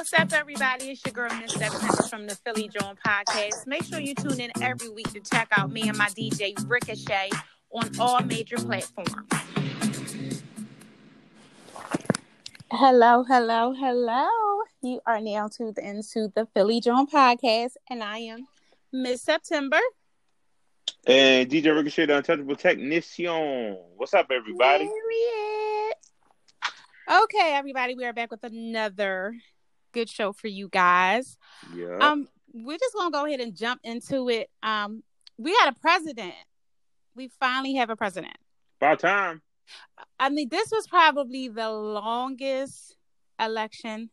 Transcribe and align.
What's 0.00 0.14
up, 0.14 0.32
everybody? 0.32 0.86
It's 0.86 1.04
your 1.04 1.12
girl, 1.12 1.28
Miss 1.38 1.52
September 1.52 2.02
from 2.04 2.26
the 2.26 2.34
Philly 2.34 2.70
Jawn 2.70 2.96
Podcast. 3.06 3.66
Make 3.66 3.84
sure 3.84 4.00
you 4.00 4.14
tune 4.14 4.40
in 4.40 4.50
every 4.62 4.88
week 4.88 5.12
to 5.12 5.20
check 5.20 5.48
out 5.50 5.70
me 5.70 5.90
and 5.90 5.98
my 5.98 6.06
DJ 6.06 6.54
Ricochet 6.66 7.28
on 7.70 7.90
all 8.00 8.22
major 8.22 8.56
platforms. 8.56 9.12
Hello, 12.72 13.24
hello, 13.24 13.74
hello. 13.74 14.26
You 14.80 15.02
are 15.04 15.20
now 15.20 15.48
tuned 15.48 15.76
into 15.76 16.32
the 16.34 16.48
Philly 16.54 16.80
Jawn 16.80 17.06
Podcast, 17.06 17.72
and 17.90 18.02
I 18.02 18.20
am 18.20 18.48
Miss 18.94 19.20
September. 19.20 19.80
And 21.06 21.50
DJ 21.50 21.76
Ricochet, 21.76 22.06
the 22.06 22.16
Untouchable 22.16 22.56
Technician. 22.56 23.76
What's 23.98 24.14
up, 24.14 24.30
everybody? 24.30 24.86
Period. 24.86 25.94
Okay, 27.24 27.52
everybody, 27.52 27.94
we 27.94 28.06
are 28.06 28.14
back 28.14 28.30
with 28.30 28.44
another 28.44 29.34
good 29.92 30.08
show 30.08 30.32
for 30.32 30.48
you 30.48 30.68
guys. 30.68 31.36
Yeah. 31.74 31.98
Um, 32.00 32.28
we're 32.52 32.78
just 32.78 32.94
gonna 32.94 33.10
go 33.10 33.24
ahead 33.26 33.40
and 33.40 33.54
jump 33.56 33.80
into 33.84 34.28
it. 34.28 34.50
Um, 34.62 35.02
we 35.38 35.52
got 35.52 35.74
a 35.74 35.78
president. 35.80 36.34
We 37.14 37.28
finally 37.40 37.74
have 37.74 37.90
a 37.90 37.96
president. 37.96 38.36
About 38.80 39.00
time. 39.00 39.42
I 40.18 40.30
mean, 40.30 40.48
this 40.48 40.70
was 40.70 40.86
probably 40.86 41.48
the 41.48 41.70
longest 41.70 42.96
election 43.38 44.10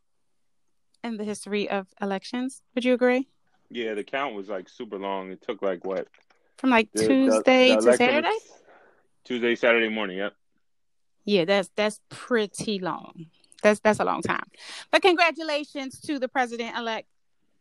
in 1.03 1.17
the 1.17 1.23
history 1.23 1.69
of 1.69 1.87
elections. 2.01 2.61
Would 2.75 2.85
you 2.85 2.93
agree? 2.93 3.27
Yeah, 3.69 3.93
the 3.95 4.03
count 4.03 4.35
was 4.35 4.49
like 4.49 4.69
super 4.69 4.97
long. 4.97 5.31
It 5.31 5.41
took 5.41 5.61
like 5.61 5.83
what? 5.85 6.07
From 6.57 6.69
like 6.69 6.89
The- 6.93 7.01
the- 7.01 7.07
Tuesday 7.07 7.69
the 7.75 7.91
to 7.91 7.97
Saturday? 7.97 8.37
Tuesday, 9.23 9.55
Saturday 9.55 9.89
morning. 9.89 10.17
Yep. 10.17 10.33
Yeah, 11.25 11.45
that's 11.45 11.69
that's 11.75 11.99
pretty 12.09 12.79
long. 12.79 13.25
That's 13.63 13.79
that's 13.79 13.99
a 13.99 14.05
long 14.05 14.21
time. 14.21 14.45
But 14.91 15.01
congratulations 15.01 15.99
to 16.01 16.19
the 16.19 16.27
president 16.27 16.77
elect 16.77 17.07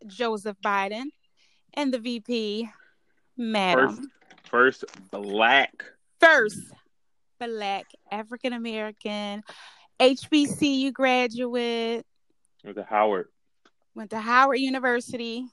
Joseph 0.06 0.56
Biden 0.64 1.04
and 1.74 1.92
the 1.92 1.98
VP, 1.98 2.68
Madam. 3.36 4.10
First 4.44 4.84
black. 5.10 5.84
First, 6.20 6.58
black 7.38 7.86
African 8.10 8.52
American 8.52 9.42
HBCU 10.00 10.92
graduate, 10.92 12.06
With 12.64 12.76
the 12.76 12.84
Howard. 12.84 13.28
went 13.94 14.10
to 14.10 14.18
Howard 14.20 14.58
University, 14.58 15.46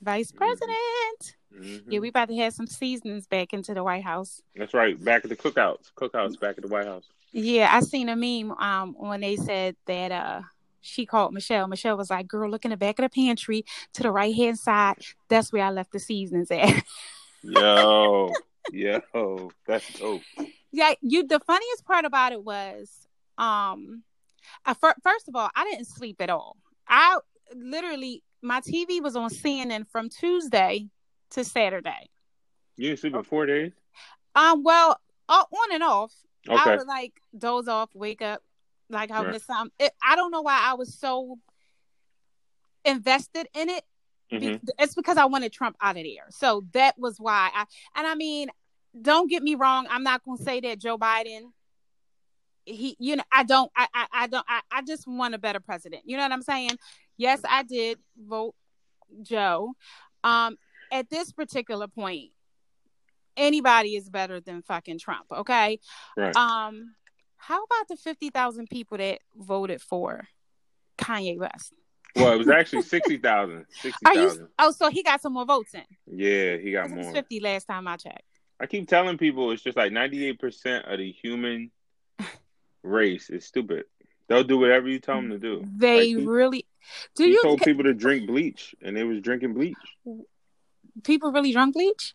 vice 0.00 0.32
Mhm. 0.32 0.36
president. 0.36 1.36
Mhm. 1.52 1.84
Yeah, 1.88 1.98
we 1.98 2.08
about 2.08 2.28
to 2.28 2.36
have 2.36 2.52
some 2.54 2.66
seasonings 2.66 3.26
back 3.26 3.52
into 3.52 3.74
the 3.74 3.82
White 3.82 4.04
House. 4.04 4.40
That's 4.54 4.72
right. 4.74 5.02
Back 5.02 5.24
at 5.24 5.30
the 5.30 5.36
cookouts. 5.36 5.92
Cookouts 5.94 6.38
back 6.40 6.56
at 6.56 6.62
the 6.62 6.68
White 6.68 6.86
House. 6.86 7.08
Yeah, 7.32 7.68
I 7.72 7.80
seen 7.80 8.08
a 8.08 8.16
meme 8.16 8.52
um 8.58 8.94
when 8.98 9.20
they 9.20 9.36
said 9.36 9.76
that 9.86 10.12
uh 10.12 10.42
she 10.80 11.04
called 11.06 11.34
Michelle. 11.34 11.68
Michelle 11.68 11.96
was 11.96 12.10
like, 12.10 12.26
"Girl, 12.26 12.50
look 12.50 12.64
in 12.64 12.70
the 12.70 12.76
back 12.76 12.98
of 12.98 13.04
the 13.04 13.10
pantry 13.10 13.64
to 13.94 14.02
the 14.02 14.10
right 14.10 14.34
hand 14.34 14.58
side. 14.58 14.96
That's 15.28 15.52
where 15.52 15.64
I 15.64 15.70
left 15.70 15.92
the 15.92 16.00
seasonings 16.00 16.50
at." 16.50 16.82
Yo. 17.42 18.32
Yo. 18.72 19.50
That's 19.66 19.98
dope. 19.98 20.22
yeah, 20.72 20.94
you. 21.02 21.26
The 21.26 21.40
funniest 21.40 21.84
part 21.84 22.04
about 22.04 22.32
it 22.32 22.44
was, 22.44 23.06
um, 23.38 24.02
I, 24.64 24.74
fir- 24.74 24.94
first 25.02 25.28
of 25.28 25.36
all, 25.36 25.50
I 25.54 25.64
didn't 25.64 25.86
sleep 25.86 26.20
at 26.20 26.30
all. 26.30 26.56
I 26.88 27.18
literally 27.54 28.22
my 28.42 28.60
TV 28.60 29.02
was 29.02 29.16
on 29.16 29.30
CNN 29.30 29.86
from 29.90 30.08
Tuesday 30.08 30.88
to 31.30 31.44
Saturday. 31.44 32.08
You 32.76 32.88
didn't 32.88 33.00
sleep 33.00 33.14
in 33.14 33.22
four 33.22 33.46
days? 33.46 33.72
Um, 34.34 34.62
well, 34.62 34.98
on 35.28 35.72
and 35.72 35.82
off. 35.82 36.12
I 36.48 36.76
would 36.76 36.86
like 36.86 37.12
doze 37.36 37.68
off, 37.68 37.90
wake 37.94 38.22
up, 38.22 38.42
like 38.88 39.10
I 39.10 39.22
Right. 39.22 39.32
miss 39.32 39.44
some. 39.44 39.70
It, 39.78 39.92
I 40.02 40.16
don't 40.16 40.30
know 40.30 40.42
why 40.42 40.58
I 40.62 40.74
was 40.74 40.94
so 40.98 41.38
invested 42.84 43.48
in 43.54 43.68
it. 43.68 43.84
Mhm. 44.32 44.60
It's 44.78 44.94
because 44.94 45.16
I 45.16 45.24
wanted 45.24 45.52
Trump 45.52 45.76
out 45.80 45.96
of 45.96 46.04
there. 46.04 46.26
So 46.30 46.64
that 46.72 46.98
was 46.98 47.18
why 47.18 47.50
I. 47.54 47.64
And 47.96 48.06
I 48.06 48.14
mean, 48.14 48.48
don't 49.00 49.28
get 49.28 49.42
me 49.42 49.54
wrong. 49.56 49.86
I'm 49.90 50.02
not 50.04 50.24
going 50.24 50.38
to 50.38 50.44
say 50.44 50.60
that 50.60 50.78
Joe 50.78 50.96
Biden. 50.98 51.52
He, 52.64 52.96
you 53.00 53.16
know, 53.16 53.24
I 53.32 53.42
don't. 53.42 53.70
I, 53.76 53.88
I, 53.92 54.06
I 54.12 54.26
don't. 54.28 54.46
I, 54.48 54.60
I 54.70 54.82
just 54.82 55.06
want 55.08 55.34
a 55.34 55.38
better 55.38 55.60
president. 55.60 56.02
You 56.06 56.16
know 56.16 56.22
what 56.22 56.32
I'm 56.32 56.42
saying? 56.42 56.78
Yes, 57.16 57.40
I 57.48 57.64
did 57.64 57.98
vote 58.16 58.54
Joe. 59.22 59.74
Um, 60.22 60.56
at 60.92 61.10
this 61.10 61.32
particular 61.32 61.88
point, 61.88 62.30
anybody 63.40 63.96
is 63.96 64.08
better 64.08 64.40
than 64.40 64.62
fucking 64.62 64.98
Trump. 64.98 65.26
Okay. 65.32 65.80
Right. 66.16 66.36
Um, 66.36 66.94
how 67.36 67.56
about 67.64 67.88
the 67.88 67.96
fifty 67.96 68.30
thousand 68.30 68.68
people 68.70 68.98
that 68.98 69.18
voted 69.34 69.80
for 69.82 70.28
Kanye 70.98 71.38
West? 71.38 71.72
Well, 72.16 72.32
it 72.32 72.38
was 72.38 72.48
actually 72.60 72.82
60,000. 72.82 73.66
Are 74.04 74.14
you? 74.14 74.48
Oh, 74.58 74.72
so 74.72 74.90
he 74.90 75.02
got 75.02 75.22
some 75.22 75.32
more 75.32 75.44
votes 75.46 75.74
in. 75.74 75.82
Yeah, 76.06 76.56
he 76.56 76.72
got 76.72 76.90
It 76.90 76.96
was 76.96 77.06
more. 77.06 77.14
fifty 77.14 77.40
last 77.40 77.66
time 77.66 77.86
I 77.88 77.96
checked. 77.96 78.22
I 78.60 78.66
keep 78.66 78.88
telling 78.88 79.16
people 79.16 79.50
it's 79.52 79.62
just 79.62 79.76
like 79.76 79.90
98% 79.90 80.92
of 80.92 80.98
the 80.98 81.10
human 81.12 81.70
race 82.82 83.30
is 83.30 83.46
stupid. 83.46 83.84
They'll 84.28 84.44
do 84.44 84.58
whatever 84.58 84.86
you 84.88 84.98
tell 84.98 85.16
them 85.16 85.30
to 85.30 85.38
do. 85.38 85.64
They 85.76 86.14
Like, 86.14 86.26
really 86.28 86.66
do. 87.16 87.26
You 87.28 87.40
told 87.42 87.62
people 87.62 87.84
to 87.84 87.94
drink 87.94 88.26
bleach, 88.26 88.74
and 88.82 88.94
they 88.96 89.02
was 89.04 89.20
drinking 89.22 89.54
bleach. 89.54 89.76
people 91.04 91.32
really 91.32 91.52
drunk 91.52 91.74
bleach? 91.74 92.14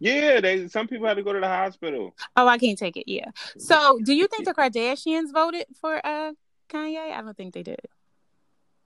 Yeah, 0.00 0.40
they. 0.40 0.66
Some 0.68 0.88
people 0.88 1.06
had 1.06 1.18
to 1.18 1.22
go 1.22 1.32
to 1.34 1.40
the 1.40 1.46
hospital. 1.48 2.16
Oh, 2.36 2.48
I 2.48 2.56
can't 2.58 2.78
take 2.78 2.96
it. 2.96 3.04
Yeah. 3.06 3.30
So, 3.58 3.98
do 4.02 4.14
you 4.14 4.26
think 4.26 4.46
the 4.46 4.54
Kardashians 4.54 5.32
voted 5.32 5.66
for 5.80 6.04
uh 6.04 6.32
Kanye? 6.70 7.12
I 7.12 7.20
don't 7.20 7.36
think 7.36 7.52
they 7.54 7.62
did. 7.62 7.80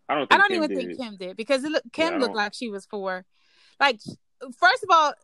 I 0.09 0.17
don't. 0.17 0.33
I 0.33 0.37
don't 0.39 0.49
Kim 0.49 0.63
even 0.65 0.77
did 0.77 0.87
think. 0.89 0.99
Kim 1.01 1.17
did 1.17 1.37
because 1.37 1.65
it 1.65 1.71
look, 1.71 1.85
Kim 1.93 2.15
I 2.15 2.17
looked 2.19 2.35
like 2.35 2.53
she 2.53 2.69
was 2.69 2.85
for, 2.85 3.25
like, 3.79 4.01
first 4.59 4.83
of 4.83 4.91
all, 4.91 5.15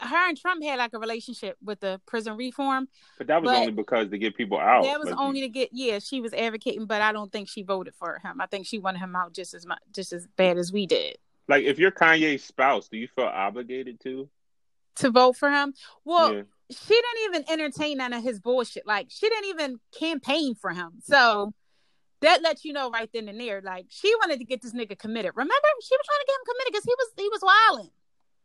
her 0.00 0.28
and 0.28 0.36
Trump 0.36 0.62
had 0.64 0.78
like 0.78 0.92
a 0.94 0.98
relationship 0.98 1.56
with 1.62 1.78
the 1.80 2.00
prison 2.06 2.36
reform. 2.36 2.88
But 3.18 3.28
that 3.28 3.40
was 3.40 3.50
but- 3.52 3.58
only 3.60 3.72
because 3.72 4.10
to 4.10 4.18
get 4.18 4.36
people 4.36 4.58
out. 4.58 4.82
that 4.82 4.98
was 4.98 5.10
Like, 5.10 5.18
only 5.18 5.40
to 5.42 5.48
get 5.48 5.70
yeah 5.72 5.98
she 6.00 6.20
was 6.20 6.32
advocating 6.34 6.86
but 6.86 7.02
i 7.02 7.10
don't 7.12 7.32
think 7.32 7.48
she 7.48 7.62
voted 7.62 7.94
for 7.94 8.20
him 8.22 8.40
i 8.40 8.46
think 8.46 8.64
she 8.66 8.78
wanted 8.78 8.98
him 9.00 9.16
out 9.16 9.32
just 9.32 9.54
as 9.54 9.66
much 9.66 9.80
just 9.92 10.12
as 10.12 10.26
bad 10.36 10.56
as 10.56 10.72
we 10.72 10.86
did 10.86 11.16
like 11.48 11.64
if 11.64 11.78
you're 11.78 11.90
Kanye's 11.90 12.44
spouse, 12.44 12.88
do 12.88 12.96
you 12.98 13.08
feel 13.08 13.24
obligated 13.24 13.98
to? 14.00 14.28
To 14.98 15.10
vote 15.10 15.36
for 15.36 15.50
him? 15.50 15.74
Well 16.04 16.34
yeah. 16.34 16.42
she 16.70 16.94
didn't 16.94 17.24
even 17.24 17.44
entertain 17.50 17.98
none 17.98 18.12
of 18.12 18.22
his 18.22 18.40
bullshit. 18.40 18.86
Like 18.86 19.08
she 19.10 19.28
didn't 19.28 19.46
even 19.46 19.80
campaign 19.98 20.54
for 20.54 20.70
him. 20.70 20.92
So 21.02 21.52
that 22.20 22.42
lets 22.42 22.64
you 22.64 22.72
know 22.72 22.90
right 22.90 23.08
then 23.12 23.28
and 23.28 23.40
there 23.40 23.60
like 23.62 23.86
she 23.88 24.12
wanted 24.16 24.38
to 24.38 24.44
get 24.44 24.62
this 24.62 24.74
nigga 24.74 24.98
committed. 24.98 25.32
Remember 25.34 25.54
she 25.82 25.96
was 25.96 26.06
trying 26.06 26.20
to 26.20 26.26
get 26.26 26.34
him 26.34 26.46
committed 26.46 26.72
because 26.72 26.84
he 26.84 26.94
was 26.98 27.08
he 27.16 27.28
was 27.28 27.40
wilding 27.42 27.90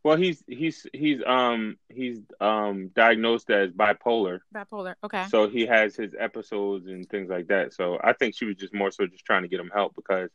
Well, 0.04 0.16
he's 0.16 0.44
he's 0.46 0.86
he's 0.92 1.20
um 1.26 1.76
he's 1.88 2.20
um 2.40 2.90
diagnosed 2.94 3.50
as 3.50 3.70
bipolar, 3.70 4.40
bipolar 4.54 4.94
okay. 5.02 5.26
So 5.28 5.48
he 5.48 5.66
has 5.66 5.96
his 5.96 6.14
episodes 6.18 6.86
and 6.86 7.08
things 7.08 7.30
like 7.30 7.48
that. 7.48 7.72
So 7.74 7.98
I 8.02 8.12
think 8.12 8.36
she 8.36 8.44
was 8.44 8.56
just 8.56 8.74
more 8.74 8.90
so 8.90 9.06
just 9.06 9.24
trying 9.24 9.42
to 9.42 9.48
get 9.48 9.60
him 9.60 9.70
help 9.74 9.94
because 9.96 10.30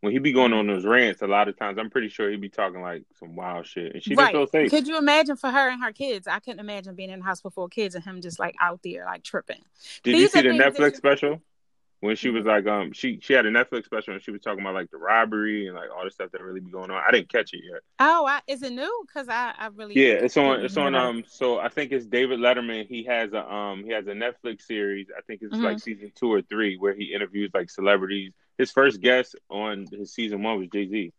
when 0.00 0.12
he 0.12 0.18
be 0.18 0.32
going 0.32 0.52
on 0.52 0.66
those 0.66 0.84
rants, 0.84 1.22
a 1.22 1.26
lot 1.26 1.48
of 1.48 1.58
times 1.58 1.78
I'm 1.78 1.90
pretty 1.90 2.08
sure 2.08 2.30
he'd 2.30 2.40
be 2.40 2.48
talking 2.48 2.80
like 2.80 3.02
some 3.18 3.34
wild 3.34 3.66
shit, 3.66 3.94
and 3.94 4.02
she 4.02 4.14
right 4.14 4.32
didn't 4.32 4.50
feel 4.50 4.60
safe. 4.62 4.70
could 4.70 4.86
you 4.86 4.96
imagine 4.98 5.36
for 5.36 5.50
her 5.50 5.68
and 5.68 5.82
her 5.82 5.92
kids 5.92 6.26
i 6.28 6.38
couldn't 6.38 6.60
imagine 6.60 6.94
being 6.94 7.10
in 7.10 7.18
the 7.18 7.24
house 7.24 7.42
with 7.42 7.54
four 7.54 7.68
kids 7.68 7.94
and 7.94 8.04
him 8.04 8.20
just 8.20 8.38
like 8.38 8.54
out 8.60 8.80
there 8.84 9.04
like 9.06 9.22
tripping 9.24 9.62
Did 10.02 10.14
These 10.14 10.20
you 10.22 10.28
see 10.28 10.40
the 10.42 10.48
Netflix 10.50 10.90
you- 10.92 10.96
special? 10.96 11.42
When 12.00 12.14
she 12.14 12.30
was 12.30 12.44
like, 12.44 12.64
um, 12.68 12.92
she 12.92 13.18
she 13.20 13.32
had 13.32 13.44
a 13.44 13.50
Netflix 13.50 13.86
special 13.86 14.14
and 14.14 14.22
she 14.22 14.30
was 14.30 14.40
talking 14.40 14.60
about 14.60 14.72
like 14.74 14.88
the 14.92 14.96
robbery 14.98 15.66
and 15.66 15.74
like 15.74 15.88
all 15.90 16.04
the 16.04 16.12
stuff 16.12 16.30
that 16.30 16.40
really 16.40 16.60
be 16.60 16.70
going 16.70 16.92
on. 16.92 17.02
I 17.04 17.10
didn't 17.10 17.28
catch 17.28 17.52
it 17.52 17.60
yet. 17.68 17.80
Oh, 17.98 18.24
I, 18.24 18.40
is 18.46 18.62
it 18.62 18.70
new? 18.70 19.04
Because 19.04 19.28
I, 19.28 19.52
I 19.58 19.66
really 19.74 19.94
Yeah, 19.96 20.12
it's 20.12 20.36
on. 20.36 20.60
It's 20.64 20.76
on. 20.76 20.94
Um, 20.94 21.24
so 21.26 21.58
I 21.58 21.68
think 21.68 21.90
it's 21.90 22.06
David 22.06 22.38
Letterman. 22.38 22.86
He 22.86 23.02
has 23.06 23.32
a 23.32 23.52
um, 23.52 23.82
he 23.82 23.90
has 23.90 24.06
a 24.06 24.12
Netflix 24.12 24.62
series. 24.62 25.08
I 25.18 25.22
think 25.22 25.40
it's 25.42 25.52
Mhm. 25.56 25.64
like 25.64 25.80
season 25.80 26.12
two 26.14 26.32
or 26.32 26.40
three, 26.40 26.76
where 26.76 26.94
he 26.94 27.12
interviews 27.12 27.50
like 27.52 27.68
celebrities. 27.68 28.32
His 28.58 28.72
first 28.72 29.00
guest 29.00 29.36
on 29.48 29.86
his 29.90 30.12
season 30.12 30.42
one 30.42 30.58
was 30.58 30.68
Jay 30.68 30.88
Z. 30.88 31.12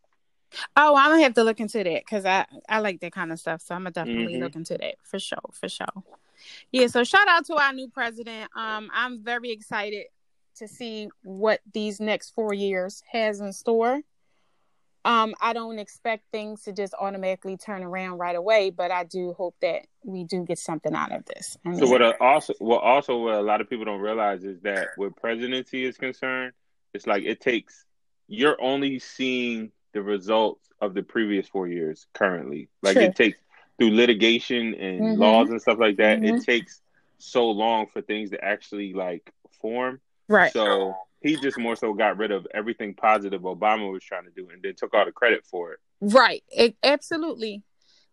Oh, 0.76 0.96
I'm 0.96 1.12
gonna 1.12 1.24
have 1.24 1.36
to 1.36 1.44
look 1.44 1.60
into 1.60 1.84
that 1.84 2.02
because 2.06 2.26
I 2.26 2.46
I 2.68 2.80
like 2.80 3.00
that 3.02 3.14
kind 3.14 3.32
of 3.32 3.40
stuff. 3.40 3.62
So 3.62 3.76
I'm 3.76 3.82
gonna 3.82 3.92
definitely 3.92 4.36
Mhm. 4.36 4.42
look 4.42 4.56
into 4.56 4.78
that 4.78 4.96
for 5.04 5.20
sure, 5.20 5.38
for 5.54 5.70
sure. 5.70 5.88
Yeah. 6.72 6.88
So 6.88 7.04
shout 7.04 7.28
out 7.28 7.46
to 7.46 7.56
our 7.56 7.72
new 7.74 7.88
president. 7.88 8.52
Um, 8.56 8.90
I'm 8.94 9.24
very 9.24 9.52
excited 9.52 10.08
to 10.56 10.68
see 10.68 11.10
what 11.24 11.62
these 11.74 12.00
next 12.00 12.32
four 12.32 12.54
years 12.54 13.02
has 13.12 13.40
in 13.40 13.54
store. 13.54 14.02
Um, 15.06 15.34
I 15.40 15.54
don't 15.54 15.80
expect 15.80 16.26
things 16.32 16.64
to 16.64 16.74
just 16.74 16.94
automatically 17.00 17.56
turn 17.56 17.84
around 17.84 18.18
right 18.18 18.36
away, 18.36 18.70
but 18.70 18.92
I 18.92 19.06
do 19.06 19.34
hope 19.34 19.56
that 19.62 19.88
we 20.04 20.26
do 20.26 20.44
get 20.44 20.60
something 20.60 20.94
out 20.94 21.14
of 21.14 21.24
this. 21.26 21.58
So 21.78 21.88
what 21.88 22.02
uh, 22.02 22.14
also 22.20 22.54
what 22.60 22.82
also 22.84 23.18
what 23.18 23.36
a 23.36 23.42
lot 23.42 23.62
of 23.62 23.70
people 23.70 23.86
don't 23.86 24.02
realize 24.02 24.44
is 24.44 24.60
that 24.62 24.90
where 24.98 25.10
presidency 25.10 25.86
is 25.86 25.98
concerned, 25.98 26.52
it's 26.94 27.08
like 27.08 27.24
it 27.24 27.40
takes 27.42 27.86
you're 28.28 28.62
only 28.62 29.00
seeing 29.00 29.72
the 29.94 30.02
results 30.02 30.68
of 30.82 30.94
the 30.94 31.02
previous 31.04 31.48
four 31.48 31.68
years 31.68 32.06
currently. 32.14 32.70
Like 32.84 32.94
True. 32.94 33.06
it 33.06 33.16
takes 33.16 33.40
through 33.78 33.92
litigation 33.96 34.74
and 34.76 35.02
Mhm. 35.02 35.18
laws 35.18 35.50
and 35.50 35.62
stuff 35.62 35.80
like 35.80 35.98
that. 35.98 36.20
Mhm. 36.20 36.38
It 36.38 36.44
takes 36.46 36.82
so 37.18 37.50
long 37.50 37.88
for 37.88 38.02
things 38.02 38.30
to 38.32 38.44
actually 38.44 38.94
like 38.94 39.32
form. 39.62 40.00
right? 40.28 40.54
So 40.54 40.94
he 41.22 41.38
just 41.38 41.58
more 41.58 41.76
so 41.76 41.92
got 41.94 42.18
rid 42.18 42.30
of 42.32 42.46
everything 42.54 42.94
positive 42.94 43.42
Obama 43.42 43.92
was 43.92 44.04
trying 44.04 44.26
to 44.26 44.30
do, 44.32 44.48
and 44.52 44.62
then 44.62 44.76
took 44.76 44.94
all 44.94 45.06
the 45.06 45.12
credit 45.12 45.44
for 45.44 45.74
it. 45.74 45.80
Right. 46.02 46.44
It, 46.50 46.76
absolutely. 46.84 47.64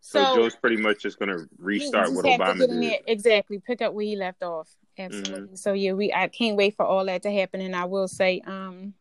So, 0.01 0.25
So, 0.25 0.35
Joe's 0.37 0.57
pretty 0.57 0.79
much 0.79 1.03
just 1.03 1.19
gonna 1.19 1.47
restart 1.59 2.07
just 2.07 2.17
what 2.17 2.25
Obama 2.25 2.67
did. 2.67 3.01
exactly 3.07 3.59
pick 3.59 3.83
up 3.83 3.93
where 3.93 4.05
he 4.05 4.17
left 4.17 4.43
off. 4.43 4.71
Absolutely. 4.99 5.57
So 5.57 5.73
yeah, 5.73 5.93
we 5.93 6.13
I 6.13 6.29
can't 6.29 6.57
wait 6.57 6.77
for 6.77 6.87
all 6.87 7.05
that 7.07 7.23
to 7.23 7.31
happen. 7.31 7.61
And 7.61 7.77
I 7.77 7.85
will 7.85 8.09
say, 8.09 8.41
um, 8.47 8.95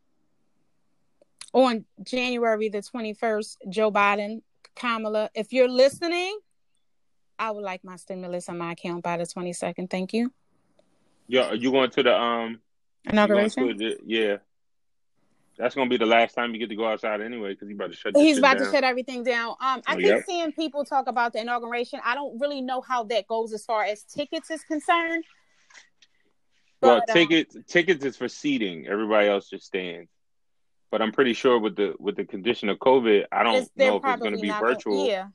on 1.54 1.86
January 2.04 2.70
the 2.70 2.82
twenty 2.82 3.14
first, 3.14 3.58
Joe 3.70 3.92
Biden, 3.92 4.42
Kamala, 4.76 5.30
if 5.34 5.54
you're 5.54 5.70
listening, 5.70 6.38
I 7.40 7.52
would 7.52 7.64
like 7.64 7.84
my 7.84 7.96
stimulus 7.96 8.50
on 8.50 8.58
my 8.58 8.74
account 8.74 9.04
by 9.04 9.18
the 9.18 9.26
twenty 9.26 9.54
second. 9.54 9.90
Thank 9.90 10.14
you. 10.14 10.34
Yeah, 11.28 11.54
you 11.54 11.72
going 11.72 11.90
to 11.92 12.04
the 12.04 12.16
um 12.16 12.60
Inauguration. 13.06 13.68
to 13.68 13.74
the, 13.74 13.98
yeah. 14.06 14.38
That's 15.58 15.74
gonna 15.74 15.90
be 15.90 15.96
the 15.96 16.06
last 16.06 16.34
time 16.34 16.54
you 16.54 16.60
get 16.60 16.68
to 16.70 16.76
go 16.76 16.86
outside 16.86 17.22
anyway, 17.22 17.54
because 17.54 17.70
he 17.70 17.76
about 17.76 17.92
to 17.92 17.96
shut. 17.96 18.18
He's 18.18 18.38
about 18.40 18.58
down. 18.58 18.66
to 18.66 18.72
shut 18.74 18.84
everything 18.84 19.24
down. 19.24 19.52
Um, 19.52 19.82
I 19.88 19.94
Oh, 19.94 19.96
keep 19.96 20.06
yep. 20.06 20.24
seeing 20.26 20.52
people 20.52 20.84
talk 20.84 21.08
about 21.08 21.32
the 21.32 21.40
inauguration. 21.40 22.02
I 22.04 22.14
don't 22.14 22.38
really 22.42 22.60
know 22.60 22.82
how 22.82 23.06
that 23.06 23.26
goes 23.28 23.54
as 23.54 23.64
far 23.64 23.86
as 23.86 24.04
tickets 24.04 24.52
is 24.52 24.64
concerned. 24.64 25.24
Well, 26.82 27.02
But, 27.06 27.10
um, 27.10 27.14
tickets 27.16 27.58
tickets 27.68 28.04
is 28.06 28.18
for 28.18 28.28
seating. 28.28 28.88
Everybody 28.88 29.28
else 29.28 29.50
just 29.50 29.66
stands. 29.66 30.10
But 30.92 31.02
I'm 31.02 31.12
pretty 31.12 31.34
sure 31.34 31.60
with 31.60 31.76
the 31.76 31.96
with 32.00 32.16
the 32.16 32.26
condition 32.26 32.70
of 32.70 32.78
COVID, 32.80 33.26
I 33.32 33.44
don't 33.44 33.54
know 33.76 33.98
if 33.98 34.04
it's 34.06 34.22
going 34.22 34.36
to 34.36 34.40
be 34.42 34.48
not 34.50 34.62
gonna- 34.62 34.74
virtual. 34.76 35.08
yeah, 35.08 35.28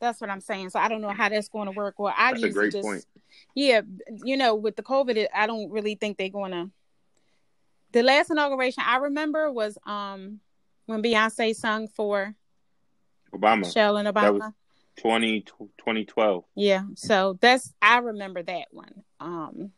that's 0.00 0.20
what 0.20 0.30
I'm 0.30 0.40
saying. 0.40 0.70
So 0.70 0.78
I 0.78 0.88
don't 0.88 1.00
know 1.00 1.10
how 1.10 1.28
that's 1.28 1.48
going 1.48 1.66
to 1.66 1.72
work. 1.72 1.94
Well, 1.98 2.12
I 2.16 2.32
That's 2.32 2.42
a 2.44 2.50
great 2.50 2.72
just, 2.72 2.84
point. 2.84 3.04
yeah, 3.54 3.82
you 4.24 4.36
know, 4.36 4.54
with 4.56 4.76
the 4.76 4.82
COVID, 4.82 5.28
I 5.34 5.46
don't 5.46 5.70
really 5.70 5.94
think 5.94 6.18
they're 6.18 6.28
going 6.28 6.52
to. 6.52 6.70
The 7.92 8.02
last 8.02 8.30
inauguration 8.30 8.82
I 8.84 8.96
remember 8.96 9.50
was 9.52 9.78
um 9.86 10.40
when 10.86 11.02
Beyonce 11.02 11.54
sung 11.54 11.88
for 11.88 12.34
Obama, 13.32 13.60
Michelle 13.60 13.96
and 13.96 14.08
Obama. 14.08 14.32
was- 14.40 14.52
20, 14.96 15.40
2012. 15.42 16.44
Yeah, 16.56 16.82
so 16.94 17.36
that's 17.40 17.72
I 17.82 17.98
remember 17.98 18.42
that 18.42 18.68
one. 18.70 19.02
Um, 19.18 19.72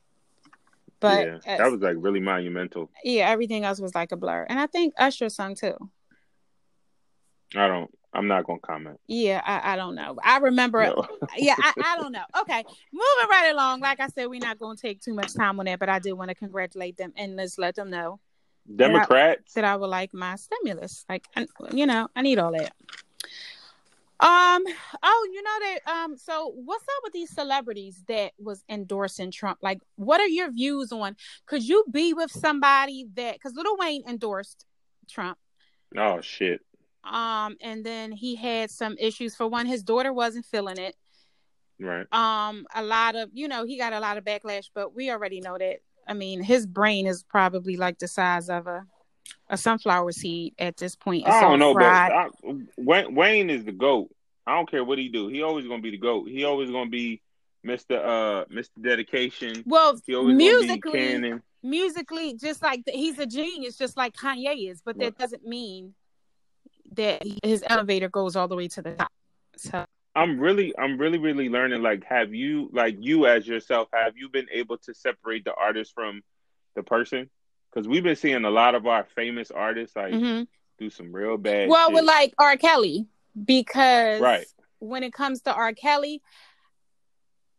but 1.00 1.26
yeah, 1.26 1.56
that 1.58 1.70
was 1.70 1.81
like 1.81 1.96
really 1.98 2.20
monumental. 2.20 2.90
yeah, 3.04 3.28
everything 3.28 3.64
else 3.64 3.81
was 3.81 3.94
like 3.94 4.12
a 4.12 4.16
blur, 4.16 4.46
and 4.48 4.58
I 4.58 4.66
think 4.66 4.94
Usher 4.98 5.28
sung 5.28 5.54
too. 5.54 5.75
I 7.54 7.69
don't. 7.69 7.90
I'm 8.12 8.28
not 8.28 8.46
going 8.46 8.60
to 8.60 8.66
comment. 8.66 8.98
Yeah, 9.06 9.43
I, 9.44 9.75
I 9.75 9.76
don't 9.76 9.94
know. 9.94 10.16
I 10.25 10.38
remember. 10.38 10.82
No. 10.82 11.06
yeah, 11.37 11.54
I, 11.58 11.72
I 11.84 11.96
don't 12.00 12.12
know. 12.12 12.25
Okay, 12.40 12.64
moving 12.93 13.28
right 13.31 13.50
along. 13.52 13.81
Like 13.81 14.00
I 14.00 14.08
said, 14.08 14.26
we're 14.28 14.40
not 14.40 14.58
going 14.58 14.76
to 14.76 14.81
take 14.82 15.02
too 15.02 15.12
much 15.12 15.34
time 15.34 15.60
on 15.60 15.66
that, 15.66 15.78
but 15.78 15.90
I 15.90 15.98
do 15.98 16.16
want 16.16 16.31
to 16.31 16.34
congratulate 16.34 16.96
them 16.96 17.12
and 17.16 17.37
let's 17.37 17.58
let 17.58 17.75
them 17.75 17.90
know 17.90 18.19
Democrats. 18.75 19.52
that 19.52 19.64
I 19.64 19.76
would 19.76 19.88
like 19.90 20.14
my 20.14 20.37
stimulus. 20.37 21.04
Like, 21.10 21.26
I- 21.37 21.46
you 21.72 21.84
know, 21.87 22.08
I 22.16 22.22
need 22.22 22.38
all 22.38 22.52
that. 22.52 22.72
Um. 24.19 24.63
Oh, 25.03 25.29
you 25.33 25.43
know 25.43 25.59
that. 25.61 25.93
Um. 25.93 26.17
So, 26.17 26.53
what's 26.55 26.85
up 26.85 27.03
with 27.05 27.13
these 27.13 27.31
celebrities 27.31 28.03
that 28.09 28.33
was 28.39 28.65
endorsing 28.69 29.31
Trump? 29.31 29.59
Like, 29.63 29.81
what 29.97 30.21
are 30.21 30.27
your 30.29 30.51
views 30.51 30.91
on? 30.93 31.17
Could 31.47 31.63
you 31.67 31.85
be 31.91 32.15
with 32.15 32.31
somebody 32.31 33.07
that? 33.15 33.35
Because 33.35 33.55
Lil 33.55 33.77
Wayne 33.79 34.05
endorsed 34.09 34.65
Trump. 35.11 35.37
Oh 35.97 36.21
shit. 36.23 36.61
Um. 37.05 37.57
And 37.61 37.85
then 37.85 38.11
he 38.13 38.37
had 38.37 38.71
some 38.71 38.97
issues. 38.99 39.37
For 39.37 39.47
one, 39.47 39.67
his 39.67 39.83
daughter 39.83 40.13
wasn't 40.13 40.47
feeling 40.47 40.79
it. 40.79 40.95
Right. 41.79 42.07
um 42.11 42.67
a 42.75 42.83
lot 42.83 43.17
of 43.17 43.29
you 43.35 43.49
know 43.49 43.67
he 43.67 43.77
got 43.77 43.93
a 43.93 44.01
lot 44.01 44.17
of 44.17 44.25
backlash 44.25 44.71
but 44.75 44.95
we 44.95 45.11
already 45.11 45.43
know 45.43 45.59
that 45.59 45.81
i 46.09 46.15
mean 46.15 46.43
his 46.43 46.67
brain 46.67 47.07
is 47.07 47.23
probably 47.23 47.77
like 47.77 47.99
the 47.99 48.09
size 48.09 48.49
of 48.49 48.67
a 48.67 48.87
a 49.49 49.56
sunflower 49.56 50.12
seed 50.12 50.55
at 50.58 50.76
this 50.76 50.96
point 50.96 51.25
It's 51.26 51.34
I 51.34 51.43
don't 51.43 51.58
know, 51.58 51.73
fried. 51.73 52.12
but 52.43 52.50
I, 52.50 53.05
Wayne, 53.08 53.50
is 53.50 53.64
the 53.64 53.73
goat. 53.73 54.11
I 54.46 54.55
don't 54.55 54.70
care 54.70 54.84
what 54.84 54.99
he 54.99 55.08
do. 55.08 55.28
He 55.28 55.43
always 55.43 55.67
going 55.67 55.81
to 55.81 55.82
be 55.82 55.90
the 55.90 55.99
goat. 55.99 56.28
He 56.28 56.44
always 56.44 56.70
going 56.70 56.87
to 56.87 56.90
be 56.90 57.20
Mr. 57.64 57.96
Uh 57.99 58.44
Mr. 58.46 58.70
Dedication. 58.81 59.64
well 59.67 59.99
He 60.06 60.14
always 60.14 60.38
going 60.38 60.38
to 60.38 60.61
be 60.61 60.67
musically 60.69 61.34
musically 61.62 62.34
just 62.37 62.62
like 62.62 62.84
the, 62.84 62.93
he's 62.93 63.19
a 63.19 63.26
genius 63.26 63.76
just 63.76 63.96
like 63.96 64.14
kanye 64.14 64.70
is 64.70 64.81
but 64.84 64.96
that 64.99 65.19
doesn't 65.19 65.44
mean 65.44 65.94
that 66.93 67.22
his 67.43 67.64
elevator 67.67 68.08
goes 68.08 68.37
all 68.37 68.46
the 68.46 68.55
way 68.55 68.69
to 68.69 68.82
the 68.82 68.93
top 68.93 69.11
so 69.56 69.84
I'm 70.17 70.40
really, 70.40 70.72
I'm 70.79 70.96
really, 70.96 71.19
really 71.19 71.50
learning. 71.50 71.82
Like, 71.82 72.05
have 72.06 72.32
you, 72.32 72.70
like, 72.72 72.96
you 73.00 73.26
as 73.26 73.46
yourself, 73.46 73.88
have 73.93 74.17
you 74.17 74.31
been 74.31 74.46
able 74.50 74.79
to 74.79 74.94
separate 74.94 75.44
the 75.44 75.52
artist 75.52 75.93
from 75.94 76.22
the 76.75 76.82
person? 76.82 77.29
Because 77.76 77.88
we've 77.88 78.02
been 78.02 78.17
seeing 78.17 78.43
a 78.46 78.50
lot 78.50 78.75
of 78.75 78.87
our 78.87 79.05
famous 79.14 79.50
artists 79.50 79.94
like 79.94 80.14
mhm. 80.14 80.46
do 80.78 80.88
some 80.88 81.12
real 81.12 81.37
bad. 81.37 81.69
well 81.69 81.88
shit. 81.88 81.94
with 81.96 82.05
like 82.05 82.32
r 82.38 82.56
kelly 82.56 83.06
because 83.44 84.19
Right. 84.19 84.46
when 84.78 85.02
it 85.02 85.12
comes 85.12 85.43
to 85.43 85.52
r 85.52 85.75
kelly 85.75 86.23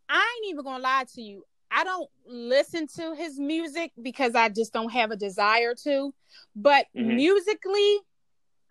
i 0.10 0.16
ain't 0.40 0.50
even 0.52 0.64
gonna 0.64 0.82
lie 0.82 1.06
to 1.14 1.22
you 1.22 1.44
i 1.70 1.84
don't 1.84 2.10
listen 2.26 2.88
to 2.96 3.14
his 3.14 3.38
music 3.40 3.92
because 4.02 4.34
i 4.34 4.50
just 4.50 4.74
don't 4.74 4.92
have 4.92 5.12
a 5.12 5.16
desire 5.16 5.76
to 5.84 6.12
but 6.56 6.88
Mhm. 6.96 7.14
musically 7.16 8.00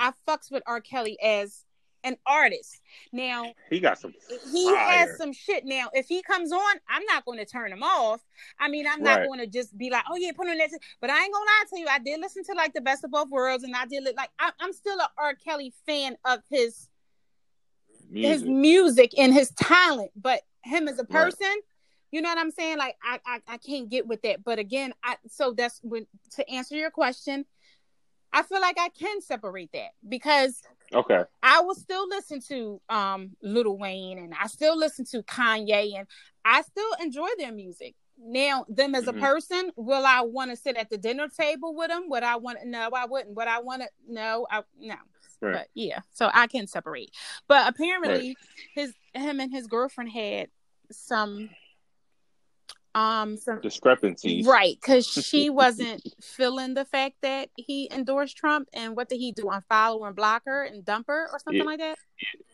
i 0.01 0.13
fucks 0.27 0.51
with 0.51 0.65
r 0.67 0.81
kelly 0.81 1.17
as 1.23 1.65
an 2.07 2.17
artist 2.27 2.81
now 3.13 3.53
he 3.69 3.79
got 3.81 3.99
some. 3.99 4.15
he 4.53 4.65
fire. 4.65 4.77
has 4.77 5.17
some 5.19 5.33
shit 5.33 5.65
now 5.67 5.89
if 5.93 6.07
he 6.07 6.23
comes 6.23 6.53
on 6.53 6.77
i'm 6.89 7.05
not 7.07 7.25
going 7.27 7.39
to 7.39 7.45
turn 7.45 7.71
him 7.73 7.83
off 7.83 8.21
i 8.61 8.69
mean 8.69 8.87
i'm 8.87 9.03
not 9.03 9.19
Right. 9.19 9.27
going 9.27 9.41
to 9.41 9.47
just 9.47 9.77
be 9.77 9.91
like 9.91 10.05
oh 10.11 10.17
yeah 10.17 10.31
put 10.35 10.49
on 10.49 10.57
that 10.57 10.71
but 11.01 11.11
i 11.11 11.23
ain't 11.23 11.33
gonna 11.33 11.45
lie 11.45 11.65
to 11.75 11.81
you 11.81 11.87
i 11.91 11.99
did 11.99 12.21
listen 12.21 12.45
to 12.45 12.53
like 12.55 12.73
the 12.73 12.81
best 12.81 13.03
of 13.05 13.11
both 13.11 13.29
worlds 13.29 13.65
and 13.65 13.75
i 13.77 13.85
did 13.87 14.05
li- 14.05 14.15
like 14.17 14.31
I, 14.39 14.53
i'm 14.61 14.73
still 14.73 14.99
a 14.99 15.09
r 15.19 15.35
kelly 15.35 15.73
fan 15.85 16.17
of 16.25 16.41
his 16.49 16.89
his 18.13 18.43
music. 18.45 18.49
music 18.49 19.11
and 19.19 19.35
his 19.35 19.51
talent 19.53 20.11
but 20.17 20.41
him 20.65 20.87
as 20.89 20.99
a 20.99 21.03
Right. 21.11 21.25
person 21.25 21.53
you 22.13 22.23
know 22.23 22.29
what 22.29 22.39
i'm 22.39 22.51
saying 22.53 22.79
like 22.79 22.97
I, 23.03 23.19
I 23.27 23.41
i 23.49 23.57
can't 23.59 23.89
get 23.89 24.07
with 24.07 24.23
that 24.23 24.45
but 24.45 24.59
again 24.61 24.93
i 25.03 25.17
so 25.29 25.53
that's 25.53 25.81
when 25.83 26.07
to 26.37 26.49
answer 26.49 26.77
your 26.77 26.91
question 26.91 27.45
i 28.33 28.43
feel 28.43 28.61
like 28.61 28.77
i 28.79 28.89
can 28.91 29.21
separate 29.21 29.71
that 29.73 29.91
because 30.09 30.63
Okay. 30.95 31.25
I 31.43 31.61
will 31.61 31.75
still 31.75 32.09
listen 32.09 32.41
to 32.49 32.81
um 32.89 33.37
Lil 33.43 33.77
Wayne 33.77 34.19
and 34.19 34.35
I 34.41 34.47
still 34.47 34.77
listen 34.77 35.05
to 35.07 35.23
Kanye 35.23 35.99
and 35.99 36.07
I 36.45 36.63
still 36.63 36.91
enjoy 37.01 37.29
their 37.39 37.53
music. 37.53 37.95
Now, 38.19 38.65
them 38.69 38.95
as 38.95 39.05
Mhm. 39.05 39.17
a 39.17 39.21
person, 39.21 39.73
will 39.77 40.07
I 40.07 40.23
want 40.23 40.51
to 40.51 40.57
sit 40.57 40.77
at 40.77 40.89
the 40.89 40.97
dinner 40.97 41.29
table 41.29 41.75
with 41.75 41.89
them? 41.89 42.09
Would 42.09 42.23
I 42.23 42.37
want? 42.37 42.61
To? 42.61 42.69
No, 42.69 42.89
I 42.95 43.05
wouldn't. 43.05 43.37
Would 43.37 43.49
I 43.49 43.61
want 43.61 43.83
to? 43.83 43.89
No, 44.09 44.47
I 44.51 44.63
no. 44.79 44.95
Right. 45.43 45.53
But 45.53 45.69
yeah, 45.75 46.01
so 46.15 46.31
I 46.33 46.47
can 46.47 46.67
separate. 46.67 47.11
But 47.47 47.69
apparently, 47.69 48.37
his 48.75 48.95
him 49.13 49.39
and 49.41 49.53
his 49.53 49.67
girlfriend 49.67 50.11
had 50.11 50.49
some 50.91 51.51
um 52.97 53.37
some 53.37 53.61
Discrepancies. 53.61 54.47
right 54.47 54.77
because 54.81 55.07
she 55.27 55.51
wasn't 55.51 56.03
feeling 56.23 56.75
the 56.75 56.85
fact 56.87 57.17
that 57.23 57.51
he 57.57 57.89
endorsed 57.93 58.37
Trump 58.37 58.69
and 58.73 58.97
what 58.97 59.09
did 59.09 59.19
he 59.19 59.33
do 59.33 59.45
unfollow 59.45 60.07
and 60.07 60.17
block 60.17 60.43
her 60.47 60.65
and 60.65 60.85
dump 60.85 61.07
her 61.09 61.29
or 61.31 61.39
something 61.39 61.61
Yeah. 61.61 61.65
like 61.65 61.79
that? 61.81 61.99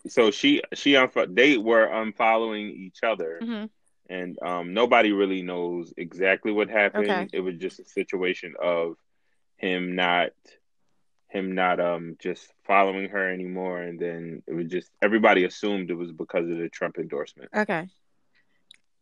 So 0.08 0.32
she, 0.32 0.60
she, 0.74 0.94
unfo- 0.94 1.32
they 1.32 1.56
were 1.56 1.86
unfollowing 1.86 2.70
each 2.74 2.98
other. 3.02 3.38
hmm 3.42 3.64
and 4.10 4.36
um, 4.42 4.74
nobody 4.74 5.12
really 5.12 5.42
knows 5.42 5.94
exactly 5.96 6.50
what 6.52 6.68
happened. 6.68 7.04
Okay. 7.08 7.28
It 7.32 7.40
was 7.40 7.54
just 7.56 7.78
a 7.78 7.84
situation 7.84 8.54
of 8.60 8.96
him 9.56 9.94
not 9.94 10.30
him 11.28 11.54
not 11.54 11.80
um 11.80 12.16
just 12.20 12.52
following 12.66 13.08
her 13.10 13.32
anymore, 13.32 13.80
and 13.80 13.98
then 13.98 14.42
it 14.48 14.52
was 14.54 14.66
just 14.66 14.90
everybody 15.00 15.44
assumed 15.44 15.88
it 15.90 15.94
was 15.94 16.10
because 16.12 16.50
of 16.50 16.58
the 16.58 16.68
Trump 16.68 16.98
endorsement. 16.98 17.48
Okay. 17.56 17.88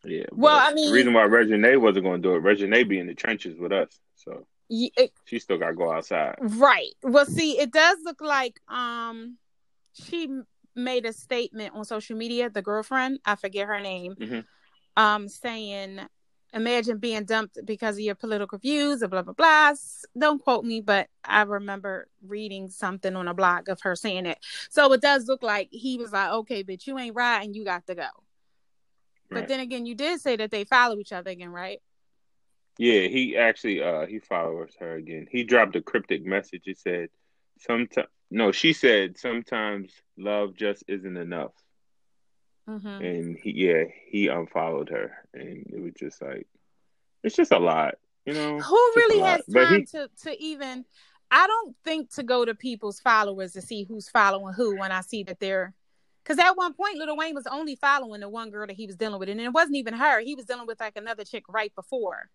Yeah. 0.05 0.25
Well, 0.33 0.57
I 0.57 0.73
mean- 0.73 0.89
the 0.89 0.95
reason 0.95 1.13
why 1.13 1.23
Regine 1.25 1.81
wasn't 1.81 2.05
going 2.05 2.23
to 2.23 2.29
do 2.29 2.35
it, 2.35 2.39
Regine 2.43 2.89
be 2.89 2.99
in 2.99 3.07
the 3.07 3.15
trenches 3.15 3.59
with 3.59 3.73
us, 3.73 4.01
so 4.15 4.47
it- 4.71 5.13
she 5.25 5.39
still 5.39 5.59
got 5.59 5.69
to 5.69 5.75
go 5.75 5.93
outside. 5.93 6.37
right. 6.41 6.93
Well, 7.03 7.27
see, 7.27 7.59
it 7.59 7.73
does 7.73 7.99
look 8.05 8.21
like 8.21 8.61
um 8.69 9.37
she 9.93 10.29
made 10.77 11.05
a 11.05 11.13
statement 11.13 11.75
on 11.75 11.85
social 11.85 12.17
media. 12.17 12.49
The 12.49 12.63
girlfriend, 12.63 13.19
I 13.25 13.35
forget 13.35 13.67
her 13.67 13.81
name, 13.81 14.15
Mhm. 14.15 14.45
um, 14.97 15.29
saying, 15.29 16.01
"Imagine 16.55 16.99
being 16.99 17.25
dumped 17.25 17.59
because 17.67 17.97
of 17.97 18.01
your 18.01 18.15
political 18.15 18.57
views." 18.59 19.03
And 19.03 19.11
blah 19.11 19.23
blah 19.23 19.33
blah. 19.35 19.75
Don't 20.17 20.43
quote 20.43 20.65
me, 20.65 20.81
but 20.81 21.09
I 21.25 21.43
remember 21.43 22.09
reading 22.23 22.71
something 22.71 23.17
on 23.17 23.27
a 23.29 23.35
blog 23.35 23.69
of 23.69 23.81
her 23.83 23.97
saying 23.97 24.27
it. 24.27 24.39
So 24.71 24.93
it 24.93 25.01
does 25.03 25.27
look 25.27 25.43
like 25.43 25.69
he 25.73 25.99
was 25.99 26.13
like, 26.13 26.31
"Okay, 26.31 26.63
bitch, 26.65 26.87
you 26.87 26.97
ain't 26.99 27.17
right, 27.17 27.43
and 27.45 27.55
you 27.55 27.65
got 27.65 27.87
to 27.89 27.95
go." 27.97 28.09
But 29.31 29.37
Right. 29.41 29.49
then 29.49 29.61
again, 29.61 29.87
you 29.87 29.95
did 29.95 30.21
say 30.21 30.37
that 30.37 30.51
they 30.51 30.65
follow 30.65 30.99
each 30.99 31.13
other 31.13 31.31
again, 31.31 31.51
right? 31.51 31.81
Yeah, 32.79 33.03
he 33.09 33.37
actually 33.37 33.83
uh 33.83 34.07
he 34.07 34.19
follows 34.21 34.75
her 34.81 34.95
again. 34.97 35.27
He 35.31 35.45
dropped 35.45 35.77
a 35.77 35.83
cryptic 35.83 36.25
message. 36.25 36.63
He 36.65 36.75
said, 36.75 37.11
"Sometimes 37.59 38.09
no," 38.31 38.53
she 38.53 38.73
said, 38.73 39.19
"Sometimes 39.19 39.93
love 40.17 40.55
just 40.57 40.85
isn't 40.89 41.17
enough." 41.17 41.53
Mm-hmm. 42.69 42.87
and 43.03 43.37
he 43.43 43.51
yeah 43.67 43.85
he 44.07 44.29
unfollowed 44.29 44.91
her 44.91 45.27
and 45.35 45.67
it 45.73 45.83
was 45.83 45.93
just 45.99 46.23
like 46.23 46.47
it's 47.25 47.35
just 47.35 47.51
a 47.51 47.59
lot 47.59 47.95
You 48.27 48.35
know, 48.35 48.61
who 48.61 48.93
really 48.95 49.19
has 49.21 49.43
But 49.49 49.65
time 49.65 49.81
he- 49.81 49.87
to 49.87 50.09
to 50.23 50.41
even? 50.41 50.85
I 51.33 51.47
don't 51.49 51.75
think 51.85 52.11
to 52.15 52.23
go 52.23 52.45
to 52.45 52.55
people's 52.55 53.01
followers 53.01 53.53
to 53.55 53.63
see 53.63 53.85
who's 53.85 54.09
following 54.09 54.55
who 54.55 54.77
when 54.77 54.93
I 54.93 55.01
see 55.01 55.23
that 55.25 55.41
they're. 55.41 55.75
Because 56.23 56.39
at 56.39 56.57
one 56.57 56.75
point, 56.75 56.97
Lil 56.99 57.17
Wayne 57.17 57.35
was 57.35 57.47
only 57.47 57.77
following 57.77 58.21
the 58.21 58.29
one 58.29 58.51
girl 58.51 58.67
that 58.67 58.77
he 58.77 58.87
was 58.87 58.97
dealing 58.97 59.19
with, 59.19 59.29
and 59.29 59.41
it 59.41 59.49
wasn't 59.53 59.77
even 59.77 59.95
her. 59.95 60.21
He 60.21 60.35
was 60.35 60.45
dealing 60.45 60.67
with 60.67 60.79
like 60.81 60.97
another 60.97 61.25
chick 61.25 61.45
right 61.49 61.75
before. 61.75 62.29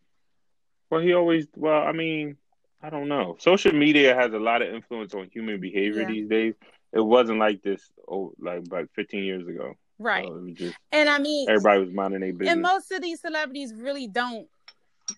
Well, 0.89 1.01
he 1.01 1.13
always. 1.13 1.47
Well, 1.55 1.81
I 1.83 1.91
mean, 1.91 2.37
I 2.81 2.89
don't 2.89 3.07
know. 3.07 3.35
Social 3.39 3.73
media 3.73 4.15
has 4.15 4.33
a 4.33 4.39
lot 4.39 4.61
of 4.61 4.73
influence 4.73 5.13
on 5.13 5.29
human 5.31 5.59
behavior 5.59 6.01
Yeah. 6.01 6.07
these 6.11 6.27
days. 6.27 6.53
It 6.93 7.01
wasn't 7.01 7.39
like 7.39 7.61
this, 7.61 7.89
oh, 8.07 8.33
like 8.39 8.63
like 8.71 8.87
15 8.95 9.23
years 9.23 9.47
ago. 9.47 9.73
Right. 9.99 10.25
So 10.25 10.35
it 10.35 10.43
was 10.43 10.53
just 10.55 10.77
And 10.91 11.07
I 11.09 11.19
mean, 11.19 11.49
everybody 11.49 11.81
was 11.85 11.93
minding 11.93 12.19
their 12.21 12.33
business. 12.33 12.51
and 12.53 12.61
most 12.61 12.91
of 12.91 13.01
these 13.01 13.21
celebrities 13.21 13.73
really 13.73 14.07
don't 14.07 14.47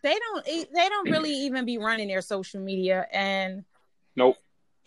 they 0.03 0.15
don't 0.19 0.45
they 0.45 0.89
don't 0.89 1.09
really 1.09 1.31
even 1.31 1.65
be 1.65 1.77
running 1.77 2.07
their 2.09 2.21
social 2.21 2.59
media 2.59 3.07
and 3.11 3.63
nope. 4.15 4.35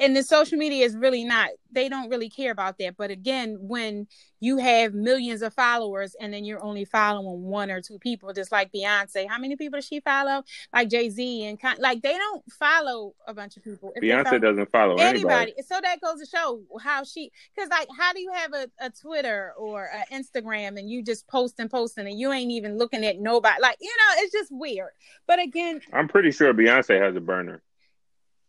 And 0.00 0.16
the 0.16 0.23
social 0.23 0.59
media 0.59 0.85
is 0.85 0.97
really 0.97 1.25
not 1.25 1.50
they 1.73 1.88
don't 1.88 2.09
really 2.11 2.28
care 2.28 2.50
about 2.50 2.76
that 2.78 2.97
but 2.97 3.11
again 3.11 3.57
when 3.61 4.07
you 4.40 4.57
have 4.57 4.95
millions 4.95 5.42
of 5.42 5.52
followers 5.54 6.16
and 6.21 6.33
then 6.35 6.45
you're 6.45 6.62
only 6.64 6.85
following 6.85 7.42
one 7.42 7.71
or 7.71 7.80
two 7.80 7.99
people 7.99 8.33
just 8.33 8.50
like 8.50 8.73
beyonce 8.73 9.28
how 9.28 9.38
many 9.38 9.54
people 9.54 9.76
does 9.78 9.87
she 9.87 10.00
follow 10.00 10.42
like 10.75 10.88
jay-z 10.88 11.45
and 11.45 11.61
kind 11.61 11.78
like 11.78 12.02
they 12.02 12.16
don't 12.16 12.42
follow 12.50 13.14
a 13.26 13.35
bunch 13.35 13.57
of 13.57 13.62
people 13.62 13.92
If 13.95 14.02
Beyonce 14.02 14.25
follow- 14.25 14.38
doesn't 14.38 14.71
follow 14.73 14.95
anybody. 14.97 15.35
anybody. 15.52 15.54
So 15.66 15.78
that 15.80 16.00
goes 16.00 16.19
to 16.21 16.26
show 16.26 16.62
how 16.83 17.04
she, 17.04 17.30
because 17.54 17.69
like, 17.71 17.88
how 17.97 18.12
do 18.12 18.21
you 18.21 18.33
have 18.33 18.52
a, 18.54 18.69
a 18.80 18.90
Twitter 18.90 19.52
or 19.57 19.88
an 19.95 20.04
Instagram 20.23 20.78
and 20.78 20.88
you 20.90 21.04
just 21.04 21.26
post 21.28 21.54
and 21.61 21.71
posting 21.71 22.07
and 22.09 22.19
you 22.19 22.33
ain't 22.33 22.50
even 22.50 22.76
looking 22.78 23.04
at 23.04 23.19
nobody? 23.21 23.61
Like, 23.61 23.76
you 23.80 23.88
know, 23.88 24.23
it's 24.23 24.33
just 24.33 24.50
weird. 24.50 24.90
But 25.26 25.38
again, 25.40 25.80
I'm 25.92 26.09
pretty 26.09 26.30
sure 26.33 26.52
Beyonce 26.54 27.00
has 27.00 27.14
a 27.14 27.21
burner. 27.21 27.62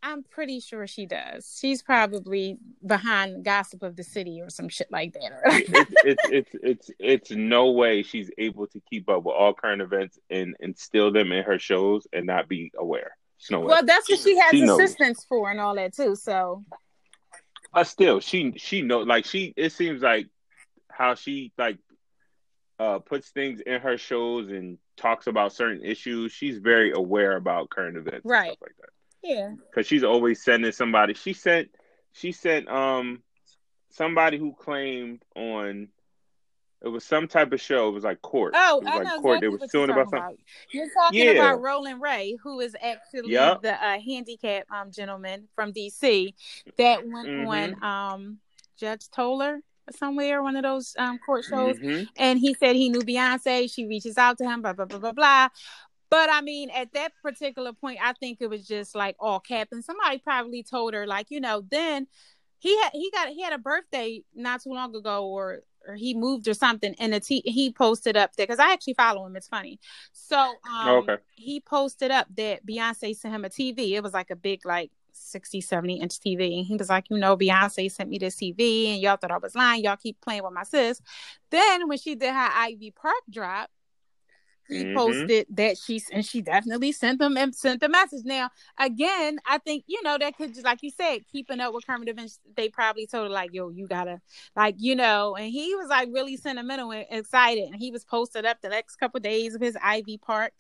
I'm 0.03 0.23
pretty 0.23 0.59
sure 0.59 0.87
she 0.87 1.05
does. 1.05 1.57
She's 1.59 1.83
probably 1.83 2.57
behind 2.85 3.45
gossip 3.45 3.83
of 3.83 3.95
the 3.95 4.03
city 4.03 4.41
or 4.41 4.49
some 4.49 4.67
shit 4.67 4.87
like 4.91 5.13
that. 5.13 5.31
it's, 5.45 5.93
it's 6.03 6.21
it's 6.33 6.55
it's 6.63 6.91
it's 6.99 7.31
no 7.31 7.71
way 7.71 8.01
she's 8.01 8.31
able 8.37 8.65
to 8.67 8.81
keep 8.89 9.07
up 9.09 9.23
with 9.23 9.35
all 9.35 9.53
current 9.53 9.81
events 9.81 10.17
and 10.29 10.55
instill 10.59 11.11
them 11.11 11.31
in 11.31 11.43
her 11.43 11.59
shows 11.59 12.07
and 12.13 12.25
not 12.25 12.47
be 12.47 12.71
aware. 12.77 13.15
No 13.49 13.59
way. 13.61 13.65
well, 13.67 13.85
that's 13.85 14.09
what 14.09 14.19
she 14.19 14.37
has 14.37 14.51
She 14.51 14.61
knows. 14.61 14.79
assistants 14.79 15.23
for 15.25 15.49
and 15.51 15.59
all 15.59 15.75
that 15.75 15.93
too. 15.95 16.15
So 16.15 16.63
But 17.73 17.83
still, 17.85 18.19
she 18.19 18.53
she 18.57 18.81
know 18.81 18.99
like 18.99 19.25
she. 19.25 19.53
It 19.55 19.71
seems 19.71 20.01
like 20.01 20.27
how 20.91 21.15
she 21.15 21.51
like 21.57 21.77
uh 22.79 22.99
puts 22.99 23.29
things 23.29 23.59
in 23.61 23.81
her 23.81 23.97
shows 23.97 24.49
and 24.49 24.77
talks 24.97 25.27
about 25.27 25.53
certain 25.53 25.83
issues. 25.85 26.31
She's 26.31 26.57
very 26.57 26.91
aware 26.91 27.35
about 27.35 27.69
current 27.69 27.97
events, 27.97 28.23
and 28.23 28.31
Right. 28.31 28.47
stuff 28.51 28.57
like 28.61 28.75
that. 28.79 28.89
Yeah, 29.23 29.51
Because 29.69 29.87
she's 29.87 30.03
always 30.03 30.41
sending 30.43 30.71
somebody. 30.71 31.13
She 31.13 31.33
sent 31.33 31.69
she 32.13 32.31
sent 32.31 32.67
um 32.69 33.21
somebody 33.91 34.37
who 34.37 34.53
claimed 34.53 35.23
on. 35.35 35.89
It 36.83 36.87
was 36.87 37.03
some 37.03 37.27
type 37.27 37.53
of 37.53 37.61
show. 37.61 37.89
It 37.89 37.91
was 37.91 38.03
like 38.03 38.23
court. 38.23 38.53
Oh, 38.57 38.81
I 38.83 38.97
like 38.97 39.03
know 39.07 39.19
court. 39.21 39.37
exactly 39.37 39.39
They 39.39 39.47
were 39.49 39.67
suing 39.67 39.89
about 39.91 40.05
something. 40.09 40.17
about. 40.17 40.35
You're 40.73 40.89
talking 40.91 41.19
Yeah. 41.19 41.31
about 41.33 41.61
Roland 41.61 42.01
Ray, 42.01 42.37
who 42.41 42.59
is 42.59 42.75
actually 42.81 43.33
Yup. 43.33 43.61
the 43.61 43.73
uh, 43.73 43.99
handicap 43.99 44.65
um, 44.71 44.91
gentleman 44.91 45.47
from 45.55 45.73
DC 45.73 46.33
that 46.77 47.07
went 47.07 47.27
Mhm. 47.29 47.47
on 47.83 47.83
um, 47.83 48.39
Judge 48.77 49.09
Toller 49.11 49.61
somewhere, 49.91 50.41
one 50.41 50.55
of 50.55 50.63
those 50.63 50.95
um, 50.97 51.19
court 51.19 51.43
shows, 51.45 51.77
Mhm. 51.77 52.07
and 52.17 52.39
he 52.39 52.55
said 52.55 52.75
he 52.75 52.89
knew 52.89 53.01
Beyonce. 53.01 53.71
She 53.71 53.85
reaches 53.85 54.17
out 54.17 54.39
to 54.39 54.43
him, 54.45 54.63
blah 54.63 54.73
blah 54.73 54.85
blah 54.85 54.97
blah 54.99 55.11
blah. 55.11 55.49
But 56.11 56.29
I 56.31 56.41
mean, 56.41 56.69
at 56.71 56.93
that 56.93 57.13
particular 57.23 57.73
point, 57.73 57.99
I 58.03 58.13
think 58.13 58.39
it 58.41 58.49
was 58.49 58.67
just 58.67 58.95
like 58.95 59.15
all 59.19 59.39
cap, 59.39 59.69
and 59.71 59.83
somebody 59.83 60.19
probably 60.19 60.63
told 60.63 60.93
her, 60.93 61.07
like, 61.07 61.27
you 61.31 61.39
know, 61.41 61.63
then 61.71 62.07
he 62.59 62.77
had 62.81 62.91
he 62.93 63.09
got 63.11 63.29
he 63.29 63.41
had 63.41 63.53
a 63.53 63.57
birthday 63.57 64.21
not 64.35 64.61
too 64.61 64.71
long 64.71 64.95
ago, 64.95 65.25
or 65.27 65.63
or 65.87 65.95
he 65.95 66.13
moved 66.13 66.47
or 66.47 66.53
something, 66.53 66.95
and 66.99 67.15
it's 67.15 67.27
he 67.27 67.41
he 67.45 67.71
posted 67.73 68.17
up 68.17 68.35
there 68.35 68.45
because 68.45 68.59
I 68.59 68.73
actually 68.73 68.93
follow 68.95 69.25
him. 69.25 69.35
It's 69.37 69.47
funny. 69.47 69.79
So 70.11 70.37
um, 70.37 70.55
Oh, 70.85 70.97
okay. 70.99 71.17
he 71.35 71.61
posted 71.61 72.11
up 72.11 72.27
that 72.37 72.65
Beyonce 72.65 73.15
sent 73.15 73.33
him 73.33 73.45
a 73.45 73.49
TV. 73.49 73.93
It 73.93 74.03
was 74.03 74.13
like 74.13 74.29
a 74.31 74.35
big 74.35 74.65
like 74.65 74.91
60, 75.13 75.61
70 75.61 76.01
inch 76.01 76.19
TV. 76.19 76.57
And 76.57 76.65
he 76.65 76.75
was 76.75 76.89
like, 76.89 77.05
you 77.09 77.17
know, 77.17 77.37
Beyonce 77.37 77.91
sent 77.91 78.09
me 78.09 78.17
this 78.19 78.35
TV 78.35 78.93
and 78.93 79.01
y'all 79.01 79.17
thought 79.17 79.31
I 79.31 79.37
was 79.37 79.55
lying. 79.55 79.83
Y'all 79.83 79.97
keep 79.97 80.19
playing 80.21 80.43
with 80.43 80.53
my 80.53 80.63
sis. 80.63 81.01
Then 81.49 81.87
when 81.87 81.97
she 81.97 82.15
did 82.15 82.33
her 82.33 82.49
Ivy 82.53 82.91
Park 82.91 83.23
drop, 83.29 83.69
he 84.67 84.85
Mhm. 84.85 84.93
posted 84.93 85.47
that 85.49 85.77
she 85.77 86.01
and 86.11 86.25
she 86.25 86.41
definitely 86.41 86.91
sent 86.91 87.19
them 87.19 87.37
and 87.37 87.53
sent 87.53 87.81
the 87.81 87.89
message. 87.89 88.23
Now, 88.25 88.49
again, 88.77 89.39
I 89.45 89.57
think 89.57 89.83
you 89.87 90.01
know 90.03 90.17
that 90.17 90.35
could 90.37 90.53
just 90.53 90.65
like 90.65 90.81
you 90.81 90.91
said, 90.91 91.27
keeping 91.31 91.59
up 91.59 91.73
with 91.73 91.85
current 91.85 92.07
events. 92.07 92.39
They 92.55 92.69
probably 92.69 93.07
told 93.07 93.25
her 93.25 93.29
like, 93.29 93.53
"Yo, 93.53 93.69
you 93.69 93.87
gotta 93.87 94.21
like 94.55 94.75
you 94.77 94.95
know," 94.95 95.35
and 95.35 95.51
he 95.51 95.75
was 95.75 95.87
like 95.89 96.09
really 96.11 96.37
sentimental 96.37 96.91
and 96.91 97.05
excited, 97.09 97.65
and 97.65 97.75
he 97.75 97.91
was 97.91 98.05
posted 98.05 98.45
up 98.45 98.61
the 98.61 98.69
next 98.69 98.95
couple 98.97 99.17
of 99.17 99.23
days 99.23 99.55
of 99.55 99.61
his 99.61 99.77
Ivy 99.81 100.17
Park. 100.17 100.53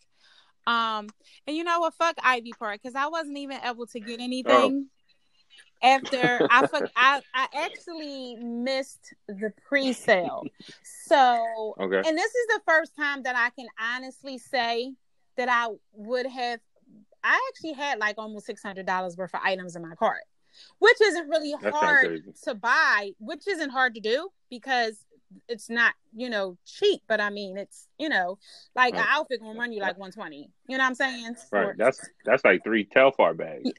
Um, 0.67 1.07
and 1.47 1.55
you 1.57 1.63
know 1.63 1.79
what? 1.79 1.93
Fuck 1.95 2.17
Ivy 2.21 2.51
Park 2.57 2.81
because 2.81 2.95
I 2.95 3.07
wasn't 3.07 3.37
even 3.37 3.59
able 3.63 3.87
to 3.87 3.99
get 3.99 4.19
anything. 4.19 4.89
After 5.83 6.47
I, 6.49 6.67
I 6.95 7.21
I 7.33 7.47
actually 7.55 8.35
missed 8.35 9.13
the 9.27 9.51
pre-sale, 9.67 10.43
so 10.83 11.75
Okay. 11.79 12.07
and 12.07 12.17
this 12.17 12.35
is 12.35 12.47
the 12.47 12.61
first 12.67 12.95
time 12.95 13.23
that 13.23 13.35
I 13.35 13.49
can 13.49 13.67
honestly 13.79 14.37
say 14.37 14.93
that 15.37 15.49
I 15.49 15.67
would 15.93 16.25
have. 16.27 16.59
I 17.23 17.39
actually 17.51 17.73
had 17.73 17.99
like 17.99 18.15
almost 18.17 18.45
six 18.45 18.61
hundred 18.63 18.85
dollars 18.85 19.17
worth 19.17 19.33
of 19.33 19.41
items 19.43 19.75
in 19.75 19.81
my 19.81 19.95
cart, 19.95 20.23
which 20.79 20.99
isn't 21.01 21.29
really 21.29 21.55
That 21.61 21.73
hard 21.73 22.23
to 22.43 22.55
buy, 22.55 23.11
which 23.19 23.47
isn't 23.47 23.69
hard 23.69 23.95
to 23.95 24.01
do 24.01 24.29
because 24.49 25.05
it's 25.47 25.69
not 25.69 25.93
you 26.15 26.29
know 26.29 26.57
cheap. 26.65 27.01
But 27.07 27.21
I 27.21 27.29
mean, 27.29 27.57
it's 27.57 27.87
you 27.97 28.09
know 28.09 28.37
like 28.75 28.93
an 28.95 29.05
outfit 29.07 29.41
gonna 29.41 29.57
run 29.57 29.71
you 29.71 29.81
like 29.81 29.97
one 29.97 30.11
twenty. 30.11 30.49
You 30.67 30.77
know 30.77 30.83
what 30.83 30.89
I'm 30.89 30.95
saying? 30.95 31.35
Right. 31.51 31.67
For- 31.67 31.75
That's 31.77 32.09
that's 32.25 32.43
like 32.45 32.63
three 32.63 32.85
Telfar 32.85 33.35
bags. 33.35 33.69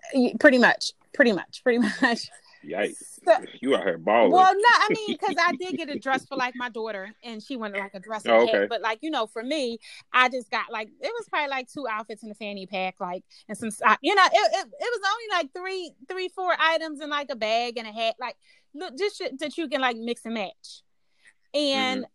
pretty 0.41 0.59
much, 0.59 0.93
pretty 1.15 1.33
much, 1.33 1.63
pretty 1.63 1.79
much. 2.03 2.29
Yikes. 2.65 3.19
So- 3.25 3.45
you 3.61 3.75
out 3.75 3.83
here 3.83 3.99
balling. 3.99 4.31
Well, 4.31 4.55
no, 4.55 4.63
I 4.69 4.89
mean, 4.91 5.17
because 5.19 5.35
I 5.41 5.53
did 5.57 5.77
get 5.77 5.89
a 5.91 5.99
dress 5.99 6.25
for 6.27 6.37
like 6.37 6.55
my 6.57 6.69
daughter, 6.69 7.11
and 7.25 7.43
she 7.43 7.57
wanted 7.57 7.79
like 7.81 7.95
a 7.95 8.01
dress. 8.01 8.25
and 8.25 8.33
Oh, 8.35 8.43
okay. 8.45 8.67
But 8.69 8.81
like 8.83 9.01
you 9.03 9.11
know, 9.11 9.27
for 9.27 9.43
me, 9.43 9.79
I 10.13 10.29
just 10.29 10.51
got 10.51 10.71
like 10.71 10.89
it 11.01 11.13
was 11.19 11.27
probably 11.29 11.49
like 11.51 11.69
two 11.73 11.87
outfits 11.89 12.23
in 12.23 12.31
a 12.31 12.35
fanny 12.35 12.67
pack, 12.67 12.97
like 13.01 13.25
and 13.49 13.59
some, 13.59 13.71
you 14.01 14.15
know, 14.15 14.25
it, 14.25 14.53
it, 14.55 14.67
it 14.81 15.01
was 15.01 15.01
only 15.11 15.37
like 15.43 15.53
three, 15.53 15.93
three, 16.09 16.29
four 16.29 16.55
items 16.59 17.01
in 17.01 17.11
like 17.11 17.31
a 17.31 17.37
bag 17.37 17.79
and 17.79 17.87
a 17.89 17.93
hat, 17.93 18.15
like 18.21 18.37
look, 18.75 18.97
just 18.97 19.19
shit 19.19 19.39
that 19.41 19.59
you 19.59 19.69
can 19.69 19.81
like 19.81 19.97
mix 19.97 20.25
and 20.25 20.35
match. 20.35 20.83
And 21.55 22.07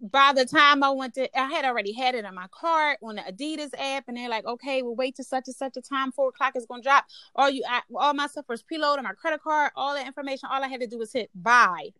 by 0.00 0.32
the 0.34 0.44
time 0.44 0.82
I 0.82 0.90
went 0.90 1.14
to, 1.14 1.38
I 1.38 1.50
had 1.50 1.64
already 1.64 1.92
had 1.92 2.14
it 2.14 2.24
on 2.24 2.34
my 2.34 2.46
cart 2.50 2.98
on 3.02 3.16
the 3.16 3.22
Adidas 3.22 3.70
app, 3.78 4.04
and 4.08 4.16
they're 4.16 4.28
like, 4.28 4.44
okay, 4.44 4.82
we'll 4.82 4.94
wait 4.94 5.16
till 5.16 5.24
such 5.24 5.44
and 5.46 5.56
such 5.56 5.76
a 5.76 5.80
time, 5.80 6.12
four 6.12 6.28
o'clock 6.28 6.54
is 6.56 6.66
gonna 6.66 6.82
drop. 6.82 7.06
All 7.34 7.48
you, 7.48 7.62
I, 7.68 7.80
all 7.94 8.14
my 8.14 8.26
stuff 8.26 8.46
was 8.48 8.62
preloaded, 8.62 9.02
my 9.02 9.12
credit 9.12 9.42
card, 9.42 9.72
all 9.74 9.94
that 9.94 10.06
information. 10.06 10.48
All 10.52 10.62
I 10.62 10.68
had 10.68 10.80
to 10.80 10.86
do 10.86 10.98
was 10.98 11.12
hit 11.12 11.30
buy, 11.34 11.90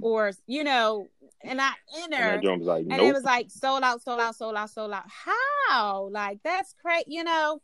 or 0.00 0.32
you 0.46 0.64
know, 0.64 1.06
and 1.42 1.60
I 1.60 1.72
and 2.02 2.12
enter, 2.12 2.40
that 2.42 2.58
was 2.58 2.66
like, 2.66 2.80
and 2.80 2.88
nope. 2.88 3.00
it 3.02 3.14
was 3.14 3.24
like 3.24 3.50
sold 3.50 3.84
out, 3.84 4.02
sold 4.02 4.20
out, 4.20 4.34
sold 4.34 4.56
out, 4.56 4.70
sold 4.70 4.92
out. 4.92 5.04
How? 5.08 6.08
Like 6.10 6.40
that's 6.42 6.74
crazy, 6.82 7.04
you 7.08 7.24
know. 7.24 7.60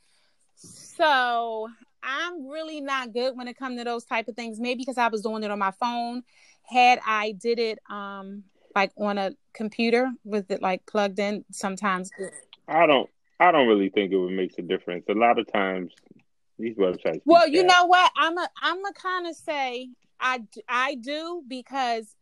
So 0.54 1.68
I'm 2.00 2.46
really 2.46 2.80
not 2.80 3.12
good 3.12 3.36
when 3.36 3.48
it 3.48 3.58
comes 3.58 3.78
to 3.78 3.84
those 3.84 4.04
type 4.04 4.28
of 4.28 4.36
things. 4.36 4.60
Maybe 4.60 4.78
because 4.78 4.98
I 4.98 5.08
was 5.08 5.22
doing 5.22 5.42
it 5.42 5.50
on 5.50 5.58
my 5.58 5.72
phone. 5.72 6.22
Had 6.62 7.00
I 7.04 7.32
did 7.32 7.58
it 7.58 7.78
um 7.90 8.44
like 8.74 8.92
on 8.96 9.18
a 9.18 9.32
computer 9.52 10.10
with 10.24 10.50
it 10.50 10.62
like 10.62 10.84
plugged 10.86 11.18
in, 11.18 11.44
sometimes 11.50 12.10
I 12.68 12.86
don't 12.86 13.08
I 13.40 13.52
don't 13.52 13.68
really 13.68 13.90
think 13.90 14.12
it 14.12 14.16
would 14.16 14.32
make 14.32 14.58
a 14.58 14.62
difference. 14.62 15.04
A 15.08 15.14
lot 15.14 15.38
of 15.38 15.50
times 15.52 15.92
these 16.58 16.76
websites. 16.76 17.20
Well, 17.24 17.48
you 17.48 17.64
know 17.64 17.86
what? 17.86 18.10
I'm 18.16 18.38
a 18.38 18.48
I'm 18.62 18.84
a 18.84 18.92
kind 18.92 19.26
of 19.26 19.34
say 19.36 19.90
i 20.20 20.40
i 20.68 20.94
do 20.94 21.42
because 21.48 22.14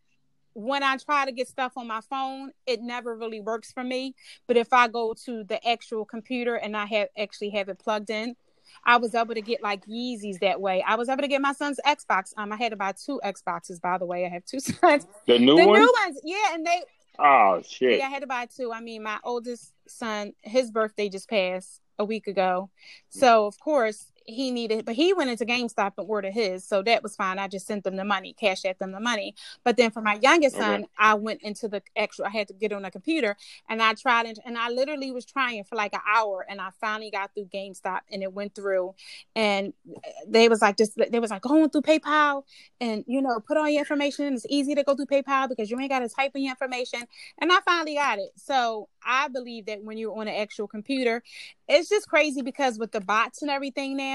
when 0.55 0.83
I 0.83 0.97
try 0.97 1.25
to 1.25 1.33
get 1.33 1.49
stuff 1.49 1.73
on 1.77 1.87
my 1.87 2.01
phone, 2.03 2.53
it 2.67 2.83
never 2.83 3.17
really 3.17 3.41
works 3.41 3.73
for 3.73 3.83
me. 3.83 4.15
But 4.47 4.57
if 4.57 4.73
I 4.73 4.89
go 4.89 5.15
to 5.25 5.45
the 5.45 5.67
actual 5.67 6.05
computer 6.05 6.57
and 6.57 6.77
I 6.77 6.85
have 6.87 7.09
actually 7.17 7.51
have 7.51 7.69
it 7.69 7.79
plugged 7.79 8.11
in, 8.11 8.37
I 8.85 8.97
was 8.97 9.15
able 9.15 9.35
to 9.35 9.43
get 9.43 9.63
like 9.63 9.85
Yeezys 9.87 10.41
that 10.41 10.61
way. 10.61 10.83
I 10.87 10.97
was 10.97 11.09
able 11.09 11.23
to 11.23 11.29
get 11.29 11.41
my 11.41 11.53
son's 11.53 11.79
Xbox. 11.87 12.33
Um, 12.37 12.53
I 12.53 12.57
had 12.57 12.71
to 12.71 12.77
buy 12.77 12.93
two 12.93 13.21
Xboxes, 13.25 13.81
by 13.81 13.99
the 13.99 14.07
way. 14.07 14.27
I 14.27 14.29
have 14.29 14.45
two 14.45 14.61
sons. 14.61 15.07
the 15.27 15.39
new 15.39 15.55
ones. 15.55 15.65
the 15.65 15.69
one. 15.69 15.81
new 15.81 15.95
ones, 16.05 16.21
yeah, 16.25 16.55
and 16.55 16.67
they 16.67 16.83
Oh 17.19 17.61
shit. 17.67 17.99
yeah, 17.99 18.07
I 18.07 18.11
had 18.11 18.21
to 18.23 18.27
buy 18.27 18.47
two. 18.47 18.73
I 18.73 18.81
mean, 18.81 19.03
my 19.03 19.19
oldest 19.25 19.73
son, 19.87 20.33
his 20.43 20.71
birthday 20.71 21.09
just 21.09 21.29
passed 21.29 21.81
a 21.99 22.05
week 22.05 22.27
ago. 22.27 22.71
So, 23.11 23.47
of 23.47 23.59
course, 23.61 24.11
he 24.27 24.51
needed, 24.51 24.85
but 24.85 24.95
he 24.95 25.13
went 25.13 25.31
into 25.31 25.45
GameStop 25.45 25.93
and 25.99 26.09
ordered 26.09 26.33
his, 26.33 26.65
so 26.65 26.83
that 26.83 27.03
was 27.03 27.17
fine. 27.17 27.39
I 27.39 27.49
just 27.49 27.67
sent 27.67 27.85
them 27.85 27.97
the 27.97 28.05
money, 28.05 28.33
cash 28.33 28.65
at 28.65 28.79
them 28.79 28.93
the 28.93 29.01
money. 29.01 29.35
But 29.65 29.77
then 29.77 29.91
for 29.91 30.01
my 30.01 30.19
youngest 30.23 30.57
okay. 30.57 30.65
son, 30.65 30.87
I 30.99 31.15
went 31.15 31.43
into 31.43 31.69
the 31.69 31.83
actual. 31.97 32.27
I 32.27 32.31
had 32.31 32.49
to 32.49 32.55
get 32.55 32.73
on 32.73 32.85
a 32.85 32.91
computer, 32.91 33.37
and 33.69 33.83
I 33.83 33.95
tried, 33.95 34.27
and, 34.27 34.39
and 34.45 34.59
I 34.59 34.71
literally 34.71 35.11
was 35.11 35.25
trying 35.25 35.65
for 35.65 35.77
like 35.77 35.95
an 35.95 36.01
hour, 36.07 36.47
and 36.49 36.61
I 36.61 36.71
finally 36.81 37.11
got 37.11 37.35
through 37.35 37.49
GameStop, 37.53 38.01
and 38.11 38.23
it 38.23 38.33
went 38.33 38.55
through, 38.55 38.95
and 39.35 39.73
uh, 39.95 40.01
they 40.27 40.49
was 40.49 40.63
like, 40.63 40.77
just 40.77 40.97
they 40.97 41.19
was 41.19 41.31
like 41.31 41.43
going 41.43 41.71
through 41.71 41.83
PayPal, 41.83 42.45
and 42.81 43.05
you 43.07 43.23
know, 43.23 43.41
put 43.41 43.57
all 43.57 43.69
your 43.69 43.81
information. 43.81 44.35
It's 44.35 44.47
easy 44.49 44.75
to 44.75 44.85
go 44.85 44.95
through 44.95 45.07
PayPal 45.07 45.49
because 45.49 45.71
you 45.71 45.79
ain't 45.81 45.91
got 45.91 46.01
to 46.01 46.09
type 46.09 46.33
in 46.35 46.43
your 46.43 46.53
information, 46.53 47.03
and 47.39 47.53
I 47.53 47.59
finally 47.65 47.95
got 47.95 48.19
it. 48.19 48.33
So 48.37 48.89
I 49.05 49.29
believe 49.29 49.67
that 49.67 49.83
when 49.83 49.99
you're 49.99 50.17
on 50.17 50.29
an 50.29 50.35
actual 50.35 50.69
computer, 50.69 51.23
it's 51.69 51.89
just 51.89 52.09
crazy 52.09 52.43
because 52.43 52.79
with 52.79 52.93
the 52.93 53.01
bots 53.01 53.43
and 53.43 53.51
everything 53.51 53.97
now. 53.97 54.12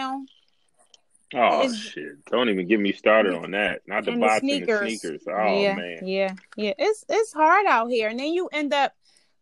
Oh 1.36 1.74
shit! 1.74 2.24
Don't 2.32 2.50
even 2.50 2.68
get 2.68 2.80
me 2.80 2.94
started 2.94 3.34
on 3.34 3.52
that. 3.52 3.82
Not 3.86 4.06
the 4.06 4.12
and 4.12 4.24
the 4.24 4.40
sneakers. 4.40 5.02
Oh 5.28 5.62
yeah, 5.62 5.76
man. 5.76 6.00
Yeah, 6.04 6.34
yeah. 6.56 6.74
It's 6.78 7.04
it's 7.10 7.34
hard 7.34 7.66
out 7.66 7.90
here, 7.90 8.08
and 8.08 8.20
then 8.20 8.28
you 8.28 8.48
end 8.54 8.74
up 8.74 8.94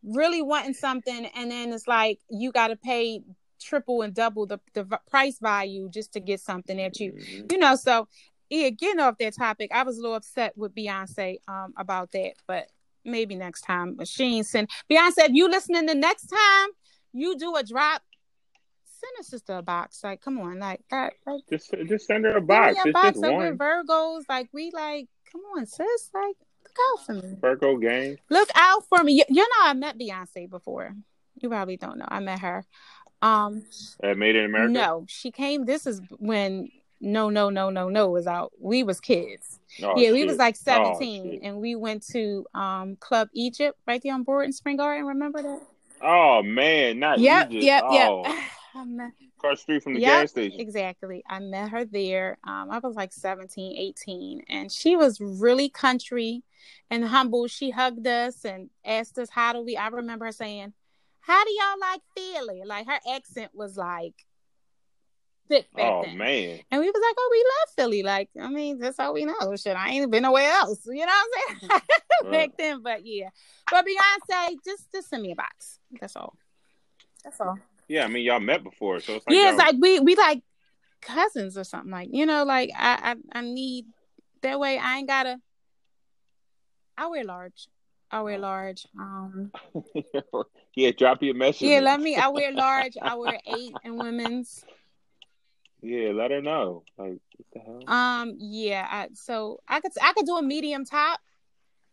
really 0.04 0.42
wanting 0.42 0.74
something, 0.74 1.26
and 1.36 1.52
then 1.52 1.72
it's 1.72 1.88
like 1.88 2.20
you 2.30 2.52
got 2.52 2.70
to 2.70 2.76
pay 2.76 3.22
triple 3.62 4.02
and 4.02 4.14
double 4.14 4.48
the 4.48 4.60
the 4.74 4.86
price 5.10 5.38
value 5.40 5.90
just 5.90 6.14
to 6.14 6.20
get 6.20 6.40
something 6.40 6.78
that 6.78 7.00
you 7.00 7.12
mm-hmm. 7.12 7.46
you 7.52 7.58
know. 7.60 7.76
So 7.76 8.08
yeah, 8.50 8.70
getting 8.70 9.00
off 9.00 9.20
that 9.20 9.36
topic, 9.38 9.70
I 9.74 9.84
was 9.84 10.00
a 10.00 10.02
little 10.02 10.16
upset 10.16 10.58
with 10.58 10.74
Beyonce 10.74 11.38
um 11.48 11.74
about 11.78 12.12
that, 12.14 12.34
but 12.48 12.68
maybe 13.04 13.36
next 13.36 13.62
time. 13.62 13.96
Machine 13.96 14.44
send 14.44 14.70
Beyonce, 14.90 15.20
if 15.20 15.32
you 15.34 15.48
listening 15.50 15.86
the 15.86 15.94
next 15.94 16.28
time 16.28 16.70
you 17.14 17.38
do 17.38 17.56
a 17.56 17.64
drop, 17.64 18.02
send 19.06 19.20
a 19.20 19.24
sister 19.24 19.54
a 19.58 19.62
box. 19.62 20.04
Like, 20.04 20.22
come 20.22 20.40
on, 20.40 20.60
like 20.60 20.82
that. 20.92 21.14
Like, 21.26 21.42
just 21.50 21.74
just 21.88 22.08
send 22.08 22.26
her 22.26 22.38
a 22.38 22.42
box. 22.42 22.78
A 22.86 22.92
box. 22.92 23.18
Like, 23.18 23.38
we're 23.38 23.56
Virgos. 23.56 24.24
Like 24.30 24.50
we 24.54 24.72
like, 24.72 25.08
come 25.32 25.42
on, 25.56 25.66
sis. 25.66 26.10
Like, 26.14 26.36
look 26.64 26.78
out 26.92 27.06
for 27.06 27.14
me. 27.14 27.36
Virgo 27.40 27.78
gang. 27.78 28.18
Look 28.30 28.50
out 28.56 28.84
for 28.88 29.04
me. 29.04 29.14
You, 29.14 29.24
you 29.30 29.42
know, 29.42 29.64
I 29.64 29.74
met 29.74 29.98
Beyonce 29.98 30.50
before. 30.50 30.94
You 31.42 31.50
probably 31.50 31.78
don't 31.78 31.98
know. 31.98 32.06
I 32.08 32.20
met 32.20 32.40
her. 32.40 32.66
Um, 33.22 33.64
at 34.04 34.18
Made 34.18 34.36
in 34.36 34.46
America. 34.46 34.72
No, 34.72 35.06
she 35.08 35.32
came. 35.32 35.66
This 35.66 35.88
is 35.88 36.02
when 36.18 36.70
no 37.02 37.30
no 37.30 37.50
no 37.50 37.70
no 37.70 37.90
no 37.90 38.10
was 38.10 38.26
out 38.26 38.54
we 38.60 38.82
was 38.82 39.02
kids 39.02 39.60
oh, 39.84 39.94
yeah 39.98 40.08
shit. 40.08 40.14
we 40.14 40.26
was 40.26 40.38
like 40.38 40.56
17 40.56 41.40
oh, 41.44 41.46
and 41.46 41.58
we 41.58 41.76
went 41.76 42.02
to 42.08 42.46
um 42.56 42.96
club 42.96 43.28
egypt 43.34 43.78
right 43.86 44.02
there 44.02 44.14
on 44.14 44.24
Broad 44.24 44.46
in 44.46 44.54
spring 44.54 44.78
garden 44.78 45.06
remember 45.06 45.42
that 45.42 45.62
oh 46.02 46.42
man 46.42 46.98
not 47.00 47.20
yep 47.20 47.52
egypt. 47.52 47.64
yep 47.64 47.84
oh. 47.86 48.24
yep 48.24 48.44
across 49.38 49.62
street 49.62 49.84
from 49.84 49.94
the 49.94 50.00
yep, 50.00 50.24
gas 50.24 50.32
station 50.32 50.60
exactly 50.60 51.24
i 51.30 51.40
met 51.40 51.70
her 51.70 51.86
there 51.86 52.38
um 52.44 52.70
i 52.70 52.80
was 52.80 52.96
like 52.96 53.14
17 53.14 53.78
18 53.78 54.42
and 54.50 54.72
she 54.72 54.96
was 54.96 55.20
really 55.22 55.70
country 55.70 56.44
and 56.90 57.06
humble 57.06 57.48
she 57.48 57.70
hugged 57.70 58.06
us 58.06 58.44
and 58.44 58.70
asked 58.84 59.18
us 59.18 59.30
how 59.30 59.54
do 59.54 59.62
we 59.62 59.78
i 59.78 59.88
remember 59.88 60.26
her 60.26 60.32
saying 60.32 60.74
how 61.26 61.44
do 61.44 61.52
y'all 61.52 61.80
like 61.80 62.02
Philly? 62.16 62.62
Like 62.66 62.86
her 62.88 63.00
accent 63.16 63.52
was 63.54 63.78
like 63.78 64.14
back 65.50 65.66
oh, 65.78 66.04
then. 66.06 66.18
man. 66.18 66.60
And 66.70 66.82
we 66.82 66.88
was 66.88 67.02
like, 67.02 67.16
oh, 67.18 67.30
we 67.32 67.44
love 67.44 67.76
Philly. 67.76 68.04
Like, 68.04 68.30
I 68.40 68.48
mean, 68.48 68.78
that's 68.78 69.00
all 69.00 69.14
we 69.14 69.26
know. 69.26 69.56
Shit, 69.56 69.76
I 69.76 69.90
ain't 69.90 70.12
been 70.12 70.24
nowhere 70.24 70.52
else. 70.52 70.82
You 70.86 71.06
know 71.06 71.12
what 71.12 71.28
I'm 71.50 71.60
saying? 71.60 71.70
right. 72.24 72.32
back 72.32 72.58
then, 72.58 72.84
but 72.84 73.06
yeah. 73.06 73.30
But 73.72 73.86
Beyonce, 73.86 74.58
just 74.64 74.92
just 74.92 75.10
send 75.10 75.24
me 75.24 75.32
a 75.32 75.36
box. 75.36 75.80
That's 76.00 76.16
all. 76.16 76.36
That's 77.24 77.42
all. 77.42 77.58
Yeah, 77.88 78.06
I 78.06 78.08
mean, 78.08 78.24
y'all 78.24 78.40
met 78.40 78.64
before, 78.64 79.00
so 79.00 79.16
it's 79.16 79.28
like 79.28 79.36
yeah, 79.36 79.50
it's 79.50 79.60
like 79.60 79.76
we 79.80 80.00
we 80.00 80.16
like 80.16 80.42
cousins 81.02 81.58
or 81.58 81.64
something. 81.64 81.92
Like 81.92 82.10
you 82.12 82.26
know, 82.26 82.44
like 82.44 82.72
I 82.76 83.16
I, 83.34 83.40
I 83.40 83.42
need 83.42 83.86
that 84.42 84.60
way. 84.60 84.78
I 84.78 84.98
ain't 84.98 85.08
gotta. 85.08 85.40
I 86.98 87.08
wear 87.08 87.24
large. 87.24 87.68
I 88.10 88.22
wear 88.22 88.38
large. 88.38 88.88
Um, 88.98 89.52
yeah, 90.76 90.92
drop 90.92 91.22
your 91.22 91.36
message. 91.36 91.68
Yeah, 91.68 91.80
let 91.82 92.00
me. 92.00 92.16
I 92.16 92.30
wear 92.30 92.52
large. 92.52 92.94
I 93.02 93.16
wear 93.16 93.40
eight 93.46 93.74
in 93.84 93.98
women's. 93.98 94.64
Yeah, 95.82 96.12
let 96.14 96.32
her 96.32 96.42
know. 96.42 96.84
Like, 96.98 97.20
what 97.36 97.48
the 97.54 97.60
hell? 97.60 97.84
Um, 97.88 98.36
yeah. 98.40 98.88
I, 98.90 99.10
so 99.14 99.60
I 99.68 99.82
could 99.82 99.92
I 100.02 100.14
could 100.14 100.26
do 100.26 100.38
a 100.38 100.42
medium 100.42 100.86
top, 100.86 101.20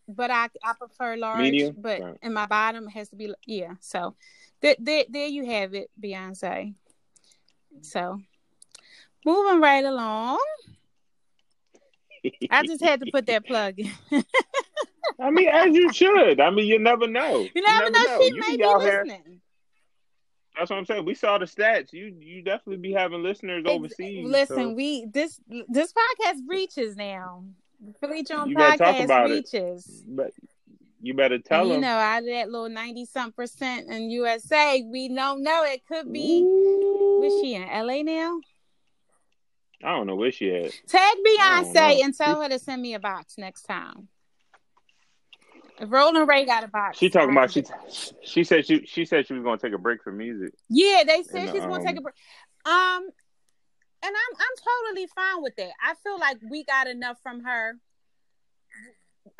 but 0.07 0.31
I 0.31 0.49
I 0.63 0.75
prefer 0.79 1.17
large. 1.17 1.41
Medium, 1.41 1.77
but 1.79 2.01
right. 2.01 2.17
and 2.23 2.33
my 2.33 2.47
bottom 2.47 2.87
has 2.89 3.09
to 3.11 3.17
be 3.17 3.35
yeah. 3.47 3.75
So 3.81 4.15
there 4.63 4.77
there, 4.79 5.05
there 5.09 5.27
you 5.27 5.45
have 5.47 5.75
it, 5.75 5.91
Beyonce. 6.03 6.75
So 7.83 8.21
moving 9.25 9.61
right 9.61 9.85
along. 9.85 10.39
I 12.51 12.65
just 12.65 12.83
had 12.83 13.01
to 13.01 13.11
put 13.11 13.27
that 13.27 13.45
plug 13.45 13.75
in. 13.79 14.25
I 15.21 15.31
mean, 15.31 15.49
as 15.49 15.75
you 15.75 15.93
should. 15.93 16.41
I 16.41 16.51
mean, 16.51 16.67
you 16.67 16.79
never 16.79 17.09
know. 17.09 17.47
You 17.55 17.63
never, 17.63 17.87
you 17.87 17.91
never 17.91 17.91
know. 17.91 18.05
know. 18.05 18.21
She 18.21 18.27
you 18.29 18.41
may 18.41 18.57
be 18.57 18.65
listening. 18.65 19.23
Here. 19.27 19.39
That's 20.57 20.71
what 20.71 20.79
I'm 20.79 20.87
saying. 20.87 21.05
We 21.05 21.15
saw 21.15 21.39
the 21.39 21.47
stats. 21.47 21.93
You 21.93 22.15
you 22.19 22.43
definitely 22.43 22.77
be 22.77 22.93
having 22.93 23.23
listeners 23.23 23.65
overseas. 23.67 24.27
Listen, 24.27 24.57
so. 24.57 24.73
we 24.73 25.07
this 25.07 25.41
this 25.69 25.93
podcast 25.93 26.41
reaches 26.47 26.97
now. 26.97 27.45
Philly 28.01 28.23
Jawn 28.23 28.55
podcast 28.55 29.29
reaches. 29.29 29.87
It. 29.89 30.17
But 30.17 30.33
you 31.03 31.15
better 31.15 31.39
tell 31.39 31.65
them. 31.65 31.75
You 31.75 31.81
know, 31.81 31.97
out 31.97 32.21
of 32.21 32.27
that 32.27 32.51
little 32.51 32.69
ninety 32.69 33.05
something 33.05 33.33
percent 33.33 33.91
in 33.91 34.09
USA, 34.11 34.83
we 34.89 35.09
don't 35.09 35.43
know. 35.43 35.65
It 35.65 35.85
could 35.87 36.13
be. 36.13 36.43
Ooh. 36.43 37.19
Where's 37.21 37.43
she 37.43 37.55
in 37.55 37.63
LA 37.63 38.03
now? 38.03 38.39
I 39.85 39.91
don't 39.91 40.07
know 40.07 40.15
where 40.15 40.31
she 40.31 40.55
at. 40.55 40.73
Tag 40.87 41.17
Beyonce 41.27 42.05
and 42.05 42.17
tell 42.17 42.41
her 42.41 42.49
to 42.49 42.59
send 42.59 42.81
me 42.81 42.95
a 42.95 43.01
box 43.01 43.35
next 43.37 43.63
time. 43.63 44.09
Roland 45.81 46.29
Ray 46.29 46.45
got 46.45 46.63
a 46.63 46.69
box. 46.69 46.99
She 46.99 47.11
talking 47.11 47.31
about 47.31 47.51
she. 47.51 47.65
She 48.23 48.45
said 48.45 48.65
she 48.65 48.87
she 48.87 49.05
said 49.05 49.27
she 49.27 49.35
was 49.35 49.43
gonna 49.43 49.59
take 49.59 49.73
a 49.73 49.79
break 49.79 50.05
from 50.05 50.19
music. 50.19 50.55
Yeah, 50.69 51.03
they 51.05 51.25
said 51.25 51.49
and, 51.49 51.51
she's 51.51 51.65
um, 51.65 51.71
gonna 51.71 51.85
take 51.85 51.99
a 51.99 52.01
break. 52.01 52.15
Um, 52.65 53.09
and 54.05 54.15
I'm 54.15 54.37
I'm 54.37 54.91
totally 54.93 55.09
fine 55.15 55.43
with 55.43 55.57
that. 55.57 55.71
I 55.83 55.95
feel 56.05 56.19
like 56.19 56.39
we 56.49 56.65
got 56.65 56.87
enough 56.87 57.19
from 57.23 57.43
her. 57.43 57.77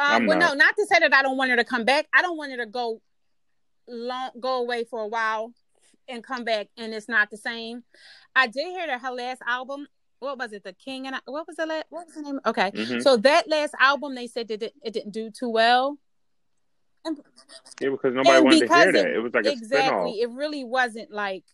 Um, 0.03 0.27
well, 0.27 0.39
not. 0.39 0.55
no, 0.59 0.65
not 0.65 0.75
to 0.77 0.87
say 0.87 0.99
that 1.01 1.15
I 1.15 1.23
don't 1.23 1.37
want 1.37 1.51
her 1.51 1.57
to 1.57 1.65
come 1.65 1.85
back. 1.85 2.07
I 2.13 2.23
don't 2.23 2.37
want 2.37 2.51
her 2.51 2.59
to 2.59 2.67
go 2.67 3.01
long, 3.89 4.31
go 4.41 4.59
away 4.63 4.85
for 4.85 5.01
a 5.01 5.07
while, 5.07 5.53
and 6.09 6.25
come 6.25 6.45
back, 6.45 6.69
and 6.77 6.93
it's 6.93 7.09
not 7.09 7.31
the 7.31 7.37
same. 7.37 7.85
I 8.35 8.47
did 8.47 8.67
hear 8.67 8.87
that 8.87 9.01
her 9.01 9.11
last 9.13 9.43
album. 9.47 9.87
What 10.19 10.39
was 10.39 10.53
it? 10.53 10.63
The 10.63 10.73
King 10.73 11.07
and 11.09 11.17
I, 11.17 11.21
what 11.25 11.47
was 11.47 11.57
the 11.57 11.67
last? 11.67 11.87
What 11.91 12.07
was 12.07 12.15
the 12.15 12.23
name? 12.23 12.41
Okay, 12.47 12.71
mm-hmm. 12.71 13.01
so 13.01 13.17
that 13.19 13.49
last 13.49 13.75
album 13.81 14.15
they 14.15 14.27
said 14.27 14.49
that 14.49 14.63
it, 14.63 14.75
it 14.83 14.93
didn't 14.93 15.13
do 15.13 15.31
too 15.31 15.49
well. 15.49 15.99
Yeah, 17.05 17.91
because 17.91 18.15
nobody 18.15 18.41
wanted 18.41 18.61
because 18.61 18.69
to 18.71 18.77
hear 18.77 18.89
it, 18.91 18.93
that. 18.93 19.07
It 19.07 19.19
was 19.19 19.35
like 19.35 19.47
exactly. 19.47 20.21
It 20.21 20.31
really 20.31 20.65
wasn't 20.65 21.11
like 21.11 21.45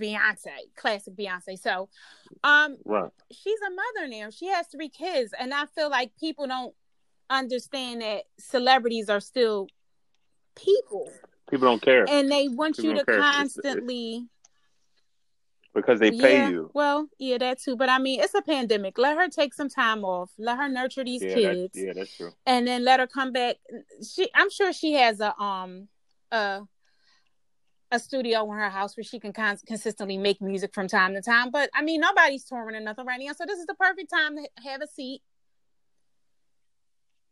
Beyonce, 0.00 0.48
classic 0.76 1.14
Beyonce. 1.14 1.58
So, 1.58 1.88
um, 2.42 2.78
right. 2.84 3.10
she's 3.30 3.60
a 3.60 3.70
mother 3.70 4.08
now. 4.08 4.30
She 4.30 4.46
has 4.46 4.66
three 4.68 4.88
kids, 4.88 5.34
and 5.38 5.52
I 5.52 5.66
feel 5.66 5.90
like 5.90 6.12
people 6.18 6.46
don't 6.46 6.74
understand 7.30 8.02
that 8.02 8.24
celebrities 8.38 9.08
are 9.08 9.20
still 9.20 9.68
people. 10.56 11.10
People 11.50 11.68
don't 11.68 11.82
care, 11.82 12.08
and 12.08 12.30
they 12.30 12.48
want 12.48 12.76
people 12.76 12.92
you 12.92 13.04
to 13.04 13.04
constantly. 13.04 14.26
Because 15.74 15.98
they 15.98 16.12
pay 16.12 16.36
yeah, 16.36 16.50
you. 16.50 16.70
Well, 16.72 17.08
yeah, 17.18 17.36
that 17.38 17.60
too. 17.60 17.74
But 17.76 17.88
I 17.88 17.98
mean, 17.98 18.20
it's 18.20 18.34
a 18.34 18.42
pandemic. 18.42 18.96
Let 18.96 19.18
her 19.18 19.28
take 19.28 19.52
some 19.52 19.68
time 19.68 20.04
off. 20.04 20.30
Let 20.38 20.56
her 20.56 20.68
nurture 20.68 21.02
these 21.02 21.20
yeah, 21.20 21.34
kids. 21.34 21.72
That's, 21.74 21.84
yeah, 21.84 21.92
that's 21.94 22.16
true. 22.16 22.30
And 22.46 22.66
then 22.66 22.84
let 22.84 23.00
her 23.00 23.08
come 23.08 23.32
back. 23.32 23.56
She, 24.08 24.30
I'm 24.34 24.50
sure 24.50 24.72
she 24.72 24.92
has 24.92 25.18
a 25.18 25.36
um 25.36 25.88
a 26.30 26.62
a 27.90 27.98
studio 27.98 28.44
in 28.44 28.56
her 28.56 28.70
house 28.70 28.96
where 28.96 29.04
she 29.04 29.18
can 29.18 29.32
con- 29.32 29.58
consistently 29.66 30.16
make 30.16 30.40
music 30.40 30.72
from 30.74 30.88
time 30.88 31.14
to 31.14 31.20
time. 31.20 31.50
But 31.50 31.70
I 31.74 31.82
mean, 31.82 32.00
nobody's 32.00 32.44
touring 32.44 32.76
or 32.76 32.80
nothing 32.80 33.06
right 33.06 33.20
now, 33.20 33.32
so 33.32 33.44
this 33.46 33.58
is 33.58 33.66
the 33.66 33.74
perfect 33.74 34.10
time 34.10 34.36
to 34.36 34.48
have 34.64 34.80
a 34.80 34.86
seat. 34.86 35.22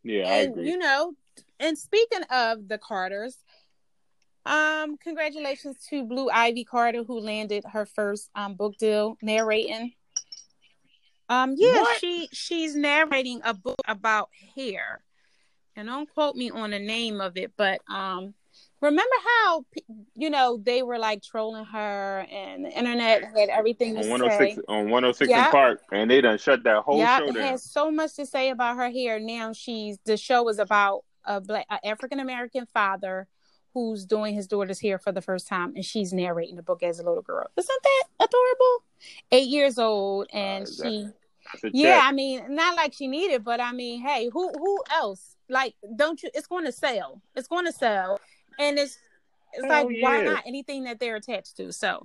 Yeah, 0.05 0.25
and, 0.25 0.33
I 0.33 0.37
agree. 0.39 0.71
You 0.71 0.79
know, 0.79 1.15
and 1.61 1.79
speaking 1.79 2.23
of 2.31 2.69
the 2.69 2.79
Carters, 2.79 3.37
um, 4.45 4.97
congratulations 4.99 5.77
to 5.91 6.05
Blue 6.05 6.29
Ivy 6.31 6.65
Carter 6.65 7.05
who 7.05 7.21
landed 7.21 7.65
her 7.73 7.87
first 7.87 8.31
um 8.35 8.55
book 8.55 8.77
deal 8.79 9.17
narrating. 9.23 9.93
Um, 11.29 11.55
yeah, 11.57 11.81
what? 11.81 12.01
she 12.01 12.29
she's 12.33 12.75
narrating 12.75 13.41
a 13.45 13.55
book 13.55 13.81
about 13.87 14.29
hair, 14.57 15.03
and 15.77 15.89
don't 15.89 16.13
quote 16.13 16.37
me 16.37 16.51
on 16.51 16.71
the 16.71 16.79
name 16.79 17.21
of 17.21 17.37
it, 17.37 17.53
but 17.57 17.81
um, 17.89 18.35
remember 18.83 19.15
how 19.25 19.65
you 20.15 20.29
know 20.29 20.61
they 20.63 20.83
were 20.83 20.99
like 20.99 21.23
trolling 21.23 21.65
her, 21.65 22.27
and 22.31 22.67
the 22.67 22.71
internet 22.71 23.25
had 23.25 23.49
everything 23.49 23.97
on 23.97 24.09
106 24.09 24.57
say. 24.57 24.63
on 24.69 24.91
106 24.91 25.31
yep. 25.31 25.47
in 25.47 25.51
Park, 25.51 25.81
and 25.93 26.11
they 26.11 26.21
done 26.21 26.37
shut 26.37 26.63
that 26.65 26.83
whole 26.83 26.99
yep, 26.99 27.21
show 27.21 27.33
down. 27.33 27.43
Has 27.43 27.63
so 27.63 27.91
much 27.91 28.15
to 28.17 28.27
say 28.27 28.51
about 28.51 28.77
her 28.77 28.91
hair. 28.91 29.19
Now 29.19 29.53
she's 29.53 29.99
the 30.05 30.17
show 30.17 30.49
is 30.49 30.59
about 30.59 31.05
a 31.25 31.41
black 31.41 31.67
African 31.85 32.21
American 32.21 32.67
father 32.67 33.29
who's 33.73 34.05
doing 34.05 34.35
his 34.35 34.47
daughter's 34.47 34.81
hair 34.81 34.99
for 34.99 35.13
the 35.13 35.23
first 35.23 35.49
time 35.49 35.73
and 35.75 35.83
she's 35.83 36.13
narrating 36.13 36.57
the 36.57 36.63
book 36.63 36.83
as 36.83 36.99
a 36.99 37.03
little 37.03 37.23
girl. 37.23 37.47
Isn't 37.57 37.83
that 37.83 38.05
adorable? 38.21 38.85
eight 39.31 39.49
years 39.49 39.79
old, 39.79 40.29
and 40.33 40.67
Uh, 40.67 40.71
she 40.71 41.09
yeah. 41.73 42.01
I 42.03 42.13
mean, 42.13 42.55
not 42.55 42.77
like 42.77 42.93
she 42.93 43.09
needed, 43.09 43.45
but 43.45 43.61
I 43.61 43.73
mean, 43.73 44.01
hey, 44.01 44.29
who 44.33 44.51
who 44.57 44.83
else? 44.91 45.37
Like, 45.49 45.75
don't 45.97 46.23
you? 46.23 46.31
It's 46.35 46.47
going 46.47 46.65
to 46.65 46.73
sell. 46.73 47.21
It's 47.35 47.49
going 47.49 47.67
to 47.67 47.73
sell, 47.73 48.21
and 48.59 48.79
it's 48.79 48.99
it's 49.53 49.67
like 49.67 49.87
why 50.01 50.23
not 50.23 50.45
anything 50.47 50.85
that 50.85 50.99
they're 50.99 51.17
attached 51.17 51.57
to? 51.59 51.73
So, 51.73 52.03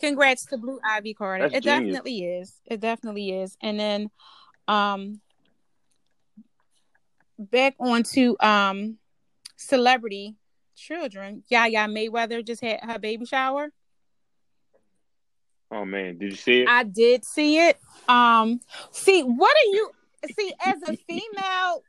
congrats 0.00 0.46
to 0.46 0.58
Blue 0.58 0.78
Ivy 0.84 1.14
Carter. 1.14 1.44
That's 1.44 1.58
it 1.58 1.64
genius. 1.64 1.80
definitely 1.80 2.24
is. 2.24 2.60
It 2.66 2.80
definitely 2.80 3.30
is. 3.30 3.56
And 3.62 3.78
then, 3.78 4.10
um, 4.68 5.20
back 7.38 7.74
onto 7.78 8.36
um, 8.40 8.98
celebrity 9.56 10.36
children. 10.76 11.44
Yaya 11.48 11.86
Mayweather 11.86 12.44
just 12.44 12.62
had 12.62 12.80
her 12.82 12.98
baby 12.98 13.24
shower. 13.26 13.70
Oh 15.70 15.84
man, 15.84 16.18
did 16.18 16.32
you 16.32 16.36
see 16.36 16.60
it? 16.62 16.68
I 16.68 16.84
did 16.84 17.24
see 17.24 17.58
it. 17.58 17.78
Um, 18.08 18.60
see, 18.90 19.22
what 19.22 19.56
are 19.56 19.70
you? 19.72 19.90
See, 20.38 20.52
as 20.64 20.82
a 20.82 20.96
female, 20.96 21.82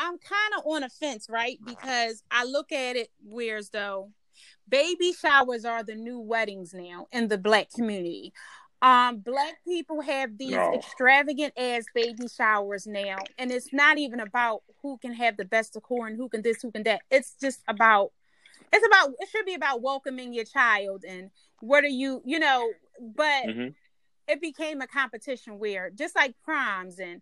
I'm 0.00 0.18
kind 0.18 0.54
of 0.58 0.64
on 0.66 0.82
a 0.82 0.88
fence, 0.88 1.26
right? 1.28 1.58
Because 1.64 2.22
I 2.30 2.44
look 2.44 2.72
at 2.72 2.96
it 2.96 3.10
whereas 3.22 3.68
though 3.70 4.10
baby 4.68 5.12
showers 5.12 5.64
are 5.66 5.82
the 5.82 5.94
new 5.94 6.18
weddings 6.18 6.72
now 6.72 7.06
in 7.12 7.28
the 7.28 7.36
black 7.36 7.70
community. 7.70 8.32
Um, 8.82 9.18
black 9.18 9.56
people 9.68 10.00
have 10.00 10.38
these 10.38 10.52
No. 10.52 10.72
extravagant 10.74 11.52
ass 11.58 11.84
baby 11.94 12.28
showers 12.34 12.86
now, 12.86 13.18
and 13.36 13.52
it's 13.52 13.74
not 13.74 13.98
even 13.98 14.20
about 14.20 14.62
who 14.80 14.96
can 14.96 15.12
have 15.12 15.36
the 15.36 15.44
best 15.44 15.74
decor 15.74 16.06
and 16.06 16.16
who 16.16 16.30
can 16.30 16.40
this, 16.40 16.62
who 16.62 16.70
can 16.72 16.84
that. 16.84 17.02
It's 17.10 17.34
just 17.38 17.60
about 17.68 18.12
it's 18.72 18.86
about 18.86 19.10
it 19.18 19.28
should 19.28 19.44
be 19.44 19.54
about 19.54 19.82
welcoming 19.82 20.32
your 20.32 20.44
child 20.44 21.04
and 21.06 21.30
what 21.60 21.84
are 21.84 21.88
you, 21.88 22.22
you 22.24 22.38
know, 22.38 22.70
but 22.98 23.44
Mhm. 23.46 23.74
it 24.28 24.40
became 24.40 24.80
a 24.80 24.86
competition 24.86 25.58
where 25.58 25.90
just 25.90 26.14
like 26.14 26.34
proms 26.42 26.98
and 26.98 27.20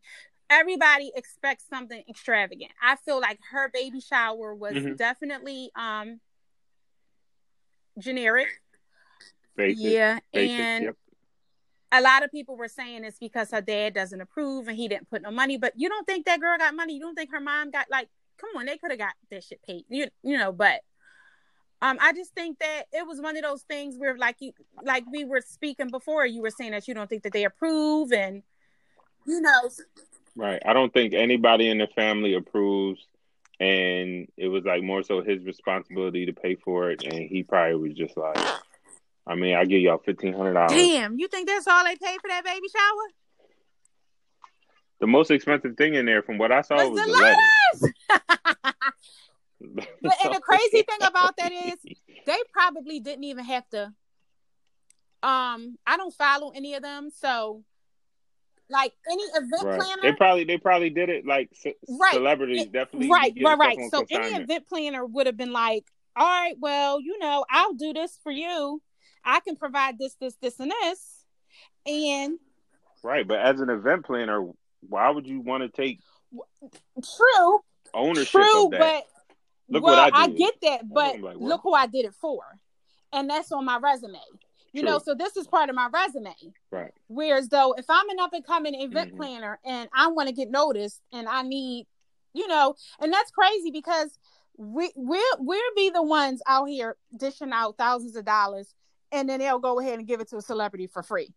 everybody 0.50 1.12
expects 1.14 1.64
something 1.68 2.02
extravagant. 2.08 2.70
I 2.82 2.96
feel 2.96 3.20
like 3.20 3.38
her 3.50 3.68
baby 3.72 4.00
shower 4.00 4.54
was 4.54 4.74
Mhm. 4.74 4.96
definitely 4.96 5.70
um 5.74 6.20
generic. 7.98 8.48
Basic. 9.56 9.84
yeah, 9.84 10.20
Basic. 10.32 10.58
and 10.61 10.84
Yep. 10.84 10.96
a 11.92 12.00
lot 12.00 12.22
of 12.22 12.30
people 12.30 12.56
were 12.56 12.68
saying 12.68 13.04
it's 13.04 13.18
because 13.18 13.50
her 13.50 13.61
dad 13.61 13.92
doesn't 13.94 14.20
approve 14.20 14.68
and 14.68 14.76
he 14.76 14.87
didn't 14.87 15.11
put 15.11 15.22
no 15.22 15.30
money. 15.32 15.56
But 15.58 15.72
you 15.76 15.88
don't 15.88 16.06
think 16.06 16.26
that 16.26 16.40
girl 16.40 16.56
got 16.58 16.74
money? 16.76 16.94
You 16.94 17.00
don't 17.00 17.14
think 17.16 17.32
her 17.32 17.40
mom 17.40 17.70
got 17.70 17.90
like? 17.90 18.08
Come 18.38 18.50
on, 18.56 18.66
they 18.66 18.78
could 18.78 18.92
have 18.92 19.00
got 19.00 19.14
that 19.30 19.42
shit 19.42 19.61
paid. 19.62 19.84
You 19.88 20.06
you 20.22 20.38
know, 20.38 20.52
but 20.52 20.80
um, 21.82 21.98
I 22.00 22.12
just 22.12 22.34
think 22.34 22.58
that 22.61 22.84
it 22.92 23.06
was 23.06 23.20
one 23.20 23.37
of 23.37 23.42
those 23.42 23.62
things 23.62 23.96
where 23.98 24.16
like 24.16 24.37
you 24.40 24.52
like 24.82 25.04
we 25.11 25.24
were 25.24 25.40
speaking 25.40 25.88
before. 25.90 26.24
You 26.24 26.42
were 26.42 26.50
saying 26.50 26.70
that 26.70 26.87
you 26.87 26.94
don't 26.94 27.08
think 27.08 27.24
that 27.24 27.32
they 27.32 27.44
approve 27.44 28.12
and 28.12 28.42
you 29.26 29.40
know 29.40 29.70
Right. 30.38 30.62
I 30.64 30.72
don't 30.72 30.92
think 30.92 31.14
anybody 31.14 31.68
in 31.68 31.79
the 31.79 31.88
family 31.88 32.35
approves, 32.35 33.05
and 33.59 34.29
it 34.37 34.46
was 34.46 34.64
like 34.64 34.85
more 34.85 35.03
so 35.03 35.20
his 35.20 35.42
responsibility 35.42 36.27
to 36.27 36.33
pay 36.33 36.55
for 36.55 36.92
it, 36.92 37.03
and 37.03 37.29
he 37.29 37.42
probably 37.42 37.74
was 37.74 37.98
just 37.98 38.16
like, 38.16 38.38
I 39.27 39.35
mean, 39.35 39.57
I 39.57 39.64
give 39.64 39.81
y'all 39.81 39.98
fifteen 39.98 40.33
hundred 40.33 40.55
dollars. 40.55 40.70
damn. 40.70 41.18
You 41.18 41.27
think 41.27 41.48
that's 41.48 41.66
all 41.66 41.83
they 41.83 41.96
paid 41.96 42.20
for 42.20 42.29
that 42.29 42.44
baby 42.44 42.68
shower? 42.68 43.09
The 45.01 45.09
most 45.09 45.33
expensive 45.33 45.77
thing 45.77 45.94
in 45.94 46.07
there, 46.07 46.22
from 46.22 46.38
what 46.38 46.53
I 46.53 46.61
saw, 46.61 46.77
Was 46.77 46.90
was 46.90 47.01
the 47.01 47.07
the 47.07 47.18
lettuce. 47.18 48.74
But 49.61 50.14
and 50.24 50.35
the 50.35 50.40
crazy 50.40 50.83
thing 50.83 51.01
about 51.03 51.37
that 51.38 51.51
is 51.51 51.74
they 52.27 52.37
probably 52.53 53.01
didn't 53.01 53.24
even 53.24 53.44
have 53.44 53.68
to 53.70 53.87
um 55.20 55.77
I 55.85 55.96
don't 55.96 56.14
follow 56.14 56.51
any 56.55 56.74
of 56.74 56.83
them, 56.83 57.11
so 57.11 57.64
like 58.70 58.92
any 59.11 59.22
event 59.22 59.64
right. 59.64 59.81
planner 59.81 60.02
They 60.02 60.12
probably 60.12 60.44
they 60.44 60.59
probably 60.59 60.90
did 60.90 61.09
it 61.09 61.26
like 61.26 61.50
Right. 61.88 62.12
celebrities 62.12 62.62
It- 62.62 62.72
definitely 62.72 63.11
right, 63.11 63.33
right, 63.42 63.59
right. 63.59 63.78
So 63.90 64.04
any 64.11 64.35
event 64.42 64.66
planner 64.68 65.04
would 65.04 65.26
have 65.26 65.37
been 65.37 65.52
like, 65.52 65.85
all 66.16 66.26
right, 66.26 66.57
well, 66.59 67.00
you 67.00 67.18
know, 67.18 67.44
I'll 67.50 67.74
do 67.74 67.92
this 67.92 68.18
for 68.22 68.33
you. 68.33 68.83
I 69.24 69.40
can 69.40 69.57
provide 69.57 69.98
this, 69.98 70.14
this, 70.20 70.37
this, 70.40 70.59
and 70.61 70.70
this. 70.70 71.24
And 71.87 72.38
Right, 73.02 73.26
but 73.26 73.38
as 73.40 73.61
an 73.61 73.70
event 73.70 74.04
planner, 74.04 74.48
why 74.88 75.11
would 75.11 75.26
you 75.26 75.40
want 75.40 75.62
to 75.62 75.68
take 75.68 76.00
true, 77.02 77.61
ownership 77.94 78.31
true, 78.31 78.66
of 78.66 78.70
that? 78.72 78.81
but 78.81 79.04
Look 79.70 79.85
well, 79.85 79.96
what 79.96 80.14
I 80.14 80.26
did. 80.28 80.38
get 80.38 80.54
that, 80.62 80.81
but 80.92 81.20
like, 81.20 81.37
look 81.37 81.61
who 81.62 81.74
I 81.74 81.87
did 81.87 82.07
it 82.07 82.14
for. 82.14 82.42
And 83.12 83.28
that's 83.28 83.52
on 83.52 83.64
my 83.64 83.78
resume. 83.78 84.18
You 84.72 84.83
know, 84.83 84.98
so 84.98 85.14
this 85.14 85.37
is 85.37 85.46
part 85.46 85.70
of 85.70 85.74
my 85.76 85.88
resume. 85.92 86.35
Right. 86.70 86.92
Whereas 87.09 87.48
though, 87.48 87.72
if 87.78 87.87
I'm 87.88 88.09
an 88.11 88.20
up 88.20 88.33
and 88.35 88.44
coming 88.44 88.74
event 88.74 89.12
Mhm. 89.12 89.16
planner 89.16 89.59
and 89.64 89.88
I 89.94 90.09
want 90.09 90.28
to 90.28 90.35
get 90.35 90.50
noticed 90.50 91.00
and 91.12 91.28
I 91.28 91.42
need, 91.42 91.87
you 92.35 92.46
know, 92.46 92.74
and 93.00 93.12
that's 93.12 93.31
crazy 93.31 93.70
because 93.70 94.18
we 94.57 94.92
we'll 94.94 95.37
we'll 95.38 95.74
be 95.76 95.90
the 95.90 96.02
ones 96.02 96.42
out 96.46 96.66
here 96.68 96.96
dishing 97.16 97.52
out 97.52 97.78
thousands 97.78 98.16
of 98.16 98.24
dollars 98.24 98.74
and 99.12 99.28
then 99.28 99.38
they'll 99.40 99.59
go 99.59 99.78
ahead 99.81 99.98
and 99.98 100.07
give 100.09 100.20
it 100.20 100.28
to 100.28 100.37
a 100.37 100.42
celebrity 100.42 100.87
for 100.87 101.02
free. 101.02 101.33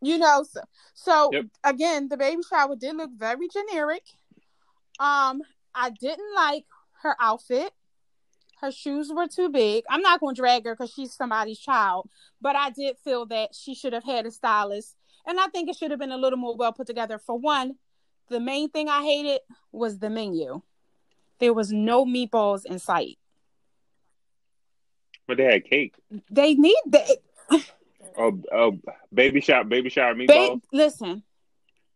You 0.00 0.18
know, 0.18 0.42
so, 0.42 0.60
so 0.94 1.30
Yep. 1.32 1.44
again, 1.62 2.08
the 2.08 2.16
baby 2.16 2.42
shower 2.48 2.74
did 2.74 2.96
look 2.96 3.10
very 3.16 3.48
generic. 3.48 4.02
Um, 4.98 5.42
I 5.74 5.90
didn't 5.90 6.34
like 6.34 6.66
her 7.02 7.14
outfit. 7.20 7.72
Her 8.62 8.70
shoes 8.70 9.10
were 9.12 9.26
too 9.26 9.48
big. 9.50 9.84
I'm 9.90 10.02
not 10.02 10.20
going 10.20 10.36
to 10.36 10.40
drag 10.40 10.64
her 10.66 10.74
because 10.76 10.92
she's 10.92 11.12
somebody's 11.14 11.58
child, 11.58 12.08
but 12.40 12.54
I 12.54 12.70
did 12.70 12.96
feel 13.02 13.26
that 13.26 13.54
she 13.54 13.74
should 13.74 13.92
have 13.92 14.04
had 14.04 14.24
a 14.24 14.30
stylist, 14.30 14.94
and 15.26 15.40
I 15.40 15.48
think 15.48 15.68
it 15.68 15.76
should 15.76 15.90
have 15.90 15.98
been 15.98 16.12
a 16.12 16.16
little 16.16 16.38
more 16.38 16.56
well 16.56 16.72
put 16.72 16.86
together. 16.86 17.18
For 17.18 17.36
one, 17.36 17.74
the 18.28 18.38
main 18.38 18.70
thing 18.70 18.88
I 18.88 19.02
hated 19.02 19.40
was 19.72 19.98
the 19.98 20.08
menu. 20.10 20.62
There 21.40 21.52
was 21.52 21.72
no 21.72 22.04
meatballs 22.04 22.64
in 22.64 22.78
sight. 22.78 23.18
But 25.26 25.38
they 25.38 25.44
had 25.44 25.64
cake. 25.64 25.96
They 26.30 26.54
need 26.54 26.76
the 26.86 27.18
Oh, 28.16 28.38
oh, 28.52 28.78
baby 29.12 29.40
shower, 29.40 29.64
baby 29.64 29.88
shower 29.88 30.14
ba- 30.14 30.26
meatballs. 30.26 30.62
listen. 30.72 31.22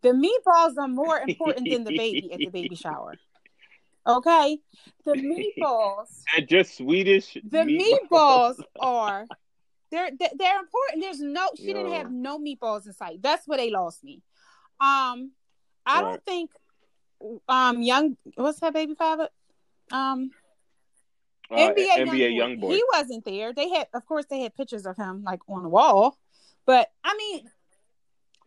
The 0.03 0.09
meatballs 0.11 0.77
are 0.79 0.89
more 0.89 1.19
important 1.19 1.69
than 1.71 1.85
the 1.85 1.97
baby 1.97 2.33
at 2.33 2.39
the 2.39 2.49
baby 2.49 2.75
shower. 2.85 3.15
Okay, 4.07 4.59
the 5.05 5.13
meatballs. 5.59 6.09
Just 6.49 6.77
Swedish. 6.77 7.35
The 7.35 7.59
meatballs 8.11 8.57
are 8.81 9.27
they're 9.91 10.11
they're 10.19 10.59
important. 10.61 11.01
There's 11.03 11.21
no 11.21 11.49
she 11.57 11.67
didn't 11.67 11.93
have 11.93 12.11
no 12.11 12.39
meatballs 12.39 12.87
in 12.87 12.93
sight. 12.93 13.23
That's 13.23 13.47
where 13.47 13.59
they 13.59 13.71
lost 13.71 14.05
me. 14.05 14.23
Um, 14.81 15.33
I 15.87 16.03
Right. 16.03 16.03
don't 16.03 16.25
think 16.25 16.51
um 17.49 17.83
young 17.83 18.17
what's 18.35 18.61
that 18.61 18.75
baby 18.75 18.95
father? 18.95 19.29
Um 19.93 20.31
uh, 21.51 21.57
NBA, 21.57 21.87
NBA 21.99 22.19
young 22.19 22.33
young 22.33 22.61
boy. 22.61 22.75
He 22.75 22.83
wasn't 22.93 23.25
there. 23.25 23.53
They 23.53 23.69
had 23.71 23.87
of 23.95 24.05
course 24.07 24.27
they 24.29 24.41
had 24.41 24.55
pictures 24.55 24.87
of 24.87 24.97
him 24.97 25.23
like 25.25 25.41
on 25.49 25.63
the 25.63 25.69
wall. 25.69 26.19
But 26.67 26.91
I 27.05 27.17
mean 27.17 27.45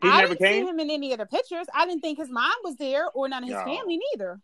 He 0.01 0.07
I 0.09 0.21
didn't 0.27 0.39
see 0.39 0.59
him 0.67 0.79
in 0.79 0.89
any 0.89 1.13
of 1.13 1.19
the 1.19 1.25
pictures. 1.25 1.67
I 1.73 1.85
didn't 1.85 2.01
think 2.01 2.19
his 2.19 2.29
mom 2.29 2.51
was 2.63 2.75
there 2.75 3.09
or 3.11 3.27
none 3.29 3.43
of 3.43 3.49
his 3.49 3.57
No. 3.57 3.63
family 3.63 3.99
neither. 4.13 4.39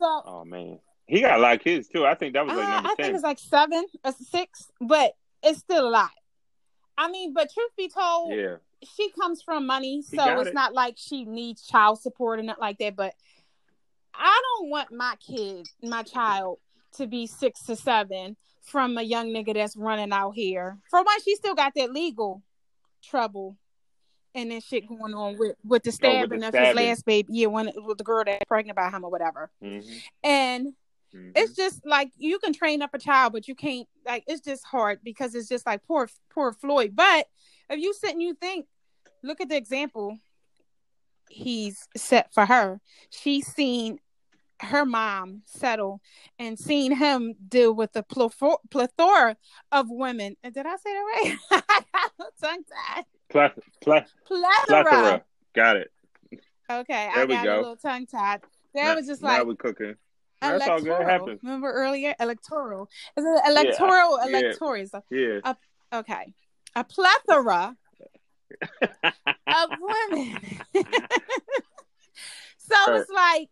So 0.00 0.22
Oh 0.24 0.44
man, 0.44 0.80
he 1.06 1.20
got 1.20 1.38
a 1.38 1.42
lot 1.42 1.56
of 1.56 1.62
kids 1.62 1.88
too. 1.88 2.04
I 2.06 2.14
think 2.14 2.34
that 2.34 2.46
was 2.46 2.56
like 2.56 2.66
Uh, 2.66 2.70
number 2.70 2.88
I 2.90 2.94
think 2.94 3.14
it's 3.14 3.22
like 3.22 3.38
seven 3.38 3.84
or 4.04 4.12
six, 4.12 4.68
but 4.80 5.12
it's 5.42 5.60
still 5.60 5.88
a 5.88 5.90
lot. 5.90 6.10
I 6.98 7.10
mean, 7.10 7.32
but 7.32 7.50
truth 7.52 7.70
be 7.76 7.88
told, 7.88 8.34
yeah, 8.34 8.56
she 8.96 9.10
comes 9.10 9.42
from 9.42 9.66
money, 9.66 9.96
He 9.96 10.16
so 10.16 10.40
it's 10.40 10.50
it. 10.50 10.54
not 10.54 10.74
like 10.74 10.94
she 10.96 11.24
needs 11.24 11.66
child 11.66 12.00
support 12.00 12.38
and 12.38 12.46
not 12.46 12.60
like 12.60 12.78
that. 12.78 12.96
But 12.96 13.14
I 14.14 14.42
don't 14.58 14.70
want 14.70 14.92
my 14.92 15.14
kid, 15.24 15.68
my 15.82 16.02
child, 16.02 16.58
to 16.96 17.06
be 17.06 17.26
six 17.26 17.62
to 17.64 17.76
seven 17.76 18.36
from 18.62 18.98
a 18.98 19.02
young 19.02 19.28
nigga 19.28 19.54
that's 19.54 19.76
running 19.76 20.12
out 20.12 20.32
here. 20.32 20.78
For 20.90 20.98
one, 21.02 21.22
she 21.24 21.36
still 21.36 21.54
got 21.54 21.72
that 21.76 21.92
legal 21.92 22.42
trouble 23.02 23.56
and 24.34 24.50
then 24.50 24.60
shit 24.60 24.88
going 24.88 25.14
on 25.14 25.38
with 25.38 25.56
with 25.64 25.82
the 25.82 25.92
stabbing 25.92 26.42
of 26.42 26.54
his 26.54 26.74
last 26.74 27.04
baby. 27.04 27.28
Yeah, 27.32 27.46
when 27.46 27.72
with 27.76 27.98
the 27.98 28.04
girl 28.04 28.24
that's 28.24 28.44
pregnant 28.46 28.76
by 28.76 28.90
him 28.90 29.04
or 29.04 29.10
whatever. 29.10 29.50
hmm 29.62 29.80
And 30.22 30.68
hmm 31.12 31.30
it's 31.34 31.54
just 31.56 31.84
like 31.84 32.10
you 32.16 32.38
can 32.38 32.52
train 32.52 32.82
up 32.82 32.94
a 32.94 32.98
child, 32.98 33.32
but 33.32 33.48
you 33.48 33.54
can't 33.54 33.88
like 34.06 34.24
it's 34.26 34.40
just 34.40 34.64
hard 34.64 35.00
because 35.02 35.34
it's 35.34 35.48
just 35.48 35.66
like 35.66 35.82
poor 35.86 36.08
poor 36.32 36.52
Floyd. 36.52 36.92
But 36.94 37.26
if 37.68 37.78
you 37.80 37.92
sit 37.94 38.12
and 38.12 38.22
you 38.22 38.34
think, 38.34 38.66
look 39.22 39.40
at 39.40 39.48
the 39.48 39.56
example 39.56 40.18
he's 41.30 41.88
set 41.96 42.32
for 42.34 42.44
her. 42.46 42.80
She's 43.10 43.46
seen 43.46 43.98
her 44.60 44.84
mom 44.84 45.42
settle 45.46 46.00
and 46.38 46.58
seen 46.58 46.94
him 46.94 47.34
deal 47.48 47.72
with 47.72 47.92
the 47.92 48.02
plethora, 48.02 48.56
plethora 48.70 49.36
of 49.72 49.86
women. 49.88 50.36
And 50.42 50.52
Did 50.52 50.66
I 50.66 50.76
say 50.76 50.92
that 50.92 51.36
right? 51.50 51.62
Tongue 52.42 52.64
tied. 52.64 53.04
Ple- 53.30 53.50
Plethora. 53.82 54.06
plethora. 54.66 55.24
Got 55.54 55.76
it. 55.76 55.90
Okay, 56.70 57.08
I 57.12 57.14
There 57.16 57.26
we 57.26 57.34
got 57.34 57.44
go. 57.44 57.54
a 57.54 57.60
little 57.60 57.76
tongue 57.76 58.06
tied. 58.06 58.42
That 58.74 58.84
Now- 58.84 58.94
was 58.96 59.06
just 59.06 59.22
now 59.22 59.38
like 59.38 59.46
we're 59.46 59.54
cooking. 59.56 59.94
That's 60.40 60.66
all 60.68 60.80
good. 60.80 61.02
Happens. 61.02 61.40
Remember 61.42 61.70
earlier, 61.72 62.14
electoral. 62.18 62.88
Is 63.16 63.24
it 63.24 63.42
electoral? 63.46 64.18
Yeah. 64.20 64.26
Electoral. 64.38 64.86
So- 64.86 65.04
Yeah, 65.10 65.52
Okay. 65.92 66.32
a 66.76 66.84
plethora 66.84 67.76
of 69.46 69.70
women. 69.80 70.38
so 72.58 72.74
Right. 72.86 73.00
it's 73.00 73.10
like 73.10 73.48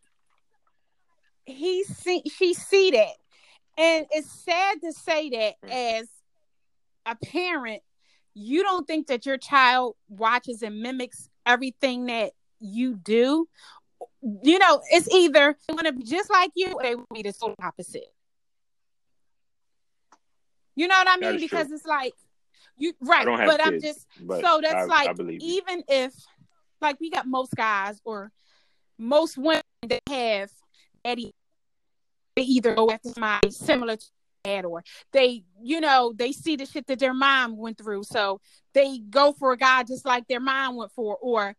he 1.45 1.85
see 1.85 2.23
she 2.35 2.55
see 2.55 2.91
that. 2.93 3.15
And 3.77 4.07
it's 4.11 4.31
sad 4.45 4.81
to 4.83 4.93
say 4.93 5.31
that 5.31 5.55
Mm. 5.65 6.01
as 6.01 6.09
a 7.07 7.17
parent, 7.17 7.83
you 8.35 8.63
don't 8.63 8.87
think 8.87 9.09
that 9.09 9.27
your 9.27 9.39
child 9.39 9.97
watches 10.09 10.63
and 10.63 10.81
mimics 10.81 11.29
everything 11.47 12.07
that 12.07 12.33
you 12.61 12.95
do. 12.95 13.49
You 14.23 14.59
know, 14.59 14.81
it's 14.91 15.13
either 15.13 15.57
they 15.67 15.75
want 15.75 15.87
to 15.87 15.93
be 15.93 16.05
just 16.05 16.31
like 16.31 16.51
you 16.55 16.73
or 16.73 16.83
they 16.83 16.95
will 16.95 17.07
be 17.13 17.23
the 17.23 17.33
total 17.33 17.57
opposite. 17.63 18.05
You 20.75 20.87
know 20.87 20.97
what 20.97 21.09
I 21.09 21.17
mean? 21.17 21.41
Because 21.41 21.67
true. 21.67 21.77
it's 21.77 21.87
like 21.87 22.15
you 22.77 22.93
right, 23.01 23.27
but 23.27 23.65
I'm 23.65 23.81
just 23.81 24.07
but 24.21 24.41
so 24.41 24.61
that's 24.63 24.75
I, 24.75 24.85
like 24.85 25.09
I 25.09 25.23
even 25.41 25.83
if 25.89 26.15
like 26.81 27.01
we 27.01 27.11
got 27.11 27.27
most 27.27 27.55
guys 27.57 28.01
or 28.05 28.31
most 28.99 29.37
women 29.37 29.63
that 29.89 30.03
have 30.09 30.51
Eddie, 31.05 31.35
they 32.37 32.43
either 32.43 32.75
go 32.75 32.91
after 32.91 33.09
somebody 33.11 33.51
similar 33.51 33.97
to 33.97 34.07
or 34.65 34.85
they, 35.13 35.45
you 35.63 35.81
know, 35.81 36.13
they 36.15 36.33
see 36.33 36.57
the 36.57 36.67
shit 36.67 36.87
that 36.87 36.99
their 36.99 37.15
mom 37.15 37.57
went 37.57 37.79
through. 37.79 38.05
So 38.05 38.41
they 38.75 38.99
go 38.99 39.33
for 39.33 39.53
a 39.53 39.57
guy 39.57 39.83
just 39.83 40.05
like 40.05 40.27
their 40.29 40.41
mom 40.41 40.77
went 40.77 40.93
for, 40.93 41.17
or 41.17 41.55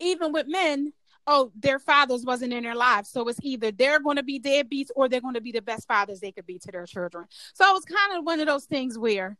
even 0.00 0.32
with 0.32 0.46
men, 0.46 0.92
oh, 1.26 1.52
their 1.54 1.78
fathers 1.78 2.24
wasn't 2.24 2.52
in 2.52 2.62
their 2.62 2.74
lives. 2.74 3.10
So 3.10 3.28
it's 3.28 3.38
either 3.42 3.70
they're 3.70 4.00
going 4.00 4.16
to 4.16 4.22
be 4.22 4.40
deadbeats 4.40 4.88
or 4.96 5.08
they're 5.08 5.20
going 5.20 5.34
to 5.34 5.40
be 5.40 5.52
the 5.52 5.62
best 5.62 5.86
fathers 5.86 6.20
they 6.20 6.32
could 6.32 6.46
be 6.46 6.58
to 6.58 6.72
their 6.72 6.86
children. 6.86 7.26
So 7.54 7.76
it's 7.76 7.84
kind 7.84 8.18
of 8.18 8.24
one 8.24 8.40
of 8.40 8.46
those 8.46 8.64
things 8.64 8.98
where, 8.98 9.36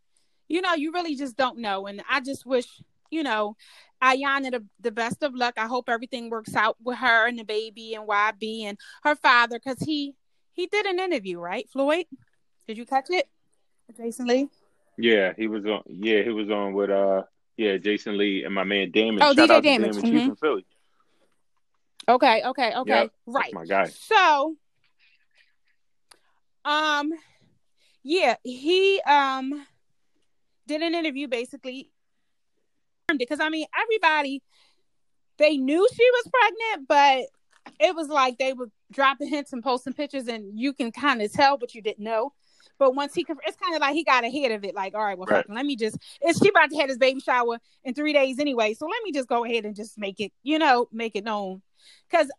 you 0.48 0.61
know, 0.61 0.74
you 0.74 0.92
really 0.92 1.16
just 1.16 1.37
don't 1.37 1.58
know. 1.58 1.87
And 1.87 2.02
I 2.08 2.20
just 2.20 2.44
wish, 2.44 2.66
you 3.11 3.22
know, 3.22 3.56
Iyanna 4.02 4.52
the, 4.52 4.64
the 4.80 4.92
best 4.92 5.22
of 5.22 5.34
luck. 5.34 5.54
I 5.56 5.66
hope 5.66 5.88
everything 5.88 6.30
works 6.30 6.54
out 6.54 6.76
with 6.82 6.98
her 6.98 7.26
and 7.26 7.38
the 7.38 7.44
baby 7.44 7.94
and 7.94 8.08
YB 8.08 8.64
and 8.64 8.78
her 9.02 9.16
father 9.16 9.58
because 9.58 9.80
he 9.80 10.14
he 10.52 10.66
did 10.66 10.87
an 10.87 10.98
interview, 10.98 11.38
right, 11.38 11.68
Floyd? 11.70 12.06
Did 12.68 12.76
you 12.76 12.85
catch 12.87 13.07
it? 13.09 13.26
Jason 13.96 14.26
Lee? 14.26 14.48
Yeah, 14.98 15.33
he 15.37 15.48
was 15.48 15.64
on. 15.64 15.83
Yeah, 15.87 16.22
he 16.22 16.28
was 16.28 16.50
on 16.50 16.74
with 16.74 16.90
uh, 16.90 17.22
yeah, 17.57 17.78
Jason 17.78 18.18
Lee 18.18 18.44
and 18.44 18.54
my 18.54 18.64
man 18.64 18.90
Damon. 18.90 19.22
Oh, 19.22 19.35
Shout 19.35 19.48
DJ 19.48 19.62
Damage, 19.62 19.96
Damon. 19.96 20.12
He's 20.12 20.22
mhm. 20.22 20.26
from 20.26 20.37
Philly. 20.37 20.66
Okay, 22.09 22.42
okay, 22.44 22.74
okay. 22.74 23.02
Yep, 23.02 23.12
right. 23.26 23.42
That's 23.44 23.54
my 23.54 23.64
guy. 23.64 23.87
So 23.87 24.57
um 26.64 27.12
yeah, 28.02 28.37
he 28.44 29.00
um 29.00 29.66
did 30.66 30.83
an 30.83 30.94
interview 30.94 31.28
basically 31.28 31.90
because 33.16 33.40
I 33.40 33.48
mean 33.48 33.66
everybody 33.78 34.42
they 35.38 35.57
knew 35.57 35.88
she 35.94 36.11
was 36.11 36.31
pregnant, 36.33 36.88
but 36.88 37.74
it 37.81 37.94
was 37.94 38.09
like 38.09 38.38
they 38.38 38.52
were 38.52 38.70
dropping 38.90 39.28
hints 39.28 39.52
and 39.52 39.62
posting 39.62 39.92
pictures 39.92 40.28
and 40.28 40.59
you 40.59 40.72
can 40.72 40.92
kind 40.92 41.22
of 41.22 41.33
tell 41.33 41.57
but 41.57 41.74
you 41.74 41.83
didn't 41.83 42.04
know. 42.04 42.33
But 42.78 42.94
once 42.94 43.14
he, 43.14 43.26
it's 43.46 43.56
kind 43.56 43.74
of 43.74 43.80
like 43.80 43.94
he 43.94 44.04
got 44.04 44.24
ahead 44.24 44.52
of 44.52 44.64
it. 44.64 44.74
Like, 44.74 44.94
all 44.94 45.02
right, 45.04 45.18
well, 45.18 45.26
Right. 45.26 45.44
fuck, 45.46 45.54
let 45.54 45.66
me 45.66 45.74
just. 45.76 45.96
It's 46.20 46.38
she 46.40 46.48
about 46.48 46.70
to 46.70 46.76
have 46.78 46.88
his 46.88 46.98
baby 46.98 47.20
shower 47.20 47.58
in 47.84 47.94
three 47.94 48.12
days 48.12 48.38
anyway, 48.38 48.74
so 48.74 48.86
let 48.86 49.02
me 49.02 49.12
just 49.12 49.28
go 49.28 49.44
ahead 49.44 49.64
and 49.64 49.74
just 49.74 49.98
make 49.98 50.20
it, 50.20 50.32
you 50.42 50.58
know, 50.58 50.88
make 50.92 51.16
it 51.16 51.24
known. 51.24 51.62
Because 52.10 52.30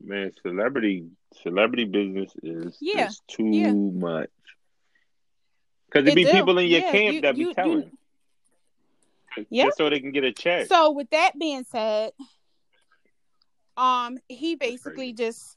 Man, 0.00 0.32
celebrity 0.42 1.06
celebrity 1.42 1.84
business 1.84 2.30
is 2.42 2.76
Yeah, 2.80 3.06
just 3.06 3.26
too 3.26 3.48
yeah. 3.50 3.72
much. 3.72 4.28
Because 5.86 6.08
It 6.08 6.14
be 6.14 6.24
do. 6.24 6.30
people 6.32 6.58
in 6.58 6.66
your 6.66 6.80
Yeah, 6.80 6.92
camp 6.92 7.14
you- 7.14 7.20
that 7.22 7.34
be 7.34 7.40
you- 7.40 7.48
you- 7.48 7.54
telling. 7.54 7.90
Yeah. 9.48 9.64
Just 9.66 9.78
so 9.78 9.88
they 9.90 9.98
can 10.00 10.12
get 10.12 10.24
a 10.24 10.32
check. 10.32 10.66
So 10.66 10.90
with 10.92 11.10
that 11.10 11.38
being 11.38 11.64
said, 11.64 12.12
um, 13.76 14.18
he 14.28 14.54
basically 14.56 15.12
just 15.12 15.56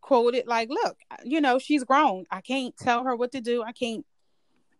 quoted 0.00 0.46
like, 0.46 0.68
"Look, 0.70 0.98
you 1.24 1.40
know, 1.40 1.58
she's 1.58 1.84
grown. 1.84 2.24
I 2.30 2.40
can't 2.40 2.76
tell 2.76 3.04
her 3.04 3.16
what 3.16 3.32
to 3.32 3.40
do. 3.40 3.62
I 3.62 3.72
can't 3.72 4.04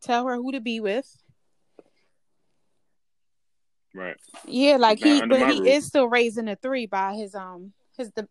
tell 0.00 0.26
her 0.26 0.36
who 0.36 0.52
to 0.52 0.60
be 0.60 0.80
with." 0.80 1.16
right. 3.94 4.16
Yeah, 4.46 4.76
like 4.76 5.00
Not 5.00 5.08
he, 5.08 5.20
but 5.26 5.52
he 5.52 5.58
roof. 5.60 5.68
is 5.68 5.86
still 5.86 6.08
raising 6.08 6.48
a 6.48 6.56
three 6.56 6.86
by 6.86 7.14
his 7.14 7.34
um 7.34 7.72
his 7.96 8.10
the 8.12 8.28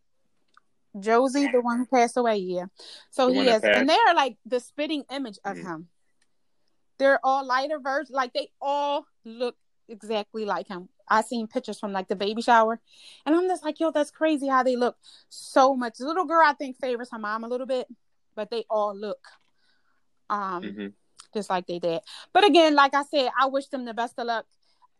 Josie, 0.99 1.47
the 1.47 1.61
one 1.61 1.79
who 1.79 1.85
passed 1.87 2.17
away. 2.17 2.37
Yeah, 2.37 2.65
so 3.09 3.27
The 3.27 3.33
he 3.33 3.49
is, 3.49 3.63
and 3.63 3.89
they 3.89 3.97
are 4.07 4.13
like 4.13 4.37
the 4.45 4.59
spitting 4.59 5.03
image 5.11 5.39
of 5.43 5.57
Mhm. 5.57 5.63
him. 5.63 5.89
They're 6.99 7.19
all 7.25 7.43
lighter 7.45 7.79
versions, 7.79 8.11
like 8.11 8.33
they 8.33 8.51
all 8.61 9.05
look 9.25 9.55
exactly 9.89 10.45
like 10.45 10.67
him. 10.67 10.89
I 11.07 11.21
seen 11.21 11.47
pictures 11.47 11.79
from 11.79 11.91
like 11.91 12.07
the 12.07 12.15
baby 12.15 12.41
shower, 12.41 12.79
and 13.25 13.35
I'm 13.35 13.47
just 13.47 13.63
like, 13.63 13.79
yo, 13.79 13.91
that's 13.91 14.11
crazy 14.11 14.47
how 14.47 14.63
they 14.63 14.75
look 14.75 14.97
so 15.29 15.75
much. 15.75 15.97
The 15.97 16.05
little 16.07 16.25
girl, 16.25 16.45
I 16.45 16.53
think, 16.53 16.77
favors 16.79 17.09
her 17.11 17.19
mom 17.19 17.43
a 17.43 17.47
little 17.47 17.67
bit, 17.67 17.87
but 18.35 18.49
they 18.49 18.65
all 18.69 18.95
look 18.95 19.19
um 20.29 20.63
hmm 20.63 20.87
just 21.33 21.49
like 21.49 21.65
they 21.65 21.79
did. 21.79 21.99
But 22.31 22.45
again, 22.45 22.75
like 22.75 22.93
I 22.93 23.03
said, 23.03 23.29
I 23.39 23.47
wish 23.47 23.65
them 23.67 23.85
the 23.85 23.93
best 23.93 24.19
of 24.19 24.27
luck. 24.27 24.45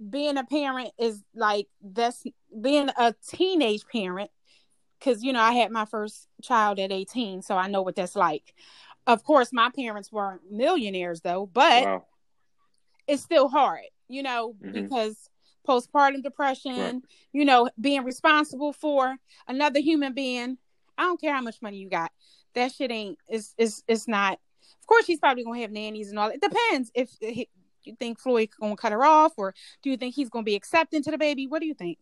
Being 0.09 0.37
a 0.37 0.43
parent 0.43 0.91
is 0.97 1.21
like 1.35 1.67
that's 1.81 2.23
being 2.59 2.89
a 2.97 3.13
teenage 3.27 3.85
parent 3.87 4.31
because 4.97 5.23
you 5.23 5.31
know 5.31 5.39
I 5.41 5.51
had 5.53 5.71
my 5.71 5.85
first 5.85 6.27
child 6.41 6.79
at 6.79 6.91
18, 6.91 7.43
so 7.43 7.55
I 7.55 7.67
know 7.67 7.83
what 7.83 7.95
that's 7.95 8.15
like. 8.15 8.55
Of 9.05 9.23
course, 9.23 9.53
my 9.53 9.69
parents 9.75 10.11
weren't 10.11 10.41
millionaires 10.51 11.21
though, 11.21 11.45
but 11.45 11.83
Wow. 11.83 12.05
it's 13.07 13.21
still 13.21 13.47
hard, 13.47 13.83
you 14.07 14.23
know, 14.23 14.55
Mhm. 14.63 14.73
because 14.73 15.29
postpartum 15.67 16.21
depression, 16.23 16.77
Right. 16.77 17.01
you 17.31 17.45
know, 17.45 17.69
being 17.79 18.03
responsible 18.03 18.73
for 18.73 19.15
another 19.47 19.79
human 19.79 20.13
being. 20.13 20.57
I 20.97 21.03
don't 21.03 21.19
care 21.19 21.33
how 21.33 21.41
much 21.41 21.61
money 21.61 21.77
you 21.77 21.89
got. 21.89 22.11
That 22.53 22.71
shit 22.71 22.91
ain't 22.91 23.17
is 23.29 23.53
is 23.57 23.83
it's 23.87 24.07
not. 24.07 24.39
Of 24.79 24.87
course, 24.87 25.05
she's 25.05 25.19
probably 25.19 25.43
gonna 25.43 25.61
have 25.61 25.71
nannies 25.71 26.09
and 26.09 26.19
all. 26.19 26.29
It 26.29 26.41
depends 26.41 26.91
if 26.93 27.09
he, 27.19 27.49
you 27.83 27.95
think 27.99 28.19
Floyd 28.19 28.49
gonna 28.59 28.75
cut 28.75 28.91
her 28.91 29.03
off, 29.03 29.33
or 29.37 29.53
do 29.81 29.89
you 29.89 29.97
think 29.97 30.13
he's 30.15 30.29
gonna 30.29 30.43
be 30.43 30.55
accepting 30.55 31.01
to 31.03 31.11
the 31.11 31.17
baby? 31.17 31.47
What 31.47 31.59
do 31.61 31.67
you 31.67 31.73
think? 31.73 31.97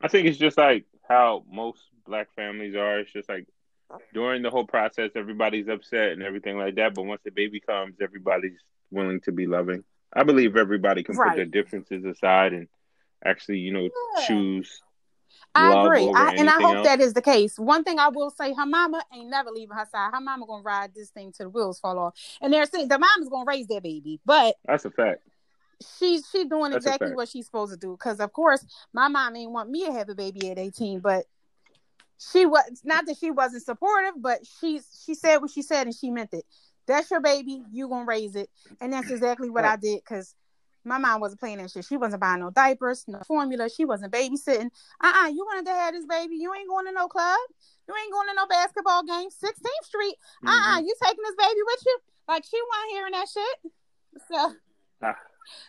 I 0.00 0.08
think 0.08 0.26
it's 0.26 0.38
just 0.38 0.58
like 0.58 0.86
how 1.08 1.44
most 1.50 1.82
black 2.06 2.28
families 2.34 2.74
are. 2.74 3.00
It's 3.00 3.12
just 3.12 3.28
like 3.28 3.46
during 4.14 4.42
the 4.42 4.50
whole 4.50 4.66
process, 4.66 5.10
everybody's 5.14 5.68
upset 5.68 6.12
and 6.12 6.22
everything 6.22 6.56
like 6.58 6.76
that. 6.76 6.94
But 6.94 7.02
once 7.02 7.20
the 7.24 7.30
baby 7.30 7.60
comes, 7.60 7.96
everybody's 8.00 8.58
willing 8.90 9.20
to 9.22 9.32
be 9.32 9.46
loving. 9.46 9.84
I 10.12 10.22
believe 10.24 10.56
everybody 10.56 11.02
can 11.02 11.16
Right. 11.16 11.30
put 11.30 11.36
their 11.36 11.46
differences 11.46 12.04
aside 12.04 12.52
and 12.52 12.68
actually, 13.24 13.58
you 13.58 13.72
know, 13.72 13.88
Yeah. 14.16 14.26
choose. 14.26 14.82
I 15.54 15.70
love 15.70 15.86
agree, 15.86 16.10
I, 16.14 16.34
and 16.36 16.48
I 16.48 16.54
hope 16.54 16.76
else. 16.76 16.86
that 16.86 17.00
is 17.00 17.12
the 17.12 17.20
case. 17.22 17.58
One 17.58 17.84
thing 17.84 17.98
I 17.98 18.08
will 18.08 18.30
say, 18.30 18.54
her 18.54 18.66
mama 18.66 19.04
ain't 19.12 19.28
never 19.28 19.50
leaving 19.50 19.76
her 19.76 19.86
side. 19.90 20.12
Her 20.12 20.20
mama 20.20 20.46
gonna 20.46 20.62
ride 20.62 20.94
this 20.94 21.10
thing 21.10 21.32
till 21.32 21.46
the 21.46 21.50
wheels 21.50 21.78
fall 21.78 21.98
off, 21.98 22.14
and 22.40 22.52
they're 22.52 22.66
saying 22.66 22.88
the 22.88 22.98
mama's 22.98 23.28
gonna 23.28 23.44
raise 23.46 23.66
that 23.66 23.82
baby, 23.82 24.20
but 24.24 24.56
That's 24.64 24.84
a 24.86 24.90
fact. 24.90 25.22
she's 25.98 26.26
she 26.30 26.44
doing 26.44 26.72
That's 26.72 26.86
exactly 26.86 27.14
what 27.14 27.28
she's 27.28 27.46
supposed 27.46 27.72
to 27.72 27.78
do. 27.78 27.92
Because 27.92 28.18
of 28.20 28.32
course, 28.32 28.64
my 28.94 29.08
mom 29.08 29.36
ain't 29.36 29.50
want 29.50 29.68
me 29.68 29.84
to 29.86 29.92
have 29.92 30.08
a 30.08 30.14
baby 30.14 30.50
at 30.50 30.58
eighteen, 30.58 31.00
but 31.00 31.26
she 32.18 32.46
was 32.46 32.80
not 32.84 33.04
that 33.06 33.18
she 33.18 33.30
wasn't 33.30 33.62
supportive, 33.62 34.14
but 34.16 34.46
she 34.46 34.80
she 35.04 35.14
said 35.14 35.38
what 35.38 35.50
she 35.50 35.62
said 35.62 35.86
and 35.86 35.94
she 35.94 36.10
meant 36.10 36.32
it. 36.32 36.44
That's 36.86 37.10
your 37.10 37.20
baby. 37.20 37.62
You 37.72 37.88
gonna 37.88 38.04
raise 38.04 38.36
it, 38.36 38.50
and 38.80 38.92
that's 38.92 39.10
exactly 39.10 39.50
what 39.50 39.64
I 39.64 39.76
did. 39.76 40.00
Because 40.04 40.34
my 40.84 40.98
mom 40.98 41.20
wasn't 41.20 41.40
playing 41.40 41.58
that 41.58 41.70
shit. 41.70 41.84
She 41.84 41.96
wasn't 41.96 42.20
buying 42.20 42.40
no 42.40 42.50
diapers, 42.50 43.04
no 43.06 43.20
formula. 43.26 43.68
She 43.68 43.84
wasn't 43.84 44.12
babysitting. 44.12 44.70
Uh 45.02 45.12
uh 45.24 45.28
you 45.28 45.44
wanted 45.46 45.66
to 45.66 45.72
have 45.72 45.94
this 45.94 46.06
baby. 46.06 46.36
You 46.36 46.52
ain't 46.54 46.68
going 46.68 46.86
to 46.86 46.92
no 46.92 47.06
club. 47.08 47.38
You 47.88 47.94
ain't 47.94 48.12
going 48.12 48.28
to 48.28 48.34
no 48.34 48.46
basketball 48.46 49.02
game. 49.04 49.28
16th 49.28 49.84
Street. 49.84 50.16
Uh 50.44 50.50
uh 50.50 50.80
Mhm. 50.80 50.86
you 50.86 50.94
taking 51.02 51.24
this 51.24 51.36
baby 51.38 51.60
with 51.64 51.82
you? 51.86 51.98
Like 52.28 52.44
she 52.44 52.58
wasn't 52.60 52.90
hearing 52.92 53.12
that 53.12 53.28
shit. 53.28 53.72
So 54.30 54.54
Ah. 55.02 55.16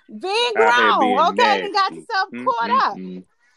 being 0.08 0.54
grown, 0.56 1.30
okay, 1.30 1.62
and 1.64 1.74
got 1.74 1.92
yourself 1.92 2.30
caught 2.44 2.70
mm, 2.70 2.88
up. 2.88 2.98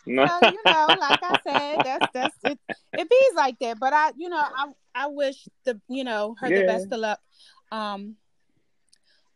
No. 0.06 0.26
So 0.26 0.40
you 0.48 0.64
know, 0.68 0.96
like 0.98 1.18
I 1.22 1.36
said, 1.46 1.82
that's 1.82 2.06
that's 2.12 2.36
it. 2.44 2.58
It 2.96 3.10
bees 3.10 3.34
like 3.34 3.58
that. 3.60 3.78
But 3.78 3.92
I, 3.92 4.12
you 4.16 4.28
know, 4.28 4.38
I 4.38 4.66
I 4.96 5.08
wish 5.08 5.48
the 5.64 5.80
you 5.88 6.04
know 6.04 6.36
her 6.40 6.48
the 6.48 6.64
best 6.66 6.90
of 6.90 7.00
luck. 7.00 7.20
Um, 7.70 8.16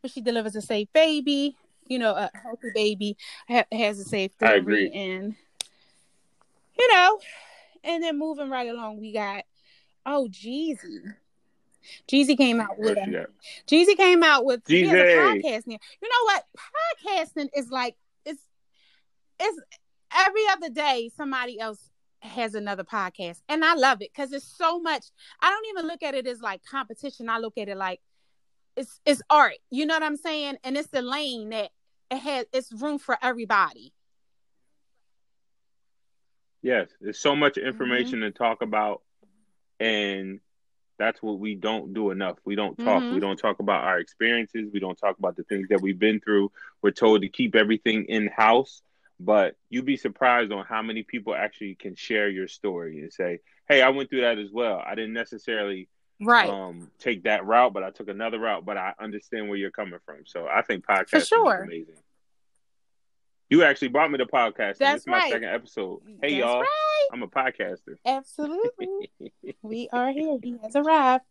but 0.01 0.11
she 0.11 0.21
delivers 0.23 0.57
a 0.57 0.63
safe 0.63 0.89
baby. 0.93 1.57
You 1.87 1.99
know, 1.99 2.15
a 2.15 2.31
healthy 2.43 2.71
baby 2.75 3.17
ha- 3.49 3.67
has 3.73 3.99
a 3.99 4.05
safe 4.05 4.31
I 4.41 4.53
delivery, 4.53 4.87
agree. 4.87 5.01
and 5.01 5.35
you 6.79 6.93
know, 6.95 7.19
and 7.85 8.03
then 8.03 8.19
moving 8.19 8.49
right 8.49 8.71
along, 8.71 9.01
we 9.01 9.13
got 9.13 9.45
oh 10.07 10.29
Jeezy. 10.31 11.15
Jeezy 12.09 12.37
came 12.37 12.61
out 12.61 12.79
with 12.79 12.97
a? 12.97 13.27
Jeezy 13.67 13.97
came 13.97 14.23
out 14.23 14.45
with 14.45 14.63
he 14.67 14.87
has 14.87 14.93
a 14.95 15.19
podcast 15.19 15.67
now. 15.67 15.79
You 16.03 16.09
know 16.09 16.25
what? 16.25 16.45
Podcasting 17.07 17.49
is 17.57 17.71
like 17.71 17.97
it's 18.25 18.43
it's 19.39 19.59
every 20.15 20.43
other 20.53 20.69
day 20.71 21.11
somebody 21.17 21.59
else 21.59 21.91
has 22.23 22.55
another 22.55 22.85
podcast. 22.85 23.41
And 23.49 23.65
I 23.65 23.75
love 23.75 24.03
it 24.03 24.11
because 24.15 24.33
it's 24.33 24.47
so 24.47 24.79
much 24.79 25.05
I 25.41 25.51
don't 25.51 25.67
even 25.69 25.87
look 25.87 26.03
at 26.03 26.15
it 26.15 26.27
as 26.27 26.41
like 26.41 26.63
competition. 26.65 27.29
I 27.29 27.39
look 27.39 27.59
at 27.59 27.69
it 27.69 27.77
like 27.77 28.01
it's 28.77 29.01
it's 29.05 29.23
art. 29.31 29.57
You 29.71 29.87
know 29.87 29.95
what 29.95 30.03
I'm 30.03 30.17
saying? 30.17 30.57
And 30.65 30.77
it's 30.77 30.89
the 30.89 31.03
lane 31.03 31.51
that 31.51 31.71
it 32.11 32.19
has 32.19 32.47
it's 32.53 32.73
room 32.73 32.99
for 32.99 33.17
everybody. 33.23 33.93
Yes, 36.63 36.89
there's 37.01 37.19
so 37.19 37.35
much 37.35 37.57
information 37.57 38.21
mm-hmm. 38.21 38.33
to 38.33 38.39
talk 38.39 38.61
about, 38.61 39.01
and 39.79 40.41
that's 40.99 41.23
what 41.23 41.39
we 41.39 41.55
don't 41.55 41.95
do 41.95 42.11
enough. 42.11 42.37
We 42.45 42.55
don't 42.55 42.77
talk. 42.77 43.03
Mm-hmm. 43.03 43.15
We 43.15 43.21
don't 43.21 43.39
talk 43.39 43.61
about 43.61 43.85
our 43.85 43.99
experiences. 43.99 44.69
We 44.71 44.81
don't 44.81 44.99
talk 44.99 45.19
about 45.19 45.37
the 45.37 45.45
things 45.45 45.69
that 45.69 45.81
we've 45.81 45.99
been 45.99 46.21
through. 46.21 46.53
We're 46.83 46.91
told 46.91 47.23
to 47.23 47.29
keep 47.29 47.57
everything 47.57 48.05
in 48.05 48.27
house, 48.29 48.83
but 49.21 49.55
you'd 49.69 49.85
be 49.85 49.97
surprised 49.97 50.51
on 50.51 50.65
how 50.65 50.83
many 50.83 51.03
people 51.03 51.35
actually 51.35 51.75
can 51.75 51.95
share 51.95 52.29
your 52.29 52.49
story 52.49 53.01
and 53.01 53.13
say, 53.13 53.41
"Hey, 53.69 53.83
I 53.83 53.91
went 53.91 54.09
through 54.11 54.23
that 54.23 54.39
as 54.39 54.51
well. 54.51 54.83
I 54.85 54.95
didn't 54.95 55.13
necessarily." 55.13 55.89
Right. 56.23 56.51
Um, 56.51 56.91
take 56.99 57.23
that 57.25 57.47
route, 57.47 57.73
but 57.73 57.83
I 57.83 57.91
took 57.91 58.09
another 58.09 58.39
route. 58.39 58.65
But 58.67 58.77
I 58.77 58.93
understand 59.01 59.49
where 59.49 59.57
you're 59.57 59.71
coming 59.71 59.99
from. 60.05 60.27
So 60.27 60.47
I 60.47 60.63
think 60.63 60.85
podcast 60.85 61.09
For 61.09 61.21
sure. 61.21 61.57
is 61.63 61.67
amazing. 61.69 61.95
You 63.49 63.65
actually 63.65 63.89
brought 63.89 64.11
me 64.11 64.19
the 64.19 64.27
podcast. 64.27 64.79
That's 64.79 64.79
this 64.79 65.01
is 65.03 65.07
my 65.07 65.19
right. 65.19 65.33
second 65.33 65.49
episode. 65.49 66.01
Hey 66.23 66.35
That's 66.39 66.47
y'all, 66.47 66.61
right. 66.61 67.09
I'm 67.13 67.23
a 67.23 67.27
podcaster. 67.29 67.97
Absolutely. 68.07 69.11
we 69.63 69.89
are 69.93 70.13
here. 70.13 70.39
He 70.43 70.57
has 70.63 70.77
arrived. 70.77 71.25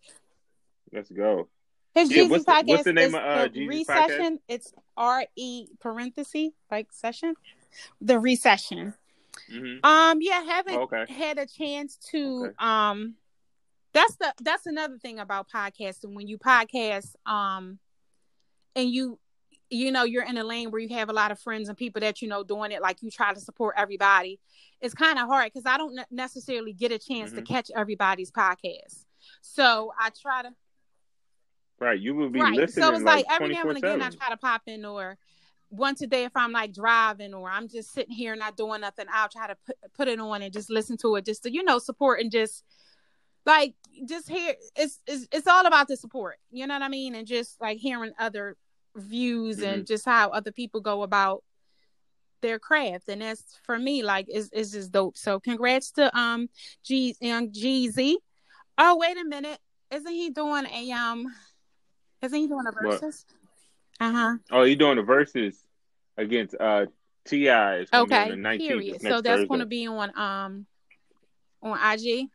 Let's 0.92 1.10
go. 1.12 1.48
His 1.96 2.12
Yeah, 2.12 2.24
Jeezy 2.24 2.30
what's 2.30 2.46
the- 2.46 2.52
podcast 2.52 2.68
what's 2.68 2.84
the 2.84 2.94
name 2.94 3.08
is 3.10 3.14
of, 3.14 3.22
uh, 3.22 3.48
Jeezy's 3.48 3.68
recession. 3.88 4.40
It's 4.48 4.74
R 4.98 5.26
E 5.36 5.68
parenthesis 5.80 6.50
like 6.70 6.88
session. 6.92 7.36
The 8.02 8.20
recession. 8.20 8.94
hmm 9.50 9.78
Um, 9.84 10.22
yeah, 10.22 10.44
haven't 10.44 10.76
Okay. 10.76 11.06
had 11.10 11.38
a 11.38 11.46
chance 11.46 11.98
to 12.12 12.46
Okay. 12.46 12.56
um 12.60 13.16
that's 13.94 14.16
the 14.18 14.34
that's 14.42 14.66
another 14.66 14.98
thing 14.98 15.20
about 15.20 15.50
podcasting. 15.50 16.14
When 16.16 16.28
you 16.28 16.38
podcast, 16.38 17.16
um 17.26 17.80
and 18.76 18.90
you 18.90 19.20
you 19.70 19.92
know 19.92 20.04
you're 20.04 20.24
in 20.24 20.38
a 20.38 20.44
lane 20.44 20.72
where 20.72 20.82
you 20.82 20.90
have 20.96 21.10
a 21.10 21.14
lot 21.14 21.32
of 21.32 21.40
friends 21.40 21.70
and 21.70 21.78
people 21.78 22.00
that 22.02 22.22
you 22.22 22.28
know 22.28 22.44
doing 22.44 22.72
it 22.72 22.82
like 22.82 23.02
you 23.02 23.12
try 23.12 23.34
to 23.34 23.40
support 23.40 23.76
everybody 23.78 24.40
it's 24.82 24.96
kind 24.96 25.20
of 25.20 25.28
hard 25.28 25.46
because 25.46 25.66
i 25.68 25.78
don't 25.78 26.00
necessarily 26.10 26.74
get 26.74 26.92
a 26.92 26.98
chance 26.98 27.32
to 27.32 27.42
Mhm. 27.42 27.48
catch 27.48 27.70
everybody's 27.76 28.32
podcast 28.32 29.06
so 29.42 29.92
i 30.00 30.10
try 30.10 30.42
to 30.42 30.50
Right. 31.80 32.00
You 32.00 32.14
will 32.16 32.30
be 32.30 32.40
right 32.42 32.58
listening 32.58 32.84
so 32.84 32.94
it's 32.96 33.04
like, 33.04 33.26
like 33.28 33.36
every 33.42 33.54
now 33.54 33.70
and 33.70 33.78
again 33.78 34.02
i 34.02 34.10
try 34.10 34.30
to 34.30 34.38
pop 34.38 34.64
in 34.68 34.84
or 34.86 35.18
once 35.70 36.02
a 36.02 36.08
day 36.08 36.24
if 36.24 36.32
i'm 36.36 36.52
like 36.52 36.74
driving 36.74 37.34
or 37.34 37.50
i'm 37.50 37.68
just 37.68 37.94
sitting 37.94 38.16
here 38.16 38.36
not 38.36 38.58
doing 38.58 38.82
nothing 38.82 39.06
i'll 39.14 39.30
try 39.30 39.48
to 39.48 39.56
put, 39.66 39.76
put 39.96 40.08
it 40.08 40.20
on 40.20 40.42
and 40.42 40.54
just 40.54 40.70
listen 40.70 40.98
to 40.98 41.16
it 41.16 41.26
just 41.26 41.44
to 41.44 41.54
you 41.54 41.64
know 41.64 41.78
support 41.78 42.20
and 42.20 42.32
just 42.32 42.64
like 43.46 43.74
just 44.06 44.30
hear 44.30 44.56
it's, 44.76 45.00
it's 45.08 45.28
it's 45.32 45.48
all 45.48 45.66
about 45.66 45.88
the 45.88 45.96
support 45.96 46.38
you 46.52 46.66
know 46.68 46.74
what 46.74 46.84
i 46.84 46.90
mean? 46.90 47.16
And 47.16 47.28
just 47.28 47.60
like 47.62 47.78
hearing 47.78 48.12
other 48.20 48.56
views 48.96 49.62
and 49.62 49.86
just 49.86 50.06
how 50.06 50.30
other 50.30 50.52
people 50.52 50.82
go 50.82 51.04
about 51.04 51.44
their 52.42 52.60
craft. 52.60 53.10
And 53.10 53.22
that's 53.22 53.60
for 53.64 53.78
me 53.78 54.04
like 54.04 54.28
is 54.30 54.50
is 54.52 54.72
just 54.72 54.92
dope. 54.92 55.18
So 55.18 55.40
congrats 55.40 55.92
to 55.92 56.16
um 56.18 56.50
G 56.84 57.16
young 57.20 57.50
Jeezy 57.50 58.16
oh 58.78 58.98
wait 58.98 59.18
a 59.18 59.26
minute. 59.26 59.60
Isn't 59.92 60.12
he 60.12 60.30
doing 60.30 60.66
a 60.66 60.92
um 60.92 61.26
isn't 62.22 62.40
he 62.40 62.48
doing 62.48 62.66
a 62.68 62.72
What? 62.72 63.04
Versus 64.00 64.16
uh-huh 64.16 64.38
Oh, 64.52 64.64
you're 64.64 64.76
doing 64.76 64.96
the 64.98 65.04
Verzuz 65.04 65.56
against 66.18 66.56
uh 66.60 66.86
T.I.? 67.26 67.78
Is 67.78 67.90
gonna 67.90 68.06
be 68.06 68.16
okay 68.16 68.30
the 68.30 68.36
19th, 68.36 68.68
period 68.68 68.96
it's 68.96 69.04
so 69.04 69.22
that's 69.22 69.24
Thursday. 69.28 69.48
going 69.48 69.60
to 69.60 69.66
be 69.66 69.88
on 69.88 70.18
um 70.18 70.66
on 71.62 71.78
IG 71.94 72.30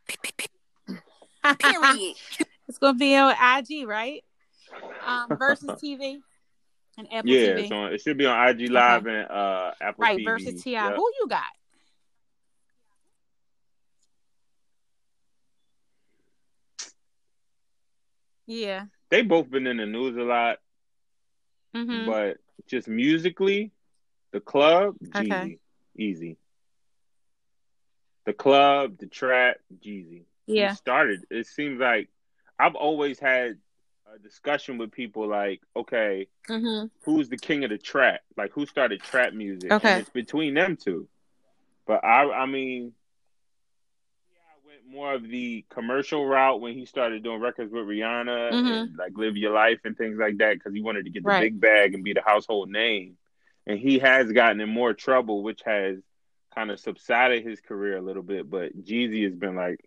Period. 1.59 2.17
it's 2.69 2.79
going 2.79 2.95
to 2.95 2.99
be 2.99 3.17
on 3.17 3.33
IG 3.33 3.87
right 3.87 4.23
um 5.07 5.31
Verzuz 5.31 5.81
TV 5.83 6.19
and 6.97 7.07
Apple 7.13 7.31
Yeah, 7.31 7.39
TV 7.41 7.61
it's 7.63 7.73
on. 7.73 7.93
It 7.93 8.01
should 8.01 8.17
be 8.19 8.27
on 8.27 8.49
IG 8.49 8.71
Live 8.71 9.07
and 9.07 9.29
uh 9.31 9.73
Apple 9.81 10.03
right 10.03 10.19
TV. 10.19 10.25
versus 10.25 10.63
T.I. 10.63 10.85
Yep. 10.87 10.97
who 10.97 11.11
you 11.21 11.27
got 11.29 11.43
yeah 18.47 18.85
They 19.11 19.23
both 19.23 19.51
been 19.51 19.67
in 19.67 19.79
the 19.79 19.87
news 19.87 20.17
a 20.17 20.21
lot, 20.23 20.59
hmm 21.75 22.07
but 22.07 22.39
just 22.67 22.89
musically, 22.89 23.73
the 24.33 24.41
club, 24.41 24.97
Jeezy, 25.03 25.21
Okay. 25.21 25.59
easy. 25.97 26.37
The 28.27 28.33
club, 28.33 28.99
the 28.99 29.07
trap, 29.07 29.59
Jeezy. 29.85 30.25
Yeah 30.47 30.73
started. 30.73 31.25
It 31.31 31.47
seems 31.47 31.81
like 31.81 32.09
I've 32.59 32.75
always 32.75 33.19
had 33.19 33.59
a 34.15 34.19
discussion 34.19 34.79
with 34.79 34.93
people 34.93 35.27
like, 35.29 35.61
okay, 35.77 36.29
hmm 36.47 36.87
who's 37.05 37.29
the 37.29 37.37
king 37.37 37.65
of 37.65 37.71
the 37.71 37.79
trap? 37.79 38.21
Like 38.37 38.53
who 38.53 38.67
started 38.67 39.03
trap 39.03 39.33
music? 39.33 39.71
Okay. 39.73 39.89
And 39.91 39.99
it's 40.01 40.11
between 40.11 40.55
them 40.55 40.77
two. 40.77 41.09
But 41.87 42.05
I 42.05 42.31
I 42.31 42.47
mean 42.47 42.49
yeah, 42.49 42.79
I 42.79 42.83
went 42.87 43.04
more 44.89 45.15
of 45.15 45.29
the 45.29 45.65
commercial 45.71 46.27
route 46.27 46.61
when 46.61 46.75
he 46.75 46.85
started 46.87 47.23
doing 47.23 47.41
records 47.41 47.73
with 47.73 47.85
Rihanna 47.87 48.53
Mhm. 48.53 48.83
and 48.83 48.97
like 48.97 49.13
Live 49.17 49.37
Your 49.37 49.53
Life 49.53 49.81
and 49.85 49.97
things 49.97 50.19
like 50.19 50.39
that 50.39 50.55
because 50.55 50.73
he 50.75 50.83
wanted 50.83 51.05
to 51.05 51.11
get 51.11 51.23
the 51.23 51.29
Right. 51.29 51.41
big 51.41 51.61
bag 51.61 51.95
and 51.95 52.05
be 52.05 52.13
the 52.13 52.23
household 52.23 52.71
name. 52.71 53.17
And 53.67 53.79
he 53.79 53.99
has 54.01 54.31
gotten 54.31 54.61
in 54.61 54.69
more 54.69 54.93
trouble, 54.93 55.43
which 55.43 55.63
has 55.65 55.99
kind 56.55 56.71
of 56.71 56.79
subsided 56.79 57.45
his 57.45 57.61
career 57.61 57.97
a 57.97 58.03
little 58.03 58.23
bit. 58.23 58.49
But 58.49 58.77
Jeezy 58.85 59.25
has 59.25 59.35
been 59.35 59.57
like, 59.57 59.81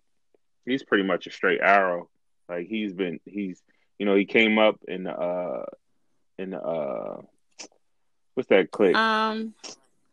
he's 0.66 0.82
pretty 0.82 1.04
much 1.04 1.26
a 1.26 1.30
straight 1.30 1.60
arrow. 1.60 2.10
Like 2.48 2.66
he's 2.66 2.92
been, 2.92 3.20
he's, 3.24 3.62
you 3.98 4.06
know, 4.06 4.14
he 4.16 4.24
came 4.24 4.58
up 4.58 4.80
in 4.88 5.06
uh, 5.06 5.64
in 6.38 6.54
uh, 6.54 7.20
what's 8.34 8.48
that 8.48 8.70
click? 8.70 8.94
um 8.96 9.54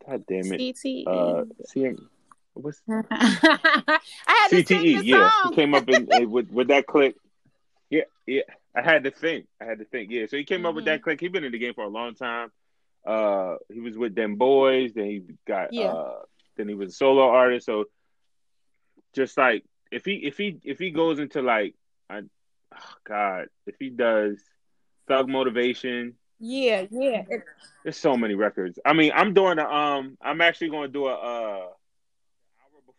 God 0.05 0.25
damn 0.27 0.51
it. 0.53 0.59
CTE. 0.59 1.07
Uh, 1.07 1.45
CM, 1.73 2.07
what's 2.55 2.81
I 2.89 3.99
had 4.27 4.47
to 4.49 4.63
sing 4.65 4.81
CTE? 4.81 4.97
the 4.99 5.05
Yeah, 5.05 5.29
song. 5.43 5.51
he 5.51 5.55
came 5.55 5.73
up 5.73 5.87
in, 5.89 6.07
with 6.31 6.49
with 6.51 6.67
that 6.69 6.87
click. 6.87 7.15
Yeah, 7.89 8.03
yeah. 8.25 8.41
I 8.75 8.81
had 8.81 9.03
to 9.05 9.11
think. 9.11 9.47
I 9.61 9.65
had 9.65 9.79
to 9.79 9.85
think. 9.85 10.11
Yeah, 10.11 10.25
so 10.27 10.37
he 10.37 10.43
came 10.43 10.65
up 10.65 10.75
with 10.75 10.85
that 10.85 11.01
click. 11.01 11.19
He's 11.21 11.31
been 11.31 11.43
in 11.43 11.51
the 11.51 11.59
game 11.59 11.73
for 11.73 11.83
a 11.83 11.89
long 11.89 12.15
time. 12.15 12.51
Uh, 13.05 13.55
he 13.71 13.79
was 13.79 13.97
with 13.97 14.15
them 14.15 14.35
boys. 14.35 14.93
Then 14.93 15.05
he 15.05 15.21
got. 15.47 15.71
Yeah. 15.73 15.85
Uh, 15.93 16.19
then 16.57 16.67
he 16.67 16.73
was 16.75 16.89
a 16.89 16.95
solo 16.95 17.27
artist. 17.29 17.65
So, 17.67 17.85
just 19.13 19.37
like 19.37 19.63
if 19.91 20.03
he 20.05 20.13
if 20.15 20.37
he 20.37 20.57
if 20.63 20.79
he 20.79 20.91
goes 20.91 21.19
into 21.19 21.41
like, 21.41 21.75
I, 22.09 22.19
oh 22.73 22.93
God, 23.07 23.47
if 23.67 23.75
he 23.79 23.89
does 23.89 24.41
Thug 25.07 25.29
Motivation, 25.29 26.15
Yeah, 26.39 26.85
yeah. 26.91 27.23
There's 27.83 27.97
so 27.97 28.17
many 28.17 28.33
records. 28.35 28.79
I 28.85 28.93
mean, 28.93 29.11
I'm 29.15 29.33
doing 29.33 29.59
a 29.59 29.65
um. 29.69 30.17
I'm 30.21 30.41
actually 30.41 30.69
going 30.69 30.87
to 30.89 30.93
do 30.93 31.05
a 31.07 31.13
uh. 31.15 31.67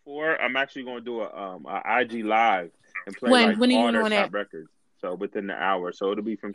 Hour 0.07 0.12
before, 0.14 0.40
I'm 0.40 0.57
actually 0.57 0.85
going 0.85 0.99
to 0.99 1.05
do 1.05 1.21
a 1.21 1.35
um 1.37 1.66
a 1.66 1.83
IG 2.01 2.25
live 2.25 2.71
and 3.07 3.16
play 3.16 3.31
When- 3.33 3.49
like 3.51 3.59
when 3.59 3.71
are 3.71 3.73
you 3.73 3.79
all 3.79 3.92
their 3.92 4.03
doing 4.03 4.12
top 4.12 4.33
records. 4.35 4.69
So 5.01 5.14
within 5.14 5.47
the 5.47 5.55
hour, 5.55 5.92
so 5.92 6.11
it'll 6.11 6.25
be 6.25 6.37
from 6.37 6.53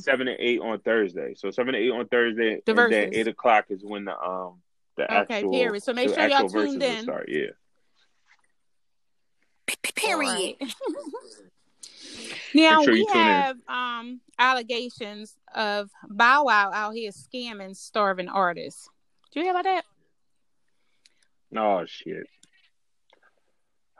seven 0.00 0.26
to 0.26 0.34
eight 0.38 0.60
on 0.60 0.80
Thursday. 0.80 1.34
So 1.36 1.50
seven 1.52 1.74
to 1.74 1.78
eight 1.78 1.92
on 1.92 2.08
Thursday, 2.08 2.60
The 2.66 2.76
and 2.76 2.92
then 2.92 3.10
eight 3.14 3.28
o'clock 3.28 3.66
is 3.70 3.84
when 3.84 4.04
the 4.06 4.18
um 4.18 4.60
the 4.96 5.04
Okay, 5.04 5.34
actual 5.36 5.52
period. 5.52 5.82
So 5.84 5.92
make 5.92 6.12
sure 6.12 6.26
y'all 6.28 6.48
tuned 6.48 6.82
in. 6.82 7.02
Start. 7.04 7.28
Yeah. 7.28 7.50
Period. 9.94 10.56
Now 12.54 12.82
sure 12.82 12.94
we 12.94 13.00
you 13.00 13.06
tune 13.12 13.20
in. 13.20 13.26
have 13.26 13.56
um 13.68 14.20
allegations 14.38 15.36
of 15.54 15.90
Bow 16.08 16.44
Wow 16.44 16.70
out 16.72 16.94
here 16.94 17.10
scamming 17.12 17.76
starving 17.76 18.28
artists. 18.28 18.88
Do 19.32 19.40
you 19.40 19.44
hear 19.46 19.52
about 19.52 19.64
that? 19.64 19.84
Oh 21.56 21.84
shit. 21.86 22.26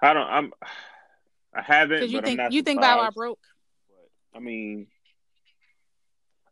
I 0.00 0.12
don't. 0.12 0.26
I'm. 0.28 0.52
I 1.54 1.62
haven't. 1.62 2.10
You 2.10 2.20
think 2.20 2.40
you 2.50 2.62
think 2.62 2.80
Bow 2.80 2.98
Wow 2.98 3.10
broke? 3.10 3.40
I 4.34 4.38
mean, 4.40 4.88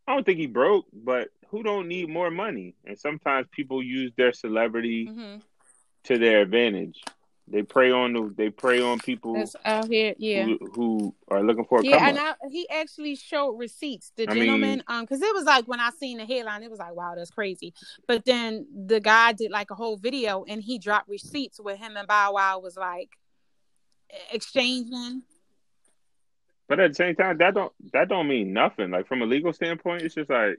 I 0.07 0.14
don't 0.14 0.24
think 0.24 0.38
he 0.38 0.46
broke, 0.46 0.87
but 0.92 1.28
who 1.48 1.62
don't 1.62 1.88
need 1.88 2.09
more 2.09 2.30
money? 2.30 2.74
And 2.85 2.98
sometimes 2.98 3.46
people 3.50 3.83
use 3.83 4.12
their 4.16 4.33
celebrity 4.33 5.07
hmm 5.07 5.37
to 6.04 6.18
their 6.18 6.42
advantage. 6.42 7.03
They 7.49 7.62
prey 7.62 7.90
on 7.90 8.12
the, 8.12 8.34
they 8.36 8.51
prey 8.51 8.82
on 8.82 8.99
people 8.99 9.34
That's 9.34 9.57
out 9.64 9.88
here. 9.88 10.14
Yeah. 10.18 10.45
who, 10.45 10.59
who 10.74 11.14
are 11.28 11.42
looking 11.42 11.64
for 11.64 11.80
a 11.80 11.82
Yeah, 11.82 12.09
and. 12.09 12.18
I, 12.18 12.34
he 12.51 12.68
actually 12.68 13.16
showed 13.16 13.53
receipts. 13.53 14.12
The 14.16 14.28
I 14.28 14.34
mean- 14.34 14.45
gentleman, 14.45 14.82
um, 14.86 15.03
because 15.03 15.22
it 15.22 15.34
was 15.34 15.45
like 15.45 15.66
when 15.66 15.80
I 15.80 15.90
seen 15.99 16.18
the 16.18 16.26
headline, 16.26 16.62
it 16.62 16.70
was 16.70 16.78
like, 16.78 16.95
wow, 16.95 17.14
that's 17.16 17.30
crazy. 17.30 17.72
But 18.07 18.26
then 18.26 18.66
the 18.86 19.01
guy 19.01 19.32
did 19.32 19.51
like 19.51 19.70
a 19.70 19.74
whole 19.74 19.97
video, 19.97 20.45
and 20.47 20.62
he 20.62 20.78
dropped 20.78 21.09
receipts 21.09 21.59
with 21.59 21.78
him 21.78 21.97
and 21.97 22.07
Bow 22.07 22.32
Wow 22.34 22.59
was 22.59 22.76
like 22.76 23.11
exchanging. 24.32 25.22
But 26.68 26.80
at 26.80 26.90
the 26.90 26.94
same 26.94 27.14
time, 27.14 27.38
that 27.38 27.54
don't 27.54 27.72
that 27.92 28.08
don't 28.08 28.28
mean 28.28 28.52
nothing. 28.52 28.90
Like 28.90 29.06
from 29.06 29.22
a 29.22 29.26
legal 29.26 29.52
standpoint, 29.52 30.02
it's 30.02 30.14
just 30.14 30.30
like 30.30 30.58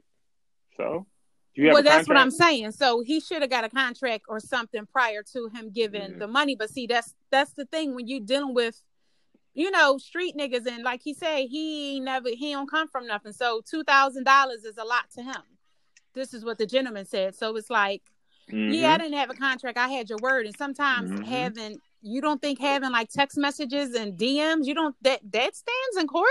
so. 0.76 1.06
Do 1.54 1.62
you 1.62 1.68
have 1.68 1.74
Well, 1.74 1.82
that's 1.82 2.06
what 2.06 2.16
I'm 2.16 2.30
saying. 2.30 2.72
So 2.72 3.02
he 3.02 3.20
should 3.20 3.42
have 3.42 3.50
got 3.50 3.64
a 3.64 3.68
contract 3.68 4.24
or 4.28 4.38
something 4.38 4.86
prior 4.86 5.22
to 5.32 5.48
him 5.54 5.70
giving 5.70 6.12
Yeah. 6.12 6.18
the 6.18 6.28
money. 6.28 6.54
But 6.54 6.70
see, 6.70 6.86
that's 6.86 7.14
that's 7.30 7.52
the 7.52 7.64
thing 7.64 7.94
when 7.94 8.06
you're 8.06 8.20
dealing 8.20 8.54
with 8.54 8.80
you 9.56 9.70
know, 9.70 9.96
street 9.96 10.36
niggas, 10.36 10.66
and 10.66 10.84
like 10.84 11.00
he 11.02 11.14
said, 11.14 11.46
he 11.48 11.98
never 11.98 12.28
he 12.28 12.52
don't 12.52 12.70
come 12.70 12.88
from 12.88 13.06
nothing. 13.06 13.32
So 13.32 13.62
two 13.68 13.82
thousand 13.84 14.24
dollars 14.24 14.64
is 14.64 14.76
a 14.76 14.84
lot 14.84 15.10
to 15.14 15.22
him. 15.22 15.42
This 16.14 16.34
is 16.34 16.44
what 16.44 16.58
the 16.58 16.66
gentleman 16.66 17.06
said. 17.06 17.34
So 17.34 17.56
it's 17.56 17.70
like, 17.70 18.02
mm-hmm. 18.52 18.74
yeah, 18.74 18.92
I 18.92 18.98
didn't 18.98 19.14
have 19.14 19.30
a 19.30 19.34
contract. 19.34 19.78
I 19.78 19.88
had 19.88 20.10
your 20.10 20.18
word, 20.20 20.44
and 20.44 20.54
sometimes 20.56 21.10
mm-hmm. 21.10 21.22
having 21.22 21.78
you 22.06 22.20
don't 22.20 22.40
think 22.40 22.60
having 22.60 22.92
like 22.92 23.10
text 23.10 23.36
messages 23.36 23.94
and 23.94 24.18
DMs, 24.18 24.66
you 24.66 24.74
don't 24.74 24.94
that 25.02 25.20
that 25.32 25.56
stands 25.56 25.96
in 25.98 26.06
court. 26.06 26.28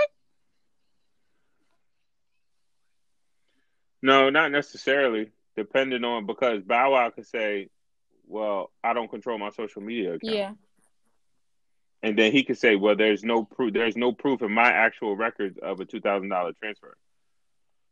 No, 4.01 4.29
not 4.29 4.51
necessarily. 4.51 5.31
Depending 5.55 6.03
on 6.03 6.25
because 6.25 6.63
Bow 6.63 6.91
Wow 6.91 7.09
could 7.11 7.27
say, 7.27 7.69
"Well, 8.27 8.71
I 8.83 8.93
don't 8.93 9.09
control 9.09 9.37
my 9.37 9.49
social 9.49 9.81
media 9.81 10.15
account." 10.15 10.33
Yeah 10.33 10.51
and 12.05 12.15
then 12.15 12.31
he 12.31 12.43
could 12.43 12.59
say, 12.59 12.75
"Well, 12.75 12.95
there's 12.95 13.23
no 13.23 13.43
proof. 13.43 13.73
There's 13.73 13.97
no 13.97 14.11
proof 14.11 14.43
in 14.43 14.51
my 14.51 14.71
actual 14.71 15.15
records 15.15 15.57
of 15.57 15.79
a 15.79 15.85
two 15.85 15.99
thousand 15.99 16.29
dollar 16.29 16.53
transfer." 16.53 16.95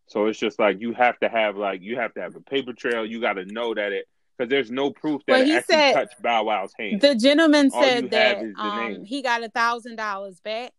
So 0.05 0.27
it's 0.27 0.37
just 0.37 0.59
like 0.59 0.79
you 0.79 0.93
have 0.93 1.17
to 1.19 1.29
have 1.29 1.57
like 1.57 1.81
you 1.81 1.97
have 1.97 2.13
to 2.13 2.21
have 2.21 2.35
a 2.35 2.41
paper 2.41 2.73
trail. 2.73 3.03
You 3.07 3.19
got 3.19 3.33
to 3.33 3.45
know 3.45 3.73
that 3.73 3.91
it 3.91 4.05
because 4.37 4.49
there's 4.49 4.71
no 4.71 4.91
proof 4.91 5.21
that 5.27 5.33
well, 5.33 5.45
he 5.45 5.55
actually 5.55 5.75
said, 5.75 5.93
touched 5.93 6.21
Bow 6.21 6.43
Wow's 6.43 6.73
hand. 6.77 7.01
The 7.01 7.15
gentleman 7.15 7.69
All 7.73 7.83
said 7.83 8.11
that 8.11 8.43
um, 8.57 9.03
he 9.05 9.21
got 9.21 9.43
a 9.43 9.49
thousand 9.49 9.95
dollars 9.95 10.39
back, 10.39 10.71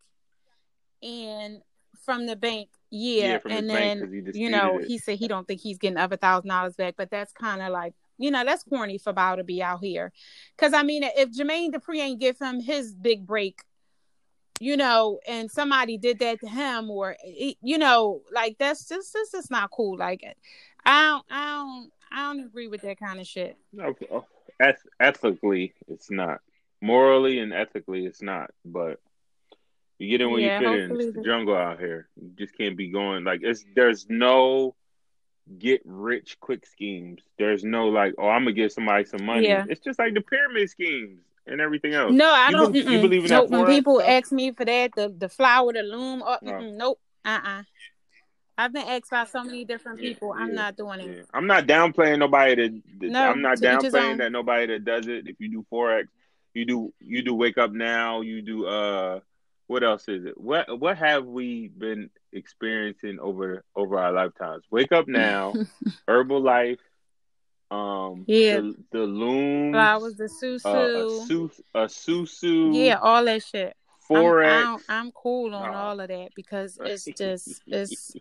and 1.02 1.60
from 2.04 2.26
the 2.26 2.36
bank, 2.36 2.68
yeah, 2.90 3.40
yeah 3.44 3.56
and 3.56 3.70
then 3.70 4.30
you 4.34 4.50
know 4.50 4.78
it. 4.78 4.86
he 4.86 4.98
said 4.98 5.18
he 5.18 5.28
don't 5.28 5.46
think 5.46 5.60
he's 5.60 5.78
getting 5.78 5.98
other 5.98 6.16
thousand 6.16 6.48
dollars 6.48 6.76
back, 6.76 6.94
but 6.96 7.10
that's 7.10 7.32
kind 7.32 7.62
of 7.62 7.70
like 7.70 7.94
you 8.18 8.30
know, 8.30 8.44
that's 8.44 8.62
corny 8.64 8.98
for 8.98 9.12
Bow 9.12 9.36
to 9.36 9.44
be 9.44 9.62
out 9.62 9.80
here. 9.80 10.12
Cause 10.56 10.72
I 10.72 10.82
mean, 10.82 11.02
if 11.02 11.30
Jermaine 11.30 11.72
Dupri 11.72 11.98
ain't 11.98 12.20
give 12.20 12.38
him 12.38 12.60
his 12.60 12.94
big 12.94 13.26
break, 13.26 13.60
you 14.60 14.76
know, 14.76 15.18
and 15.26 15.50
somebody 15.50 15.98
did 15.98 16.20
that 16.20 16.40
to 16.40 16.48
him, 16.48 16.90
or 16.90 17.16
you 17.24 17.78
know, 17.78 18.22
like 18.32 18.56
that's 18.58 18.88
just 18.88 19.12
this 19.12 19.34
is 19.34 19.50
not 19.50 19.70
cool. 19.70 19.98
Like, 19.98 20.22
I 20.84 21.02
don't, 21.02 21.24
I 21.30 21.44
don't, 21.56 21.90
I 22.14 22.32
don't 22.32 22.46
agree 22.46 22.68
with 22.68 22.82
that 22.82 22.98
kind 22.98 23.20
of 23.20 23.26
shit. 23.26 23.56
No, 23.72 23.94
eth- 24.60 24.86
ethically, 25.00 25.74
it's 25.88 26.10
not. 26.10 26.40
Morally 26.80 27.40
and 27.40 27.52
ethically, 27.52 28.06
it's 28.06 28.22
not. 28.22 28.50
But 28.64 29.00
you 29.98 30.08
get 30.08 30.20
in 30.20 30.30
where 30.30 30.40
yeah, 30.40 30.60
you 30.60 30.68
fit 30.68 30.78
in. 30.78 31.00
It's 31.00 31.16
the 31.16 31.22
jungle 31.22 31.56
out 31.56 31.80
here. 31.80 32.08
You 32.20 32.30
just 32.36 32.56
can't 32.56 32.76
be 32.76 32.88
going 32.88 33.24
like 33.24 33.40
it's. 33.42 33.64
There's 33.74 34.06
no 34.08 34.76
get 35.58 35.82
rich 35.84 36.38
quick 36.40 36.66
schemes. 36.66 37.22
There's 37.36 37.64
no 37.64 37.88
like, 37.88 38.14
oh, 38.16 38.28
I'm 38.28 38.42
gonna 38.42 38.52
give 38.52 38.70
somebody 38.70 39.04
some 39.04 39.24
money. 39.24 39.48
Yeah. 39.48 39.64
It's 39.68 39.80
just 39.80 39.98
like 39.98 40.14
the 40.14 40.20
pyramid 40.20 40.70
schemes 40.70 41.20
and 41.46 41.60
everything 41.60 41.94
else. 41.94 42.12
No, 42.12 42.32
I 42.32 42.50
you 42.50 42.56
don't. 42.56 42.72
Believe, 42.72 42.90
you 42.90 43.00
believe 43.00 43.22
in 43.22 43.28
so 43.28 43.46
that? 43.46 43.50
When 43.50 43.66
people 43.66 43.98
stuff? 43.98 44.08
ask 44.08 44.30
me 44.32 44.52
for 44.52 44.64
that, 44.64 44.92
the 44.94 45.12
the 45.16 45.28
flower, 45.28 45.72
the 45.72 45.82
loom, 45.82 46.22
oh, 46.24 46.38
no. 46.42 46.60
nope, 46.60 47.00
uh, 47.24 47.28
uh-uh. 47.28 47.58
uh 47.58 47.62
I've 48.56 48.72
been 48.72 48.86
asked 48.86 49.10
by 49.10 49.24
so 49.24 49.42
many 49.42 49.64
different 49.64 49.98
people. 49.98 50.34
Yeah, 50.36 50.42
I'm 50.42 50.48
yeah, 50.50 50.54
not 50.54 50.76
doing 50.76 51.00
it. 51.00 51.26
I'm 51.34 51.46
not 51.46 51.66
downplaying 51.66 52.18
nobody 52.20 52.54
that. 52.54 52.82
that 53.00 53.10
no, 53.10 53.30
I'm 53.30 53.42
not 53.42 53.58
downplaying 53.58 54.18
that 54.18 54.30
nobody 54.32 54.66
that 54.66 54.84
does 54.84 55.06
it. 55.08 55.26
If 55.26 55.36
you 55.40 55.50
do 55.50 55.66
forex, 55.72 56.04
you 56.54 56.64
do 56.64 56.94
you 57.00 57.22
do 57.22 57.34
wake 57.34 57.58
up 57.58 57.72
now. 57.72 58.20
You 58.20 58.42
do 58.42 58.66
uh, 58.66 59.20
what 59.66 59.82
else 59.82 60.08
is 60.08 60.24
it? 60.24 60.40
What 60.40 60.78
what 60.78 60.98
have 60.98 61.24
we 61.24 61.68
been 61.68 62.10
experiencing 62.34 63.18
over 63.20 63.64
over 63.74 63.98
our 63.98 64.12
lifetimes. 64.12 64.64
Wake 64.70 64.92
up 64.92 65.08
now, 65.08 65.54
Herbalife, 66.08 66.78
um, 67.70 68.24
yeah, 68.26 68.60
the, 68.60 68.74
the 68.92 68.98
loom, 68.98 69.72
flowers, 69.72 70.14
the 70.16 70.24
susu, 70.24 70.64
uh, 70.64 71.22
a, 71.22 71.26
su- 71.26 71.50
a 71.74 71.84
susu, 71.86 72.86
yeah, 72.86 72.98
all 73.00 73.24
that 73.24 73.42
shit. 73.42 73.74
Forex. 74.10 74.46
I'm, 74.46 74.74
I'm, 74.74 74.80
I'm 74.88 75.12
cool 75.12 75.54
on 75.54 75.74
all 75.74 75.98
of 75.98 76.08
that 76.08 76.30
because 76.34 76.78
it's 76.84 77.04
just 77.18 77.62
it's. 77.66 78.14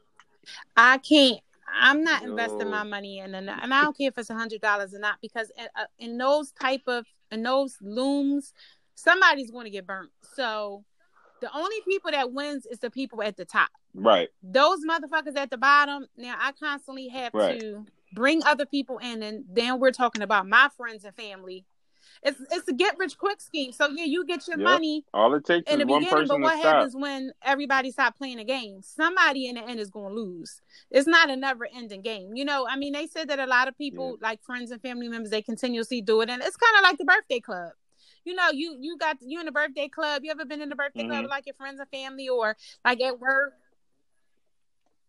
I 0.76 0.98
can't. 0.98 1.40
I'm 1.74 2.04
not 2.04 2.24
no. 2.24 2.32
investing 2.32 2.70
my 2.70 2.84
money 2.84 3.20
in, 3.20 3.34
and 3.34 3.50
I 3.50 3.82
don't 3.82 3.98
care 3.98 4.10
if 4.10 4.18
it's 4.18 4.30
a 4.30 4.36
hundred 4.36 4.62
dollars 4.62 4.94
or 4.94 5.00
not 5.00 5.16
because 5.22 5.52
in, 5.58 5.66
uh, 5.76 5.86
in 5.98 6.18
those 6.18 6.52
type 6.52 6.84
of 6.88 7.06
in 7.32 7.44
those 7.44 7.78
looms, 7.82 8.54
somebody's 8.96 9.52
going 9.52 9.66
to 9.66 9.72
get 9.72 9.88
burnt. 9.88 10.12
So 10.36 10.84
the 11.42 11.50
only 11.56 11.76
people 11.88 12.12
that 12.12 12.32
wins 12.32 12.66
is 12.66 12.80
the 12.80 12.90
people 12.90 13.22
at 13.24 13.38
the 13.38 13.46
top. 13.46 13.70
Right. 13.94 14.30
Those 14.42 14.80
motherfuckers 14.86 15.36
at 15.36 15.50
the 15.50 15.58
bottom. 15.58 16.08
Now 16.16 16.36
I 16.40 16.52
constantly 16.54 17.08
have 17.10 17.34
right. 17.34 17.60
to 17.60 17.86
bring 18.14 18.44
other 18.44 18.66
people 18.66 19.00
in, 19.00 19.24
and 19.24 19.46
then 19.52 19.80
we're 19.80 19.92
talking 19.92 20.22
about 20.22 20.48
my 20.48 20.70
friends 20.78 21.04
and 21.04 21.16
family. 21.16 21.66
It's 22.24 22.42
it's 22.52 22.68
a 22.68 22.74
get 22.74 22.98
rich 22.98 23.18
quick 23.18 23.42
scheme. 23.42 23.72
So 23.72 23.90
yeah, 23.90 24.06
you 24.06 24.26
get 24.26 24.48
your 24.48 24.58
yep. 24.58 24.64
money. 24.64 25.06
All 25.14 25.34
it 25.34 25.46
takes 25.46 25.72
in 25.72 25.80
the 25.80 25.86
beginning, 25.86 26.28
but 26.28 26.40
what 26.40 26.60
happens 26.60 26.96
when 26.96 27.32
everybody 27.44 27.92
stop 27.92 28.18
playing 28.18 28.38
the 28.38 28.44
game? 28.44 28.82
Somebody 28.82 29.48
in 29.48 29.56
the 29.56 29.64
end 29.64 29.80
is 29.80 29.90
going 29.90 30.14
to 30.14 30.22
lose. 30.22 30.62
It's 30.90 31.08
not 31.08 31.30
a 31.30 31.36
never 31.36 31.68
ending 31.76 32.02
game. 32.02 32.36
You 32.36 32.46
know, 32.46 32.68
I 32.70 32.78
mean, 32.78 32.94
they 32.94 33.08
said 33.08 33.30
that 33.30 33.40
a 33.40 33.46
lot 33.46 33.68
of 33.68 33.78
people, 33.78 34.18
yeah. 34.22 34.30
like 34.30 34.42
friends 34.44 34.72
and 34.72 34.82
family 34.82 35.08
members, 35.08 35.32
they 35.32 35.42
continuously 35.42 36.02
do 36.02 36.22
it, 36.22 36.30
and 36.30 36.42
it's 36.42 36.58
kind 36.58 36.78
of 36.78 36.84
like 36.84 36.98
the 36.98 37.06
birthday 37.06 37.40
club 37.40 37.72
you 38.26 38.36
know, 38.36 38.52
you 38.52 38.78
you 38.80 38.98
got 38.98 39.18
you 39.22 39.40
in 39.40 39.46
the 39.46 39.52
birthday 39.52 39.88
club. 39.88 40.24
You 40.24 40.32
ever 40.32 40.46
been 40.46 40.62
in 40.62 40.70
the 40.70 40.76
birthday 40.76 41.02
mm-hmm. 41.02 41.12
club 41.12 41.26
like 41.30 41.46
your 41.46 41.56
friends 41.56 41.80
and 41.80 41.90
family 41.90 42.30
or 42.30 42.56
like 42.86 43.02
at 43.02 43.20
work? 43.20 43.54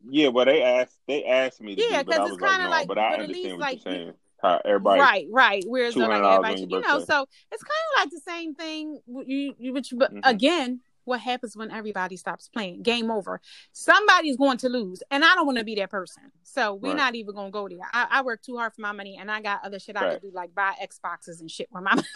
Yeah, 0.08 0.28
well, 0.28 0.44
they 0.44 0.62
asked 0.62 0.98
they 1.06 1.24
asked 1.24 1.60
me. 1.60 1.76
yeah, 1.78 2.02
because 2.02 2.30
it's 2.30 2.38
kind 2.40 2.62
of 2.62 2.70
like, 2.70 2.88
no, 2.88 2.94
but 2.94 2.98
I 2.98 3.14
understand 3.14 3.52
what 3.52 3.60
like, 3.60 3.84
you're 3.84 3.94
saying. 3.94 4.12
How 4.45 4.61
everybody, 4.62 5.01
right, 5.01 5.26
right. 5.30 5.64
Where's 5.66 5.95
the 5.95 6.01
like 6.01 6.22
everybody, 6.22 6.66
you 6.68 6.80
know? 6.82 6.99
So 7.03 7.26
it's 7.51 7.62
kind 7.62 7.82
of 7.97 8.01
like 8.01 8.11
the 8.11 8.20
same 8.28 8.55
thing. 8.55 9.01
You, 9.07 9.55
you, 9.57 9.72
which, 9.72 9.95
but 9.97 10.12
mm-hmm. 10.12 10.20
again, 10.22 10.80
what 11.05 11.20
happens 11.20 11.57
when 11.57 11.70
everybody 11.70 12.18
stops 12.18 12.49
playing? 12.49 12.82
Game 12.82 13.11
over. 13.11 13.40
Somebody's 13.72 14.36
going 14.36 14.59
to 14.59 14.68
lose, 14.68 15.03
and 15.11 15.24
I 15.24 15.34
don't 15.34 15.47
want 15.47 15.57
to 15.57 15.64
be 15.64 15.76
that 15.76 15.90
person. 15.90 16.24
So 16.42 16.74
we're 16.74 16.88
right. 16.88 16.97
not 16.99 17.14
even 17.14 17.34
going 17.34 17.49
to 17.49 17.53
go 17.53 17.66
there. 17.70 17.78
I, 17.90 18.07
I, 18.11 18.22
work 18.22 18.42
too 18.42 18.59
hard 18.59 18.74
for 18.74 18.82
my 18.82 18.92
money, 18.92 19.16
and 19.18 19.30
I 19.30 19.40
got 19.40 19.64
other 19.64 19.78
shit 19.78 19.95
right. 19.95 20.05
I 20.05 20.11
can 20.18 20.20
do, 20.20 20.30
like 20.34 20.55
buy 20.55 20.74
Xboxes 20.82 21.40
and 21.40 21.51
shit 21.51 21.68
with 21.72 21.82
my. 21.82 22.03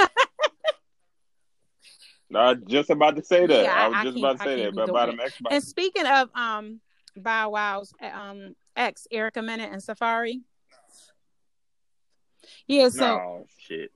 I 2.34 2.52
was 2.52 2.58
just 2.68 2.90
about 2.90 3.16
to 3.16 3.24
say 3.24 3.46
that. 3.46 3.64
Yeah, 3.64 3.72
I 3.72 3.88
was 3.88 3.96
I 3.96 4.04
just 4.04 4.18
about 4.18 4.38
to 4.38 4.44
say 4.44 4.64
that. 4.64 4.74
But 4.74 4.90
about 4.90 5.06
them 5.06 5.18
Xbox. 5.18 5.50
And 5.50 5.64
speaking 5.64 6.04
of 6.06 6.28
um 6.34 6.80
Bow 7.16 7.48
Wow's 7.48 7.94
um 8.02 8.54
ex 8.76 9.06
Erica 9.10 9.40
Mena 9.40 9.62
and 9.62 9.80
Safaree. 9.80 10.42
Yeah, 12.66 12.88
so 12.88 12.98
no, 13.00 13.46
shit. 13.58 13.92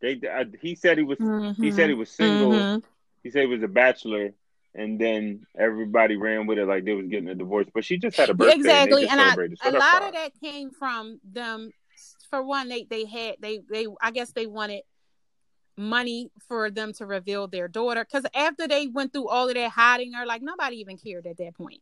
They 0.00 0.20
uh, 0.28 0.44
he 0.60 0.74
said 0.74 0.98
he 0.98 1.04
was 1.04 1.18
mm-hmm. 1.18 1.62
he 1.62 1.72
said 1.72 1.88
he 1.88 1.94
was 1.94 2.10
single. 2.10 2.52
Mm-hmm. 2.52 2.86
He 3.22 3.30
said 3.30 3.42
he 3.42 3.46
was 3.48 3.62
a 3.62 3.68
bachelor 3.68 4.32
and 4.74 5.00
then 5.00 5.46
everybody 5.58 6.16
ran 6.16 6.46
with 6.46 6.58
it 6.58 6.66
like 6.66 6.84
they 6.84 6.92
was 6.92 7.06
getting 7.06 7.28
a 7.28 7.34
divorce. 7.34 7.66
But 7.72 7.84
she 7.84 7.98
just 7.98 8.16
had 8.16 8.30
a 8.30 8.34
birthday. 8.34 8.56
Exactly, 8.56 9.02
and, 9.02 9.20
and 9.20 9.20
I, 9.20 9.34
so 9.34 9.70
a 9.70 9.78
lot 9.78 10.02
of 10.02 10.12
that 10.12 10.32
came 10.40 10.70
from 10.70 11.20
them. 11.24 11.70
For 12.30 12.42
one, 12.42 12.68
they 12.68 12.84
they 12.84 13.04
had 13.04 13.36
they 13.40 13.60
they 13.70 13.86
I 14.00 14.10
guess 14.10 14.32
they 14.32 14.46
wanted 14.46 14.82
money 15.76 16.30
for 16.46 16.70
them 16.70 16.92
to 16.92 17.06
reveal 17.06 17.48
their 17.48 17.66
daughter 17.66 18.04
because 18.04 18.24
after 18.34 18.68
they 18.68 18.86
went 18.86 19.12
through 19.12 19.28
all 19.28 19.48
of 19.48 19.54
that 19.54 19.70
hiding 19.70 20.12
her 20.12 20.26
like 20.26 20.42
nobody 20.42 20.76
even 20.76 20.98
cared 20.98 21.26
at 21.26 21.38
that 21.38 21.54
point 21.54 21.80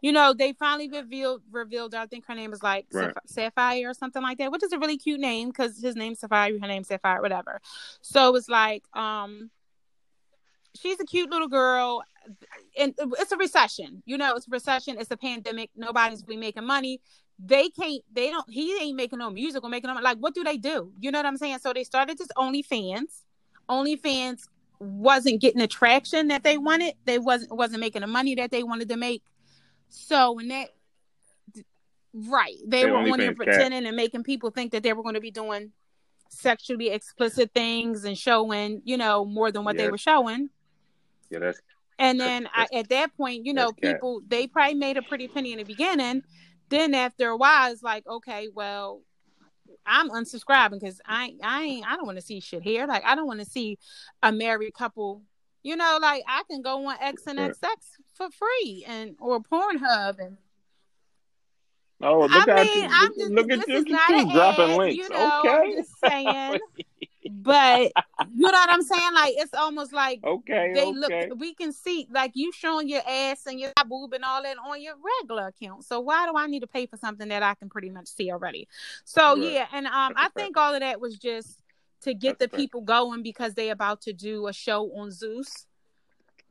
you 0.00 0.12
know 0.12 0.32
they 0.32 0.52
finally 0.52 0.88
revealed 0.88 1.42
revealed 1.50 1.94
i 1.94 2.06
think 2.06 2.26
her 2.26 2.34
name 2.34 2.52
is 2.52 2.62
like 2.62 2.86
right. 2.92 3.14
Safire 3.28 3.90
or 3.90 3.94
something 3.94 4.22
like 4.22 4.38
that 4.38 4.52
which 4.52 4.62
is 4.62 4.72
a 4.72 4.78
really 4.78 4.96
cute 4.96 5.20
name 5.20 5.48
because 5.48 5.80
his 5.80 5.96
name's 5.96 6.20
Safaree 6.20 6.60
her 6.60 6.66
name's 6.66 6.88
Safire 6.88 7.20
whatever 7.20 7.60
so 8.02 8.34
it's 8.36 8.48
like 8.48 8.84
um 8.94 9.50
she's 10.74 11.00
a 11.00 11.04
cute 11.04 11.30
little 11.30 11.48
girl 11.48 12.02
and 12.78 12.94
it's 13.18 13.32
a 13.32 13.36
recession 13.36 14.02
you 14.04 14.18
know 14.18 14.34
it's 14.34 14.46
a 14.46 14.50
recession 14.50 14.96
it's 14.98 15.10
a 15.10 15.16
pandemic 15.16 15.70
nobody's 15.76 16.22
really 16.26 16.40
making 16.40 16.64
money 16.64 17.00
they 17.38 17.68
can't 17.68 18.02
they 18.12 18.30
don't 18.30 18.48
he 18.50 18.76
ain't 18.80 18.96
making 18.96 19.18
no 19.18 19.30
music 19.30 19.62
or 19.62 19.70
making 19.70 19.92
no 19.92 20.00
like 20.00 20.18
what 20.18 20.34
do 20.34 20.42
they 20.42 20.56
do 20.56 20.90
you 21.00 21.10
know 21.10 21.18
what 21.18 21.26
i'm 21.26 21.36
saying 21.36 21.58
so 21.58 21.72
they 21.72 21.84
started 21.84 22.18
this 22.18 22.28
onlyfans 22.36 23.22
OnlyFans 23.68 24.48
wasn't 24.78 25.40
getting 25.40 25.60
the 25.60 25.66
traction 25.66 26.28
that 26.28 26.42
they 26.42 26.58
wanted. 26.58 26.94
They 27.04 27.18
wasn't 27.18 27.56
wasn't 27.56 27.80
making 27.80 28.02
the 28.02 28.06
money 28.06 28.34
that 28.36 28.50
they 28.50 28.62
wanted 28.62 28.88
to 28.88 28.96
make. 28.96 29.22
So 29.88 30.32
when 30.32 30.48
that 30.48 30.68
right, 32.12 32.56
they, 32.66 32.82
they 32.82 32.90
were 32.90 32.96
only 32.96 33.32
pretending 33.34 33.82
cat. 33.82 33.88
and 33.88 33.96
making 33.96 34.24
people 34.24 34.50
think 34.50 34.72
that 34.72 34.82
they 34.82 34.92
were 34.92 35.02
going 35.02 35.14
to 35.14 35.20
be 35.20 35.30
doing 35.30 35.72
sexually 36.28 36.90
explicit 36.90 37.50
things 37.54 38.04
and 38.04 38.16
showing, 38.16 38.82
you 38.84 38.96
know, 38.96 39.24
more 39.24 39.50
than 39.50 39.64
what 39.64 39.76
yeah. 39.76 39.82
they 39.82 39.90
were 39.90 39.98
showing. 39.98 40.50
Yeah, 41.30 41.40
that's. 41.40 41.60
And 41.98 42.20
then 42.20 42.46
I, 42.54 42.66
at 42.74 42.90
that 42.90 43.16
point, 43.16 43.46
you 43.46 43.54
know, 43.54 43.72
people 43.72 44.20
cat. 44.20 44.30
they 44.30 44.46
probably 44.46 44.74
made 44.74 44.98
a 44.98 45.02
pretty 45.02 45.28
penny 45.28 45.52
in 45.52 45.58
the 45.58 45.64
beginning. 45.64 46.22
Then 46.68 46.94
after 46.94 47.28
a 47.28 47.36
while, 47.36 47.72
it's 47.72 47.82
like, 47.82 48.06
okay, 48.06 48.48
well, 48.54 49.00
I'm 49.86 50.10
unsubscribing 50.10 50.80
because 50.80 51.00
I 51.06 51.34
I 51.42 51.62
ain't 51.62 51.86
I 51.86 51.96
don't 51.96 52.04
want 52.04 52.18
to 52.18 52.24
see 52.24 52.40
shit 52.40 52.62
here. 52.62 52.86
Like 52.86 53.04
I 53.04 53.14
don't 53.14 53.26
want 53.26 53.40
to 53.40 53.46
see 53.46 53.78
a 54.22 54.30
married 54.30 54.74
couple. 54.74 55.22
You 55.62 55.76
know, 55.76 55.98
like 56.00 56.22
I 56.28 56.42
can 56.50 56.60
go 56.60 56.86
on 56.86 56.98
XNXX 56.98 57.64
for 58.16 58.28
free 58.30 58.84
and 58.86 59.16
or 59.20 59.40
Pornhub 59.40 60.18
and. 60.18 60.36
Oh, 62.02 62.20
look 62.20 62.46
I 62.46 62.60
at 62.60 62.66
mean, 62.66 62.82
you! 62.82 62.88
I'm 62.90 63.14
just, 63.14 63.30
look 63.30 63.50
at 63.50 63.68
you! 63.68 63.84
Keep 63.84 64.32
dropping 64.32 64.70
ad, 64.70 64.76
links. 64.76 64.96
You 64.96 65.08
know, 65.08 65.40
okay. 65.40 65.48
I'm 65.48 65.72
just 65.72 65.98
saying. 65.98 66.60
but 67.30 67.92
you 68.34 68.42
know 68.42 68.50
what 68.50 68.70
I'm 68.70 68.82
saying? 68.82 69.14
Like 69.14 69.34
it's 69.36 69.54
almost 69.54 69.92
like 69.94 70.20
okay, 70.22 70.72
they 70.74 70.86
okay. 70.88 71.28
look. 71.28 71.40
We 71.40 71.54
can 71.54 71.72
see 71.72 72.06
like 72.10 72.32
you 72.34 72.52
showing 72.52 72.88
your 72.88 73.00
ass 73.08 73.46
and 73.46 73.58
your 73.58 73.72
boob 73.88 74.12
and 74.12 74.24
all 74.24 74.42
that 74.42 74.56
on 74.58 74.82
your 74.82 74.94
regular 75.22 75.46
account. 75.48 75.84
So 75.84 76.00
why 76.00 76.26
do 76.26 76.36
I 76.36 76.46
need 76.46 76.60
to 76.60 76.66
pay 76.66 76.86
for 76.86 76.98
something 76.98 77.28
that 77.28 77.42
I 77.42 77.54
can 77.54 77.70
pretty 77.70 77.88
much 77.90 78.08
see 78.08 78.30
already? 78.30 78.68
So 79.04 79.34
Right. 79.34 79.52
yeah, 79.52 79.66
and 79.72 79.86
um, 79.86 80.12
That's 80.14 80.26
I 80.26 80.40
think 80.40 80.56
all 80.56 80.74
of 80.74 80.80
that 80.80 81.00
was 81.00 81.16
just 81.16 81.62
to 82.02 82.12
get 82.14 82.38
That's 82.38 82.50
the 82.50 82.56
fact. 82.56 82.60
people 82.60 82.82
going 82.82 83.22
because 83.22 83.54
they 83.54 83.70
about 83.70 84.02
to 84.02 84.12
do 84.12 84.46
a 84.48 84.52
show 84.52 84.90
on 84.96 85.10
Zeus 85.10 85.66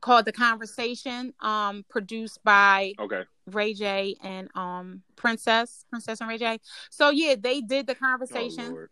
called 0.00 0.24
The 0.24 0.32
Conversation, 0.32 1.32
um, 1.40 1.84
produced 1.88 2.42
by 2.44 2.92
Okay. 2.98 3.22
Ray 3.46 3.74
J 3.74 4.16
and 4.22 4.48
um 4.54 5.02
Princess, 5.14 5.84
Princess 5.88 6.20
and 6.20 6.28
Ray 6.28 6.38
J. 6.38 6.58
So 6.90 7.10
yeah, 7.10 7.36
they 7.38 7.60
did 7.60 7.86
the 7.86 7.94
Oh, 7.94 8.06
conversation. 8.06 8.70
Lord. 8.70 8.90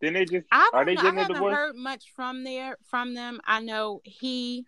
Then 0.00 0.12
they 0.14 0.24
just 0.24 0.46
I 0.52 0.70
are 0.72 0.84
they 0.84 0.94
know. 0.94 1.00
I 1.00 1.04
getting 1.04 1.18
a 1.18 1.22
haven't 1.22 1.52
heard 1.52 1.76
much 1.76 2.12
from 2.14 2.44
there 2.44 2.76
from 2.84 3.14
them. 3.14 3.40
I 3.44 3.60
know 3.60 4.00
he 4.04 4.66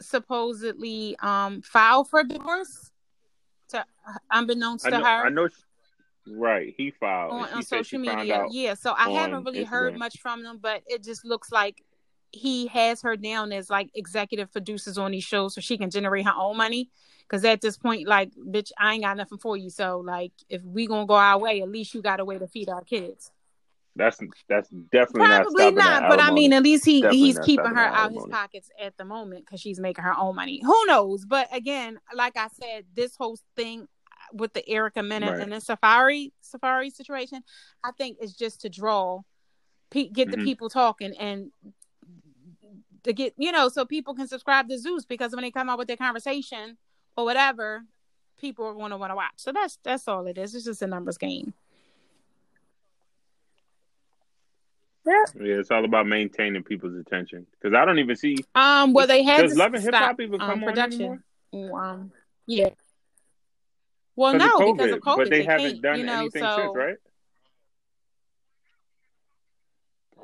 supposedly 0.00 1.16
um 1.20 1.62
filed 1.62 2.08
for 2.08 2.24
divorce 2.24 2.90
to 3.68 3.84
unbeknownst 4.30 4.86
I 4.86 4.90
to 4.90 4.96
her 4.98 5.26
I 5.26 5.28
know. 5.30 5.48
She, 5.48 6.32
right. 6.32 6.74
He 6.76 6.90
filed. 6.90 7.32
on, 7.32 7.48
on 7.48 7.62
social 7.62 7.98
media. 7.98 8.46
Yeah, 8.50 8.74
so 8.74 8.94
I 8.96 9.10
haven't 9.10 9.44
really 9.44 9.64
heard 9.64 9.98
much 9.98 10.20
from 10.20 10.42
them, 10.42 10.58
but 10.60 10.82
it 10.86 11.02
just 11.02 11.24
looks 11.24 11.52
like 11.52 11.82
he 12.34 12.66
has 12.68 13.02
her 13.02 13.16
down 13.16 13.52
as 13.52 13.70
like 13.70 13.90
executive 13.94 14.52
producers 14.52 14.98
on 14.98 15.12
these 15.12 15.24
shows 15.24 15.54
so 15.54 15.60
she 15.60 15.78
can 15.78 15.90
generate 15.90 16.24
her 16.26 16.34
own 16.36 16.56
money. 16.56 16.90
Cause 17.28 17.44
at 17.44 17.62
this 17.62 17.78
point, 17.78 18.06
like, 18.06 18.32
bitch, 18.36 18.70
I 18.78 18.92
ain't 18.94 19.02
got 19.02 19.16
nothing 19.16 19.38
for 19.38 19.56
you. 19.56 19.70
So, 19.70 20.00
like, 20.04 20.32
if 20.50 20.62
we 20.62 20.86
gonna 20.86 21.06
go 21.06 21.14
our 21.14 21.38
way, 21.38 21.62
at 21.62 21.70
least 21.70 21.94
you 21.94 22.02
got 22.02 22.20
a 22.20 22.24
way 22.24 22.38
to 22.38 22.46
feed 22.46 22.68
our 22.68 22.82
kids. 22.82 23.30
That's 23.96 24.18
that's 24.48 24.68
definitely 24.68 25.28
not 25.28 25.42
Probably 25.44 25.62
stopping 25.62 25.78
not, 25.78 26.08
but 26.08 26.20
I 26.20 26.32
mean, 26.32 26.52
at 26.52 26.62
least 26.62 26.84
he 26.84 27.00
Definitely 27.00 27.26
he's 27.26 27.38
keeping 27.38 27.66
her 27.74 27.86
out 27.86 28.12
his 28.12 28.26
pockets 28.28 28.68
at 28.78 28.96
the 28.98 29.04
moment 29.04 29.46
because 29.46 29.60
she's 29.60 29.78
making 29.80 30.04
her 30.04 30.14
own 30.18 30.34
money. 30.34 30.60
Who 30.64 30.86
knows? 30.86 31.24
But 31.24 31.48
again, 31.54 31.98
like 32.14 32.36
I 32.36 32.48
said, 32.48 32.84
this 32.94 33.14
whole 33.16 33.38
thing 33.56 33.86
with 34.32 34.52
the 34.52 34.68
Erica 34.68 35.02
Mena 35.02 35.30
Right. 35.30 35.40
and 35.40 35.52
the 35.52 35.56
Safaree 35.56 36.32
Safaree 36.42 36.92
situation, 36.92 37.42
I 37.84 37.92
think 37.92 38.18
is 38.20 38.34
just 38.34 38.60
to 38.62 38.68
draw, 38.68 39.20
pe- 39.90 40.08
get 40.08 40.30
the 40.30 40.38
Mhm. 40.38 40.44
people 40.44 40.68
talking 40.68 41.16
and 41.16 41.52
to 43.04 43.12
get 43.12 43.34
you 43.36 43.52
know 43.52 43.68
so 43.68 43.84
people 43.84 44.14
can 44.14 44.26
subscribe 44.26 44.68
to 44.68 44.78
Zeus 44.78 45.04
because 45.04 45.32
when 45.32 45.42
they 45.42 45.50
come 45.50 45.70
out 45.70 45.78
with 45.78 45.88
their 45.88 45.96
conversation 45.96 46.76
or 47.16 47.24
whatever, 47.24 47.84
people 48.40 48.66
are 48.66 48.74
going 48.74 48.90
to 48.90 48.96
want 48.96 49.12
to 49.12 49.16
watch. 49.16 49.34
So 49.36 49.52
that's 49.52 49.78
that's 49.82 50.08
all 50.08 50.26
it 50.26 50.36
is. 50.36 50.54
It's 50.54 50.64
just 50.64 50.82
a 50.82 50.86
numbers 50.86 51.18
game. 51.18 51.54
Yeah. 55.06 55.24
Yeah, 55.38 55.54
it's 55.56 55.70
all 55.70 55.84
about 55.84 56.06
maintaining 56.06 56.62
people's 56.62 56.96
attention. 56.96 57.46
Because 57.52 57.76
I 57.76 57.84
don't 57.84 57.98
even 57.98 58.16
see. 58.16 58.36
Um. 58.54 58.92
Well, 58.92 59.06
they 59.06 59.22
had 59.22 59.42
Does 59.42 59.56
Love 59.56 59.74
and 59.74 59.82
Hip 59.82 59.94
Hop 59.94 60.20
even 60.20 60.40
um, 60.40 60.48
come 60.48 60.64
on 60.64 60.70
production. 60.70 61.22
anymore? 61.52 61.84
Um. 61.84 62.12
Yeah. 62.46 62.70
Well, 64.16 64.34
no, 64.34 64.70
of 64.70 64.76
because 64.76 64.92
of 64.92 65.00
COVID, 65.00 65.16
but 65.16 65.30
they, 65.30 65.42
haven't 65.42 65.70
can't, 65.72 65.82
done 65.82 65.98
you 65.98 66.06
know, 66.06 66.20
anything 66.20 66.42
so 66.42 66.56
since, 66.56 66.76
right? 66.76 66.96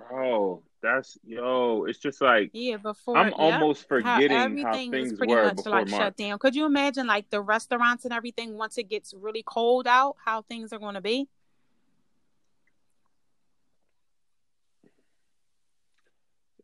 Bro, 0.09 0.63
that's 0.83 1.19
yo. 1.25 1.85
It's 1.89 1.99
just 1.99 2.21
like 2.21 2.51
yeah, 2.53 2.77
before 2.77 3.17
I'm 3.17 3.27
yep, 3.29 3.39
almost 3.39 3.87
forgetting 3.89 4.31
how, 4.31 4.45
everything 4.45 4.91
was 4.91 5.01
things 5.09 5.19
pretty 5.19 5.33
were 5.33 5.45
much 5.45 5.57
before 5.57 5.73
like 5.73 5.89
March. 5.89 6.01
shut 6.01 6.17
down. 6.17 6.39
Could 6.39 6.55
you 6.55 6.67
imagine 6.67 7.07
like 7.07 7.29
the 7.31 7.41
restaurants 7.41 8.05
and 8.05 8.13
everything 8.15 8.57
once 8.57 8.79
it 8.79 8.89
gets 8.89 9.15
really 9.15 9.43
cold 9.45 9.87
out, 9.87 10.17
how 10.25 10.43
things 10.43 10.73
are 10.73 10.79
going 10.79 10.95
to 10.95 11.01
be? 11.01 11.29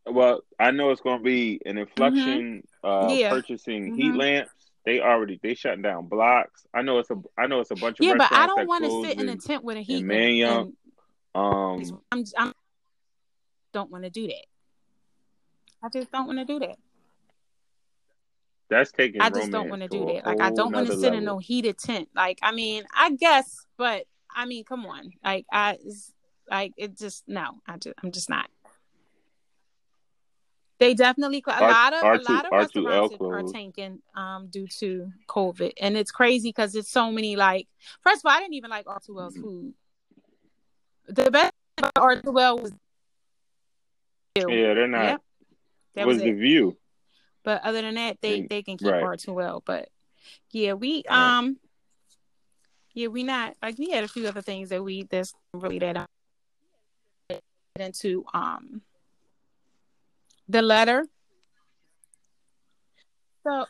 Well, 0.05 0.41
I 0.57 0.71
know 0.71 0.91
it's 0.91 1.01
going 1.01 1.19
to 1.19 1.23
be 1.23 1.59
an 1.65 1.77
inflection. 1.77 2.63
Uh, 2.83 2.87
Mm-hmm. 2.87 3.17
Yeah. 3.17 3.29
purchasing 3.29 3.93
heat 3.95 4.13
Mhm. 4.13 4.17
lamps. 4.17 4.51
They 4.85 5.01
already 5.01 5.37
they 5.43 5.53
shutting 5.53 5.81
down 5.81 6.07
blocks. 6.07 6.65
I 6.73 6.81
know 6.81 6.99
it's 6.99 7.09
a 7.11 7.21
I 7.37 7.47
know 7.47 7.59
it's 7.59 7.71
a 7.71 7.75
bunch 7.75 7.99
of 7.99 8.05
Yeah, 8.05 8.13
but 8.17 8.31
I 8.31 8.47
don't 8.47 8.67
want 8.67 8.85
to 8.85 9.01
sit 9.03 9.19
in 9.19 9.27
a 9.27 9.35
tent 9.35 9.65
with 9.65 9.75
a 9.75 9.81
heat 9.81 10.07
lamp. 10.07 10.73
Um, 11.35 12.01
I'm, 12.11 12.23
I'm 12.37 12.53
don't 13.77 13.91
want 13.91 14.05
to 14.05 14.09
do 14.09 14.25
that. 14.25 14.45
I 15.83 15.89
just 15.93 16.11
don't 16.11 16.25
want 16.25 16.39
to 16.39 16.45
do 16.45 16.57
that. 16.59 16.77
that's 18.69 18.91
taking. 18.91 19.21
I 19.21 19.29
just 19.29 19.51
don't 19.51 19.69
want 19.69 19.83
to 19.83 19.87
do 19.87 20.03
that. 20.07 20.25
Like 20.25 20.41
I 20.41 20.49
don't 20.49 20.73
want 20.73 20.87
to 20.87 20.97
sit 20.97 21.13
in 21.13 21.23
no 21.23 21.37
heated 21.37 21.77
tent. 21.77 22.09
Like 22.15 22.39
I 22.41 22.51
mean, 22.51 22.85
I 22.93 23.11
guess, 23.11 23.67
but 23.77 24.05
I 24.35 24.45
mean, 24.47 24.63
come 24.63 24.85
on. 24.87 25.11
Like 25.23 25.45
I, 25.51 25.77
like 26.49 26.73
it 26.77 26.97
just 26.97 27.23
no. 27.27 27.61
I 27.67 27.77
just 27.77 27.93
I'm 28.03 28.11
just 28.11 28.29
not. 28.29 28.49
They 30.79 30.93
definitely 30.95 31.43
a 31.47 31.51
R- 31.51 31.69
lot 31.69 31.93
of 31.93 32.03
a 32.03 32.19
R2 32.19 32.23
lot 32.25 32.45
of 32.45 32.51
R2L 32.51 32.57
restaurants 32.57 33.15
are 33.21 33.43
tanking 33.53 33.99
um 34.15 34.47
due 34.47 34.67
to 34.79 35.11
COVID, 35.27 35.73
and 35.79 35.95
it's 35.95 36.11
crazy 36.11 36.49
because 36.49 36.75
it's 36.75 36.89
so 36.89 37.11
many. 37.11 37.35
Like 37.35 37.67
first 38.01 38.21
of 38.25 38.29
all, 38.29 38.35
I 38.35 38.39
didn't 38.39 38.55
even 38.55 38.71
like 38.71 38.85
R2L's 38.87 39.37
Mhm. 39.37 39.41
food. 39.41 39.73
The 41.09 41.29
best 41.31 41.53
about 41.77 41.93
R2L 41.95 42.59
was 42.61 42.73
Yeah, 44.47 44.73
they're 44.73 44.87
not. 44.87 45.03
Yep, 45.03 45.21
that 45.95 46.07
was 46.07 46.15
was 46.17 46.23
the 46.23 46.31
view? 46.33 46.77
But 47.43 47.63
other 47.63 47.81
than 47.81 47.95
that, 47.95 48.17
they 48.21 48.39
And- 48.39 48.49
they 48.49 48.61
can 48.63 48.77
keep 48.77 48.91
right. 48.91 49.03
R 49.03 49.15
two 49.17 49.41
L. 49.41 49.63
But 49.65 49.89
yeah, 50.51 50.73
we 50.73 51.03
Right. 51.09 51.37
um 51.37 51.57
yeah 52.93 53.07
we 53.07 53.23
not 53.23 53.55
like 53.61 53.77
we 53.77 53.89
had 53.91 54.03
a 54.03 54.07
few 54.07 54.27
other 54.27 54.41
things 54.41 54.69
that 54.69 54.83
we 54.83 55.03
that's 55.03 55.33
really 55.53 55.79
that 55.79 55.97
um, 55.97 57.39
into 57.79 58.25
um 58.33 58.81
the 60.49 60.61
letter. 60.61 61.05
So 63.43 63.65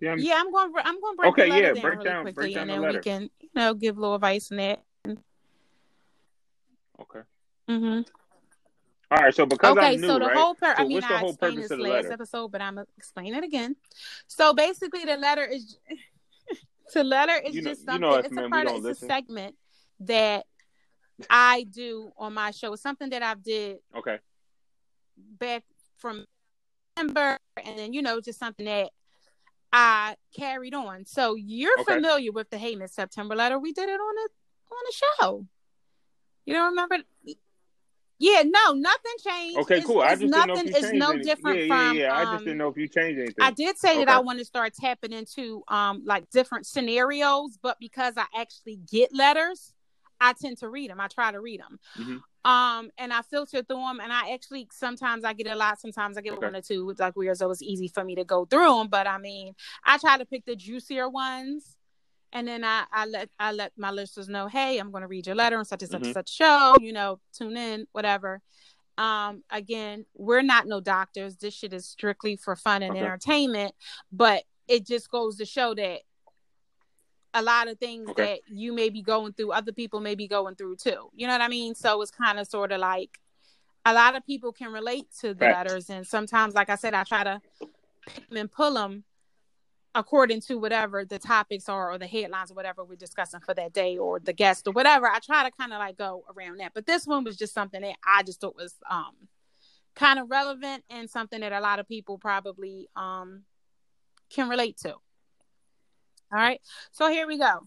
Yeah, 0.00 0.10
I'm- 0.10 0.18
yeah, 0.18 0.34
I'm 0.36 0.50
going 0.50 0.72
I'm 0.84 1.00
going 1.00 1.14
to 1.14 1.16
break 1.20 1.32
Okay, 1.32 1.42
the 1.44 1.48
letter 1.50 1.62
yeah, 1.62 1.72
down 1.74 1.82
break 1.82 1.98
really 1.98 2.04
down- 2.10 2.22
quickly, 2.22 2.42
break 2.44 2.54
down 2.54 2.70
and 2.70 2.82
the 2.84 2.86
then 2.86 2.94
we 2.96 3.00
can 3.02 3.30
you 3.40 3.48
know 3.54 3.74
give 3.74 3.96
a 3.98 4.00
little 4.00 4.14
advice 4.16 4.50
in 4.50 4.56
that. 4.58 4.82
Okay. 7.00 7.20
hmm 7.68 8.00
All 9.12 9.18
right. 9.18 9.34
So 9.34 9.44
because 9.44 9.76
okay, 9.76 9.94
I'm 9.94 10.00
new, 10.00 10.06
so 10.06 10.18
the 10.18 10.24
right? 10.24 10.36
whole 10.36 10.54
per- 10.54 10.74
So 10.74 10.82
I 10.82 10.86
mean, 10.88 11.04
I 11.04 11.20
explained 11.28 11.58
this 11.58 11.70
last 11.70 11.78
letter? 11.80 12.12
episode, 12.14 12.48
but 12.50 12.62
I'm 12.62 12.76
gonna 12.76 12.86
explain 12.96 13.34
it 13.34 13.44
again. 13.44 13.76
So 14.26 14.54
basically, 14.54 15.04
the 15.04 15.18
letter 15.18 15.44
is 15.44 15.76
the 16.94 17.04
letter 17.04 17.34
is 17.44 17.54
You 17.54 17.60
know- 17.60 17.70
just 17.70 17.82
you 17.82 17.86
something. 17.88 18.00
know 18.00 18.14
us, 18.14 18.24
it's 18.24 18.34
man, 18.34 18.44
a 18.46 18.48
part 18.48 18.66
of 18.68 18.74
it's 18.76 18.84
listen. 18.84 19.10
a 19.10 19.12
segment 19.12 19.54
that 20.00 20.46
I 21.28 21.64
do 21.64 22.10
on 22.16 22.32
my 22.32 22.52
show. 22.52 22.72
It's 22.72 22.80
something 22.82 23.10
that 23.10 23.22
I've 23.22 23.42
did 23.42 23.80
Okay. 23.94 24.18
back 25.38 25.64
from 25.98 26.24
September, 26.96 27.36
and 27.62 27.78
then 27.78 27.92
you 27.92 28.00
know 28.00 28.18
just 28.22 28.38
something 28.38 28.64
that 28.64 28.90
I 29.74 30.16
carried 30.34 30.72
on. 30.74 31.04
So 31.04 31.34
you're 31.34 31.78
Okay. 31.80 31.96
familiar 31.96 32.32
with 32.32 32.48
the 32.48 32.56
Hey 32.56 32.76
Miss 32.76 32.94
September 32.94 33.34
letter? 33.36 33.58
We 33.58 33.74
did 33.74 33.90
it 33.90 34.00
on 34.00 34.16
a 34.16 34.74
on 34.74 34.82
a 34.88 34.92
show. 35.20 35.46
You 36.46 36.54
don't 36.54 36.70
remember? 36.70 36.96
Yeah, 38.22 38.42
no, 38.46 38.72
nothing 38.74 39.12
changed. 39.26 39.58
Okay. 39.58 39.74
It's- 39.78 39.86
Cool. 39.86 40.00
I 40.00 40.10
just 40.10 40.20
didn't 40.20 40.30
know 40.30 40.44
nothing. 40.54 40.68
if 40.68 40.74
you 40.76 40.80
changed 40.82 40.94
no 40.94 41.10
any- 41.10 41.22
different 41.24 41.58
yeah, 41.58 41.66
from. 41.66 41.96
Yeah, 41.96 42.02
yeah. 42.04 42.14
I 42.14 42.22
um, 42.22 42.34
just 42.34 42.44
didn't 42.44 42.58
know 42.58 42.68
if 42.68 42.76
you 42.76 42.86
changed 42.86 43.18
anything. 43.18 43.34
I 43.44 43.50
did 43.50 43.76
say 43.78 43.98
that 43.98 44.08
I 44.08 44.20
want 44.20 44.38
to 44.38 44.44
start 44.44 44.74
tapping 44.74 45.12
into 45.12 45.64
um 45.66 46.02
like 46.04 46.30
different 46.30 46.66
scenarios, 46.66 47.58
but 47.60 47.78
because 47.80 48.14
I 48.16 48.26
actually 48.38 48.76
get 48.90 49.12
letters, 49.12 49.72
I 50.20 50.34
tend 50.34 50.58
to 50.58 50.68
read 50.68 50.88
them. 50.90 51.00
I 51.00 51.08
try 51.08 51.32
to 51.32 51.40
read 51.40 51.60
them. 51.60 51.80
Mhm. 51.98 52.22
Um, 52.48 52.90
and 52.96 53.12
I 53.12 53.22
filter 53.22 53.62
through 53.62 53.76
them, 53.76 53.98
and 54.00 54.12
I 54.12 54.32
actually 54.34 54.68
sometimes 54.70 55.24
I 55.24 55.32
get 55.32 55.48
a 55.48 55.56
lot, 55.56 55.80
sometimes 55.80 56.16
I 56.16 56.20
get 56.20 56.34
Okay. 56.34 56.46
one 56.46 56.54
or 56.54 56.62
two. 56.62 56.88
It's 56.90 57.00
like 57.00 57.16
weird, 57.16 57.36
so 57.38 57.50
it's 57.50 57.60
easy 57.62 57.88
for 57.88 58.04
me 58.04 58.14
to 58.14 58.24
go 58.24 58.44
through 58.44 58.68
them. 58.78 58.86
But 58.88 59.08
I 59.08 59.18
mean, 59.18 59.54
I 59.84 59.98
try 59.98 60.16
to 60.16 60.24
pick 60.24 60.44
the 60.44 60.54
juicier 60.54 61.08
ones, 61.08 61.76
and 62.32 62.46
then 62.48 62.64
I, 62.64 62.84
I 62.92 63.06
let 63.06 63.28
I 63.38 63.52
let 63.52 63.72
my 63.76 63.90
listeners 63.90 64.28
know, 64.28 64.46
hey, 64.46 64.78
I'm 64.78 64.90
going 64.90 65.02
to 65.02 65.08
read 65.08 65.26
your 65.26 65.36
letter 65.36 65.56
on 65.58 65.64
such 65.64 65.82
and 65.82 65.90
such 65.90 66.02
and 66.02 66.10
Mhm. 66.10 66.14
such 66.14 66.30
show. 66.30 66.76
You 66.80 66.92
know, 66.92 67.20
tune 67.32 67.56
in, 67.56 67.86
whatever. 67.92 68.40
Um, 68.98 69.42
again, 69.50 70.04
we're 70.14 70.42
not 70.42 70.66
no 70.66 70.80
doctors. 70.80 71.36
This 71.36 71.54
shit 71.54 71.72
is 71.72 71.86
strictly 71.86 72.36
for 72.36 72.54
fun 72.56 72.82
and 72.82 72.94
Okay. 72.96 73.04
entertainment. 73.04 73.74
But 74.10 74.44
it 74.68 74.86
just 74.86 75.10
goes 75.10 75.36
to 75.38 75.44
show 75.44 75.74
that 75.74 76.00
a 77.34 77.42
lot 77.42 77.68
of 77.68 77.78
things 77.78 78.10
Okay. 78.10 78.22
that 78.24 78.40
you 78.54 78.72
may 78.74 78.90
be 78.90 79.02
going 79.02 79.32
through, 79.32 79.52
other 79.52 79.72
people 79.72 80.00
may 80.00 80.14
be 80.14 80.28
going 80.28 80.54
through 80.54 80.76
too. 80.76 81.08
You 81.14 81.26
know 81.26 81.32
what 81.32 81.40
I 81.40 81.48
mean? 81.48 81.74
So 81.74 82.00
it's 82.02 82.10
kind 82.10 82.38
of 82.38 82.46
sort 82.46 82.72
of 82.72 82.80
like 82.80 83.18
a 83.86 83.92
lot 83.94 84.14
of 84.14 84.24
people 84.26 84.52
can 84.52 84.70
relate 84.72 85.06
to 85.20 85.28
the 85.34 85.40
Fact. 85.46 85.66
letters, 85.66 85.90
and 85.90 86.06
sometimes, 86.06 86.54
like 86.54 86.68
I 86.70 86.76
said, 86.76 86.94
I 86.94 87.04
try 87.04 87.24
to 87.24 87.40
pick 88.06 88.28
them 88.28 88.36
and 88.36 88.52
pull 88.52 88.74
them 88.74 89.04
according 89.94 90.40
to 90.40 90.56
whatever 90.56 91.04
the 91.04 91.18
topics 91.18 91.68
are 91.68 91.92
or 91.92 91.98
the 91.98 92.06
headlines 92.06 92.50
or 92.50 92.54
whatever 92.54 92.84
we're 92.84 92.96
discussing 92.96 93.40
for 93.40 93.54
that 93.54 93.72
day 93.72 93.98
or 93.98 94.18
the 94.18 94.32
guest 94.32 94.66
or 94.66 94.72
whatever. 94.72 95.06
I 95.06 95.18
try 95.18 95.44
to 95.44 95.50
kind 95.50 95.72
of 95.72 95.78
like 95.78 95.98
go 95.98 96.24
around 96.34 96.60
that. 96.60 96.72
But 96.74 96.86
this 96.86 97.06
one 97.06 97.24
was 97.24 97.36
just 97.36 97.52
something 97.52 97.82
that 97.82 97.96
I 98.06 98.22
just 98.22 98.40
thought 98.40 98.56
was 98.56 98.74
um 98.90 99.28
kind 99.94 100.18
of 100.18 100.30
relevant 100.30 100.84
and 100.88 101.10
something 101.10 101.40
that 101.40 101.52
a 101.52 101.60
lot 101.60 101.78
of 101.78 101.86
people 101.86 102.18
probably 102.18 102.88
um 102.96 103.42
can 104.30 104.48
relate 104.48 104.78
to. 104.78 104.92
All 104.92 105.00
right. 106.32 106.60
So 106.92 107.10
here 107.10 107.26
we 107.26 107.38
go. 107.38 107.66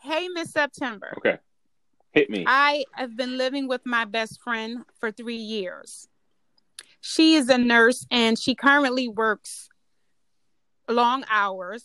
Hey 0.00 0.28
Miss 0.28 0.52
September. 0.52 1.14
Okay. 1.18 1.38
Hit 2.12 2.30
me. 2.30 2.44
I 2.46 2.84
have 2.92 3.16
been 3.16 3.36
living 3.36 3.66
with 3.66 3.82
my 3.84 4.04
best 4.04 4.40
friend 4.42 4.84
for 4.98 5.10
three 5.10 5.36
years. 5.36 6.06
She 7.00 7.34
is 7.34 7.48
a 7.48 7.58
nurse 7.58 8.06
and 8.10 8.38
she 8.38 8.54
currently 8.54 9.08
works 9.08 9.69
long 10.90 11.24
hours. 11.30 11.84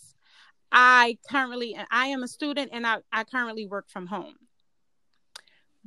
I 0.72 1.18
currently 1.30 1.76
I 1.90 2.06
am 2.06 2.22
a 2.22 2.28
student 2.28 2.70
and 2.72 2.86
I, 2.86 2.98
I 3.12 3.24
currently 3.24 3.66
work 3.66 3.88
from 3.88 4.06
home. 4.06 4.34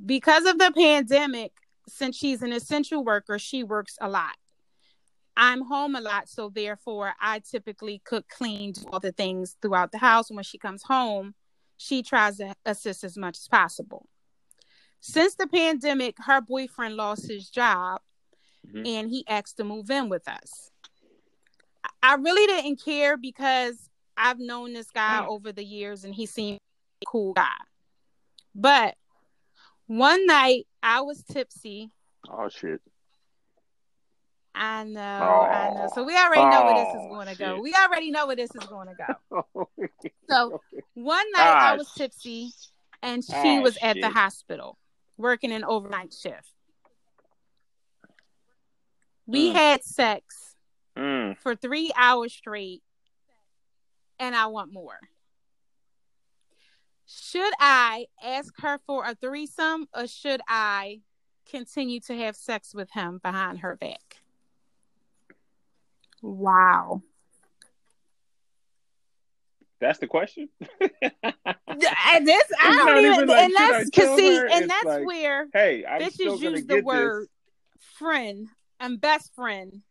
Because 0.06 0.46
of 0.46 0.58
the 0.58 0.72
pandemic, 0.76 1.52
since 1.88 2.16
she's 2.16 2.42
an 2.42 2.54
essential 2.54 3.04
worker, 3.04 3.38
she 3.38 3.64
works 3.64 3.98
a 4.00 4.10
lot. 4.10 4.36
I'm 5.36 5.62
home 5.62 5.96
a 5.96 6.02
lot, 6.02 6.28
so 6.28 6.50
therefore 6.54 7.14
I 7.20 7.40
typically 7.40 8.02
cook, 8.04 8.28
clean, 8.30 8.74
do 8.74 8.84
all 8.92 9.00
the 9.00 9.12
things 9.12 9.56
throughout 9.62 9.92
the 9.92 9.98
house. 9.98 10.30
And 10.30 10.36
when 10.36 10.44
she 10.44 10.58
comes 10.58 10.84
home, 10.84 11.34
she 11.78 12.04
tries 12.04 12.38
to 12.38 12.54
assist 12.66 13.04
as 13.04 13.18
much 13.18 13.38
as 13.38 13.48
possible. 13.48 14.08
Since 15.00 15.36
the 15.36 15.48
pandemic, 15.48 16.18
her 16.26 16.42
boyfriend 16.42 16.96
lost 16.96 17.30
his 17.30 17.50
job 17.50 18.02
mm-hmm. 18.68 18.86
and 18.86 19.10
he 19.10 19.26
asked 19.28 19.58
to 19.58 19.64
move 19.64 19.90
in 19.90 20.10
with 20.10 20.28
us. 20.28 20.69
I 22.02 22.16
really 22.16 22.46
didn't 22.48 22.84
care 22.84 23.18
because 23.18 23.76
I've 24.18 24.40
known 24.40 24.74
this 24.74 24.92
guy 24.92 25.22
mm. 25.24 25.28
over 25.28 25.52
the 25.52 25.64
years 25.64 26.04
and 26.04 26.14
he 26.14 26.26
seemed 26.26 26.60
a 27.02 27.06
cool 27.06 27.34
guy. 27.34 27.48
But 28.56 28.96
one 29.88 30.26
night 30.26 30.68
I 30.84 31.02
was 31.02 31.24
tipsy. 31.24 31.90
Oh 32.30 32.50
shit. 32.50 32.82
I 34.54 34.84
know, 34.84 35.00
oh, 35.00 35.46
I 35.46 35.74
know. 35.74 35.90
So 35.94 36.04
we 36.04 36.18
already 36.18 36.42
know 36.42 36.66
where 36.66 36.74
this 36.74 36.96
is 36.96 37.02
oh, 37.02 37.10
going 37.10 37.28
to 37.28 37.36
go. 37.36 37.62
We 37.62 37.74
already 37.74 38.12
know 38.12 38.28
where 38.28 38.36
this 38.36 38.50
is 38.54 38.66
going 38.66 38.90
to 38.90 38.96
go. 39.32 39.68
so 40.30 40.62
one 40.96 41.32
night 41.32 41.48
ah, 41.48 41.72
I 41.72 41.76
was 41.78 41.90
tipsy 41.94 42.52
and 43.02 43.24
she 43.24 43.32
ah, 43.34 43.62
was 43.62 43.78
at 43.82 43.96
shit. 43.96 44.02
the 44.02 44.10
hospital 44.10 44.78
working 45.18 45.52
an 45.52 45.64
overnight 45.64 46.14
shift. 46.14 46.52
We 49.28 49.52
mm. 49.52 49.54
had 49.54 49.84
sex 49.84 50.49
mm. 51.00 51.38
for 51.38 51.56
three 51.56 51.92
hours 51.96 52.34
straight, 52.34 52.84
and 54.20 54.36
I 54.36 54.48
want 54.48 54.74
more. 54.74 55.00
Should 57.08 57.54
I 57.60 58.06
ask 58.24 58.54
her 58.60 58.80
for 58.86 59.04
a 59.04 59.16
threesome 59.16 59.88
or 59.96 60.06
should 60.06 60.42
I 60.48 61.02
continue 61.50 62.00
to 62.02 62.16
have 62.16 62.36
sex 62.36 62.76
with 62.76 62.92
him 62.92 63.20
behind 63.24 63.60
her 63.60 63.76
back? 63.76 64.18
Wow. 66.22 67.02
That's 69.80 69.98
the 70.00 70.08
question. 70.08 70.50
this 70.80 70.92
I 71.00 72.20
don't 72.20 72.98
even, 72.98 73.14
even 73.14 73.28
like, 73.28 73.46
and 73.46 73.54
that's 73.56 73.90
cause 73.92 74.18
see, 74.18 74.38
and 74.38 74.70
that's 74.70 74.86
like, 74.86 75.06
where 75.06 75.48
hey, 75.54 75.86
I'm 75.86 76.02
bitches 76.02 76.42
use 76.42 76.66
the 76.66 76.82
word 76.82 77.24
this. 77.24 77.84
friend 77.98 78.50
and 78.80 79.00
best 79.00 79.34
friend. 79.34 79.82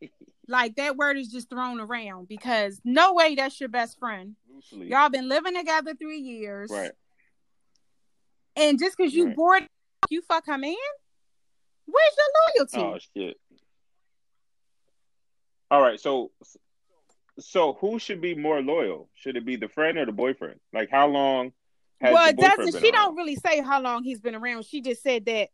like 0.48 0.76
that 0.76 0.96
word 0.96 1.16
is 1.16 1.28
just 1.28 1.50
thrown 1.50 1.80
around 1.80 2.28
because 2.28 2.80
no 2.84 3.14
way 3.14 3.34
that's 3.34 3.58
your 3.60 3.68
best 3.68 3.98
friend. 3.98 4.36
Loosely. 4.52 4.88
Y'all 4.88 5.08
been 5.08 5.28
living 5.28 5.54
together 5.54 5.94
three 5.94 6.18
years, 6.18 6.70
right? 6.70 6.92
And 8.54 8.78
just 8.78 8.96
because 8.96 9.14
you 9.14 9.26
right. 9.26 9.36
bored, 9.36 9.68
you 10.08 10.22
fuck 10.22 10.46
her 10.46 10.58
man. 10.58 10.74
Where's 11.86 12.16
your 12.16 12.76
loyalty? 12.80 12.96
Oh 12.96 12.98
shit! 13.14 13.36
All 15.70 15.82
right, 15.82 16.00
so 16.00 16.30
so 17.38 17.74
who 17.74 17.98
should 17.98 18.20
be 18.20 18.34
more 18.34 18.62
loyal? 18.62 19.08
Should 19.14 19.36
it 19.36 19.44
be 19.44 19.56
the 19.56 19.68
friend 19.68 19.98
or 19.98 20.06
the 20.06 20.12
boyfriend? 20.12 20.60
Like 20.72 20.90
how 20.90 21.08
long? 21.08 21.52
well, 22.00 22.28
it 22.28 22.36
doesn't. 22.36 22.80
She 22.80 22.90
don't 22.90 23.16
really 23.16 23.36
say 23.36 23.60
how 23.60 23.80
long 23.80 24.04
he's 24.04 24.20
been 24.20 24.34
around. 24.34 24.64
She 24.64 24.80
just 24.80 25.02
said 25.02 25.26
that 25.26 25.48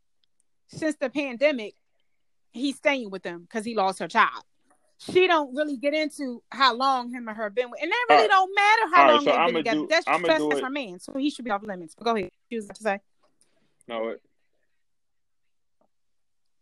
since 0.69 0.97
the 0.97 1.11
pandemic, 1.11 1.75
he's 2.53 2.77
staying 2.77 3.11
with 3.11 3.23
them 3.23 3.43
because 3.43 3.65
he 3.65 3.75
lost 3.75 3.99
her 4.01 4.09
child. 4.09 4.45
She 5.11 5.27
don't 5.27 5.55
really 5.55 5.77
get 5.77 5.95
into 5.95 6.43
how 6.51 6.75
long 6.75 7.11
him 7.11 7.27
and 7.29 7.37
her 7.37 7.51
been 7.51 7.71
with, 7.71 7.83
and 7.83 7.91
that 7.91 8.07
really 8.09 8.23
right. 8.23 8.31
don't 8.31 8.55
matter 8.55 8.83
how 8.95 9.09
long 9.11 9.25
so 9.25 9.31
they've 9.31 9.35
I'm 9.35 9.47
been 9.47 9.57
together. 9.57 9.79
Do, 9.79 9.87
that's 9.89 10.05
just 10.05 10.23
that's 10.23 10.61
her 10.61 10.71
man, 10.71 11.01
so 11.01 11.13
he 11.15 11.31
should 11.31 11.45
be 11.45 11.51
off 11.51 11.63
limits. 11.65 11.95
But 11.97 12.05
go 12.05 12.17
ahead. 12.17 12.31
She 12.51 12.57
was 12.57 12.67
about 12.67 12.77
to 12.77 12.83
say. 12.83 13.01
No. 13.89 14.09
It... 14.09 14.23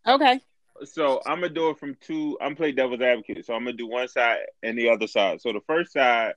Okay 0.07 0.41
so 0.84 1.20
I'm 1.26 1.41
gonna 1.41 1.51
do 1.51 1.70
it 1.70 1.78
from 1.78 1.97
two. 2.01 2.38
I'm 2.41 2.57
play 2.57 2.72
devil's 2.72 3.01
advocate, 3.01 3.45
so 3.45 3.55
I'm 3.55 3.64
gonna 3.64 3.76
do 3.76 3.86
one 3.86 4.09
side 4.09 4.38
and 4.62 4.78
the 4.78 4.91
other 4.91 5.07
side. 5.07 5.41
So 5.41 5.53
the 5.53 5.61
first 5.66 5.93
side, 5.93 6.34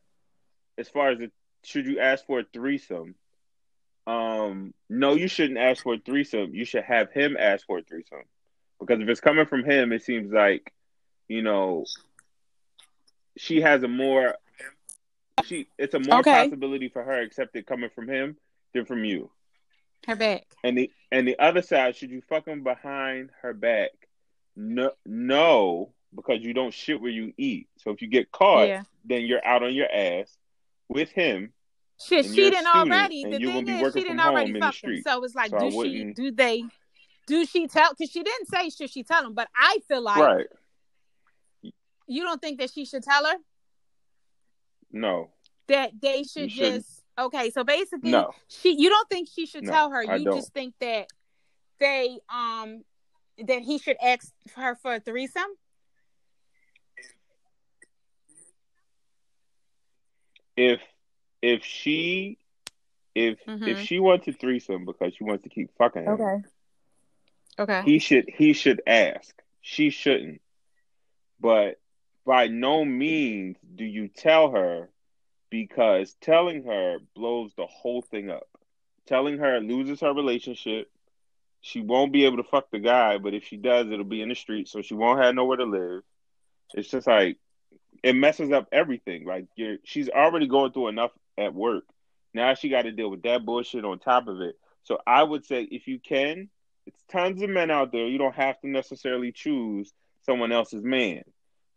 as 0.77 0.89
far 0.89 1.11
as 1.11 1.19
the, 1.19 1.31
should 1.63 1.85
you 1.85 1.99
ask 1.99 2.25
for 2.25 2.39
a 2.39 2.45
threesome? 2.53 3.15
Um, 4.05 4.73
no, 4.89 5.13
you 5.13 5.27
shouldn't 5.27 5.59
ask 5.59 5.83
for 5.83 5.95
a 5.95 5.99
threesome. 5.99 6.53
You 6.53 6.65
should 6.65 6.83
have 6.83 7.11
him 7.11 7.37
ask 7.39 7.65
for 7.65 7.79
a 7.79 7.83
threesome, 7.83 8.23
because 8.79 8.99
if 8.99 9.07
it's 9.07 9.21
coming 9.21 9.45
from 9.45 9.63
him, 9.63 9.91
it 9.93 10.03
seems 10.03 10.31
like, 10.31 10.73
you 11.27 11.41
know, 11.41 11.85
she 13.37 13.61
has 13.61 13.83
a 13.83 13.87
more, 13.87 14.35
she 15.45 15.67
it's 15.77 15.93
a 15.93 15.99
more 15.99 16.19
okay. 16.19 16.43
possibility 16.43 16.89
for 16.89 17.03
her 17.03 17.21
accept 17.21 17.55
it 17.55 17.65
coming 17.65 17.89
from 17.93 18.07
him 18.07 18.37
than 18.73 18.85
from 18.85 19.03
you. 19.03 19.29
Her 20.07 20.15
back. 20.15 20.45
And 20.63 20.77
the 20.77 20.91
and 21.11 21.27
the 21.27 21.39
other 21.39 21.61
side, 21.61 21.95
should 21.95 22.11
you 22.11 22.21
fuck 22.27 22.47
him 22.47 22.63
behind 22.63 23.29
her 23.41 23.53
back? 23.53 23.91
No, 24.55 24.91
no, 25.05 25.93
because 26.15 26.41
you 26.41 26.53
don't 26.53 26.73
shit 26.73 27.01
where 27.01 27.11
you 27.11 27.33
eat. 27.37 27.67
So 27.77 27.91
if 27.91 28.01
you 28.01 28.07
get 28.07 28.31
caught, 28.31 28.67
yeah. 28.67 28.83
then 29.05 29.21
you're 29.21 29.45
out 29.45 29.63
on 29.63 29.73
your 29.73 29.91
ass 29.91 30.37
with 30.89 31.09
him. 31.09 31.53
Shit, 32.01 32.25
she 32.25 32.49
didn't 32.49 32.67
already. 32.67 33.23
The 33.23 33.37
thing 33.37 33.67
is, 33.67 33.93
she 33.93 34.01
didn't 34.01 34.19
already 34.19 34.59
fuck 34.59 34.75
him. 34.75 35.01
So 35.03 35.23
it's 35.23 35.35
like, 35.35 35.51
so 35.51 35.59
do 35.59 35.83
she? 35.83 36.13
Do 36.13 36.31
they? 36.31 36.63
Do 37.25 37.45
she 37.45 37.67
tell? 37.67 37.91
Because 37.91 38.11
she 38.11 38.21
didn't 38.23 38.47
say 38.47 38.69
should 38.69 38.89
she 38.89 39.03
tell 39.03 39.25
him, 39.25 39.33
but 39.33 39.47
I 39.55 39.79
feel 39.87 40.01
like 40.01 40.17
right. 40.17 40.47
You 42.07 42.23
don't 42.23 42.41
think 42.41 42.59
that 42.59 42.71
she 42.71 42.85
should 42.85 43.03
tell 43.03 43.25
her? 43.25 43.35
No. 44.91 45.29
That 45.67 45.91
they 46.01 46.23
should 46.23 46.49
just 46.49 47.03
okay. 47.17 47.49
So 47.51 47.63
basically, 47.63 48.11
no. 48.11 48.31
she. 48.47 48.75
You 48.77 48.89
don't 48.89 49.09
think 49.09 49.29
she 49.33 49.45
should 49.45 49.63
no, 49.63 49.71
tell 49.71 49.89
her? 49.91 50.17
You 50.17 50.25
just 50.33 50.53
think 50.53 50.75
that 50.79 51.07
they 51.79 52.19
um 52.33 52.83
that 53.47 53.61
he 53.61 53.77
should 53.77 53.97
ask 54.01 54.31
her 54.55 54.75
for 54.75 54.95
a 54.95 54.99
threesome? 54.99 55.43
If 60.55 60.81
if 61.41 61.63
she 61.63 62.37
if 63.15 63.43
mm-hmm. 63.45 63.67
if 63.67 63.79
she 63.79 63.99
wants 63.99 64.27
a 64.27 64.33
threesome 64.33 64.85
because 64.85 65.13
she 65.15 65.23
wants 65.23 65.43
to 65.43 65.49
keep 65.49 65.75
fucking 65.77 66.03
him, 66.03 66.09
okay, 66.19 66.43
okay, 67.59 67.81
he 67.85 67.99
should 67.99 68.25
he 68.27 68.53
should 68.53 68.81
ask. 68.85 69.33
She 69.61 69.89
shouldn't. 69.89 70.41
But 71.39 71.79
by 72.25 72.47
no 72.47 72.85
means 72.85 73.57
do 73.75 73.83
you 73.83 74.07
tell 74.07 74.51
her 74.51 74.89
because 75.49 76.15
telling 76.21 76.63
her 76.63 76.97
blows 77.15 77.51
the 77.55 77.67
whole 77.67 78.01
thing 78.01 78.29
up. 78.29 78.47
Telling 79.05 79.37
her 79.39 79.59
loses 79.59 79.99
her 80.01 80.13
relationship 80.13 80.89
she 81.65 81.79
won't 81.79 82.11
be 82.11 82.25
able 82.25 82.37
to 82.37 82.43
fuck 82.43 82.69
the 82.71 82.79
guy, 82.79 83.17
but 83.17 83.33
if 83.33 83.45
she 83.45 83.55
does, 83.55 83.89
it'll 83.89 84.03
be 84.03 84.21
in 84.21 84.27
the 84.27 84.35
street, 84.35 84.67
so 84.67 84.81
she 84.81 84.95
won't 84.95 85.23
have 85.23 85.33
nowhere 85.33 85.55
to 85.55 85.63
live. 85.63 86.03
It's 86.73 86.89
just 86.89 87.07
like 87.07 87.37
it 88.03 88.17
messes 88.17 88.51
up 88.51 88.67
everything. 88.73 89.25
Like 89.25 89.45
she's 89.85 90.09
already 90.09 90.47
going 90.47 90.73
through 90.73 90.89
enough 90.89 91.11
at 91.37 91.53
work. 91.53 91.85
Now 92.33 92.53
she 92.53 92.67
got 92.67 92.81
to 92.81 92.91
deal 92.91 93.09
with 93.09 93.23
that 93.23 93.45
bullshit 93.45 93.85
on 93.85 93.99
top 93.99 94.27
of 94.27 94.41
it. 94.41 94.55
So 94.83 94.99
I 95.07 95.23
would 95.23 95.45
say 95.45 95.63
if 95.63 95.87
you 95.87 95.99
can, 95.99 96.49
it's 96.85 97.01
tons 97.09 97.41
of 97.41 97.49
men 97.49 97.71
out 97.71 97.93
there. 97.93 98.07
You 98.07 98.17
don't 98.17 98.35
have 98.35 98.59
to 98.59 98.67
necessarily 98.67 99.31
choose 99.31 99.93
someone 100.25 100.51
else's 100.51 100.83
man. 100.83 101.23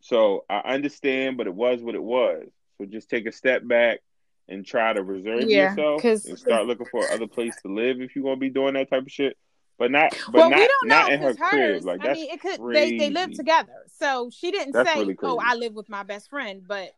So 0.01 0.45
I 0.49 0.73
understand, 0.73 1.37
but 1.37 1.47
it 1.47 1.53
was 1.53 1.81
what 1.81 1.95
it 1.95 2.03
was. 2.03 2.47
So 2.77 2.85
just 2.85 3.09
take 3.09 3.25
a 3.25 3.31
step 3.31 3.67
back 3.67 3.99
and 4.47 4.65
try 4.65 4.93
to 4.93 5.03
reserve 5.03 5.49
yeah, 5.49 5.69
yourself 5.69 6.03
and 6.03 6.39
start 6.39 6.65
looking 6.65 6.85
for 6.89 7.09
other 7.11 7.27
place 7.27 7.53
to 7.63 7.73
live 7.73 8.01
if 8.01 8.15
you're 8.15 8.23
gonna 8.23 8.37
be 8.37 8.49
doing 8.49 8.75
that 8.75 8.89
type 8.89 9.03
of 9.03 9.11
shit. 9.11 9.37
But 9.77 9.91
not, 9.91 10.11
but 10.31 10.39
well, 10.39 10.49
not, 10.49 10.59
we 10.59 10.67
don't 10.67 10.87
know 10.87 11.07
in 11.07 11.21
her 11.21 11.27
hers. 11.27 11.37
crib. 11.37 11.85
Like 11.85 12.03
I 12.03 12.13
mean, 12.13 12.31
it 12.31 12.41
could 12.41 12.59
crazy. 12.59 12.97
they 12.97 13.09
they 13.09 13.13
live 13.13 13.33
together. 13.33 13.73
So 13.99 14.31
she 14.33 14.51
didn't 14.51 14.73
that's 14.73 14.91
say, 14.91 14.99
really 14.99 15.17
"Oh, 15.21 15.39
I 15.43 15.53
live 15.55 15.73
with 15.73 15.87
my 15.87 16.01
best 16.03 16.29
friend," 16.29 16.63
but 16.67 16.89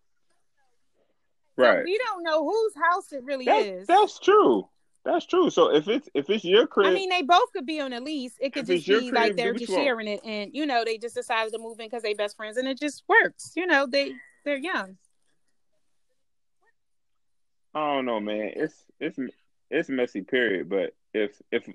right, 1.58 1.80
so 1.80 1.84
we 1.84 1.98
don't 1.98 2.24
know 2.24 2.46
whose 2.46 2.74
house 2.82 3.12
it 3.12 3.24
really 3.24 3.46
that, 3.46 3.66
is. 3.66 3.88
That's 3.88 4.18
true. 4.20 4.70
That's 5.06 5.26
true. 5.26 5.50
So 5.50 5.74
if 5.74 5.88
it's 5.88 6.10
if 6.14 6.30
it's 6.30 6.44
your 6.44 6.68
crib, 6.68 6.88
I 6.88 6.94
mean, 6.94 7.10
they 7.10 7.22
both 7.22 7.52
could 7.54 7.66
be 7.66 7.80
on 7.80 7.94
a 7.94 8.00
lease. 8.00 8.34
It 8.40 8.54
could 8.54 8.66
just 8.66 8.86
be 8.86 9.10
crib, 9.10 9.14
like 9.14 9.36
they're 9.36 9.54
just 9.54 9.72
sharing 9.72 10.08
it, 10.08 10.22
and 10.26 10.52
you 10.54 10.66
know, 10.66 10.84
they 10.86 10.98
just 10.98 11.16
decided 11.16 11.54
to 11.54 11.60
move 11.60 11.80
in 11.80 11.88
because 11.88 12.04
they 12.04 12.14
best 12.14 12.36
friends, 12.36 12.58
and 12.58 12.68
it 12.68 12.80
just 12.80 13.04
works. 13.08 13.54
You 13.56 13.66
know, 13.66 13.88
they 13.88 14.14
they're 14.46 14.58
young. 14.58 14.98
I 17.74 17.96
don't 17.96 18.06
know, 18.06 18.20
man. 18.20 18.52
It's 18.56 18.76
it's 19.00 19.18
it's 19.70 19.90
messy. 19.90 20.22
Period. 20.22 20.70
But 20.70 20.96
if 21.14 21.32
if 21.52 21.68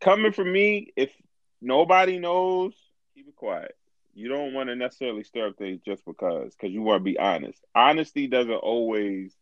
coming 0.00 0.32
from 0.32 0.50
me, 0.50 0.92
if 0.96 1.12
nobody 1.60 2.18
knows, 2.18 2.74
keep 3.14 3.28
it 3.28 3.36
quiet. 3.36 3.76
You 4.14 4.28
don't 4.28 4.52
want 4.52 4.68
to 4.68 4.74
necessarily 4.74 5.22
stir 5.22 5.48
up 5.48 5.58
things 5.58 5.80
just 5.84 6.04
because, 6.04 6.52
because 6.54 6.72
you 6.72 6.82
want 6.82 7.00
to 7.00 7.04
be 7.04 7.18
honest. 7.18 7.64
Honesty 7.74 8.26
doesn't 8.26 8.50
always 8.52 9.32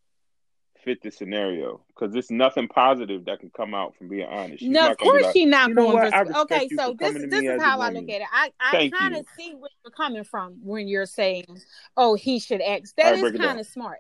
fit 0.87 1.03
the 1.03 1.11
scenario 1.11 1.85
because 1.89 2.13
there's 2.13 2.31
nothing 2.31 2.69
positive 2.69 3.25
that 3.25 3.41
can 3.41 3.51
come 3.51 3.75
out 3.75 3.97
from 3.97 4.09
being 4.09 4.27
honest. 4.27 4.61
She's 4.61 4.71
no, 4.71 4.93
of 4.93 4.97
course 4.99 5.25
like, 5.25 5.33
she's 5.33 5.49
not 5.49 5.69
you 5.69 5.75
know 5.75 5.83
going. 5.83 5.95
what? 5.97 6.15
I 6.15 6.25
For, 6.25 6.37
okay, 6.43 6.69
so 6.69 6.95
this 6.97 7.13
this 7.29 7.45
is 7.45 7.61
how 7.61 7.81
I 7.81 7.91
look 7.91 8.09
at 8.09 8.21
it. 8.21 8.29
I 8.33 8.53
I 8.61 8.91
kind 8.97 9.17
of 9.17 9.27
see 9.37 9.53
where 9.55 9.69
you're 9.85 9.91
coming 9.91 10.23
from 10.23 10.61
when 10.63 10.87
you're 10.87 11.05
saying, 11.05 11.61
"Oh, 11.97 12.15
he 12.15 12.39
should 12.39 12.61
ask." 12.61 12.95
All 12.99 13.05
That 13.05 13.11
right, 13.11 13.15
is 13.17 13.21
break 13.21 13.35
it 13.35 13.39
down. 13.39 13.49
kind 13.49 13.61
of 13.61 13.67
smart 13.67 13.99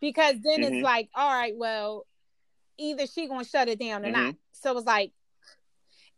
because 0.00 0.34
then 0.42 0.62
Mhm. 0.62 0.72
it's 0.72 0.82
like, 0.82 1.08
all 1.14 1.32
right, 1.32 1.54
well, 1.56 2.06
either 2.76 3.06
she 3.06 3.28
gonna 3.28 3.44
shut 3.44 3.68
it 3.68 3.78
down 3.78 4.04
or 4.04 4.08
Mhm. 4.08 4.12
not. 4.12 4.34
So 4.50 4.76
it's 4.76 4.86
like, 4.86 5.12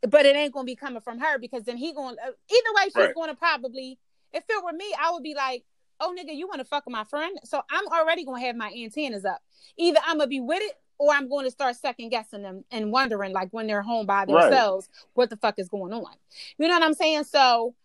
but 0.08 0.24
it 0.24 0.36
ain't 0.36 0.54
gonna 0.54 0.64
be 0.64 0.74
coming 0.76 1.02
from 1.02 1.18
her 1.18 1.38
because 1.38 1.64
then 1.64 1.76
he 1.76 1.92
gonna 1.92 2.16
uh, 2.16 2.30
either 2.30 2.74
way 2.76 2.84
she's 2.84 2.94
Right. 2.94 3.14
gonna 3.14 3.36
probably. 3.36 3.98
If 4.32 4.44
it 4.48 4.62
were 4.64 4.72
me, 4.72 4.84
I 5.02 5.10
would 5.12 5.22
be 5.22 5.34
like, 5.34 5.64
"Oh, 6.00 6.14
nigga, 6.18 6.34
you 6.34 6.46
want 6.48 6.60
to 6.60 6.64
fuck 6.64 6.86
with 6.86 6.92
my 6.92 7.04
friend?" 7.04 7.38
So 7.44 7.62
I'm 7.70 7.86
already 7.88 8.24
gonna 8.24 8.40
have 8.40 8.56
my 8.56 8.72
antennas 8.76 9.24
up. 9.24 9.42
Either 9.76 9.98
I'm 10.04 10.18
gonna 10.18 10.28
be 10.28 10.40
with 10.40 10.62
it. 10.62 10.72
Or 11.00 11.14
I'm 11.14 11.28
going 11.28 11.44
to 11.44 11.50
start 11.52 11.76
second 11.76 12.08
guessing 12.08 12.42
them 12.42 12.64
and 12.72 12.90
wondering, 12.90 13.32
like 13.32 13.50
when 13.52 13.68
they're 13.68 13.82
home 13.82 14.04
by 14.04 14.24
Right. 14.24 14.50
themselves, 14.50 14.88
what 15.14 15.30
the 15.30 15.36
fuck 15.36 15.56
is 15.60 15.68
going 15.68 15.92
on? 15.92 16.12
You 16.58 16.66
know 16.66 16.74
what 16.74 16.82
I'm 16.82 16.92
saying? 16.94 17.22
So, 17.22 17.76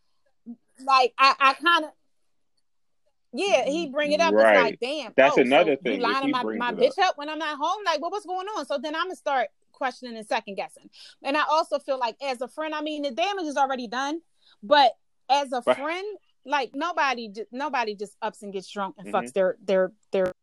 like, 0.83 1.13
I, 1.19 1.35
I 1.39 1.53
kind 1.53 1.85
of, 1.85 1.91
yeah, 3.33 3.65
he 3.65 3.89
bring 3.89 4.13
it 4.13 4.19
up. 4.19 4.33
Right. 4.33 4.55
It's 4.55 4.63
like, 4.63 4.79
damn, 4.79 5.13
That's 5.15 5.37
oh, 5.37 5.41
another 5.41 5.75
so 5.75 5.83
thing, 5.83 5.97
You 5.97 6.01
lining 6.01 6.31
my, 6.31 6.41
my 6.41 6.71
bitch 6.73 6.97
up 6.97 7.15
when 7.15 7.29
I'm 7.29 7.37
not 7.37 7.55
home? 7.59 7.83
Like, 7.85 8.01
what 8.01 8.11
what's 8.11 8.25
going 8.25 8.47
on? 8.47 8.65
So 8.65 8.79
then 8.79 8.95
I'm 8.95 9.03
gonna 9.03 9.15
start 9.15 9.49
questioning 9.73 10.17
and 10.17 10.25
second 10.25 10.55
guessing. 10.55 10.89
And 11.21 11.37
I 11.37 11.43
also 11.47 11.77
feel 11.77 11.99
like, 11.99 12.15
as 12.19 12.41
a 12.41 12.47
friend, 12.47 12.73
I 12.73 12.81
mean, 12.81 13.03
the 13.03 13.11
damage 13.11 13.45
is 13.45 13.57
already 13.57 13.87
done, 13.87 14.21
but 14.63 14.97
as 15.29 15.51
a 15.51 15.61
Right. 15.67 15.77
friend, 15.77 16.17
like 16.45 16.71
nobody, 16.73 17.31
nobody 17.51 17.95
just 17.95 18.15
ups 18.21 18.41
and 18.43 18.51
gets 18.53 18.69
drunk 18.71 18.95
and 18.97 19.07
fucks 19.13 19.25
mm-hmm. 19.25 19.27
their 19.33 19.57
their 19.63 19.91
their 20.11 20.33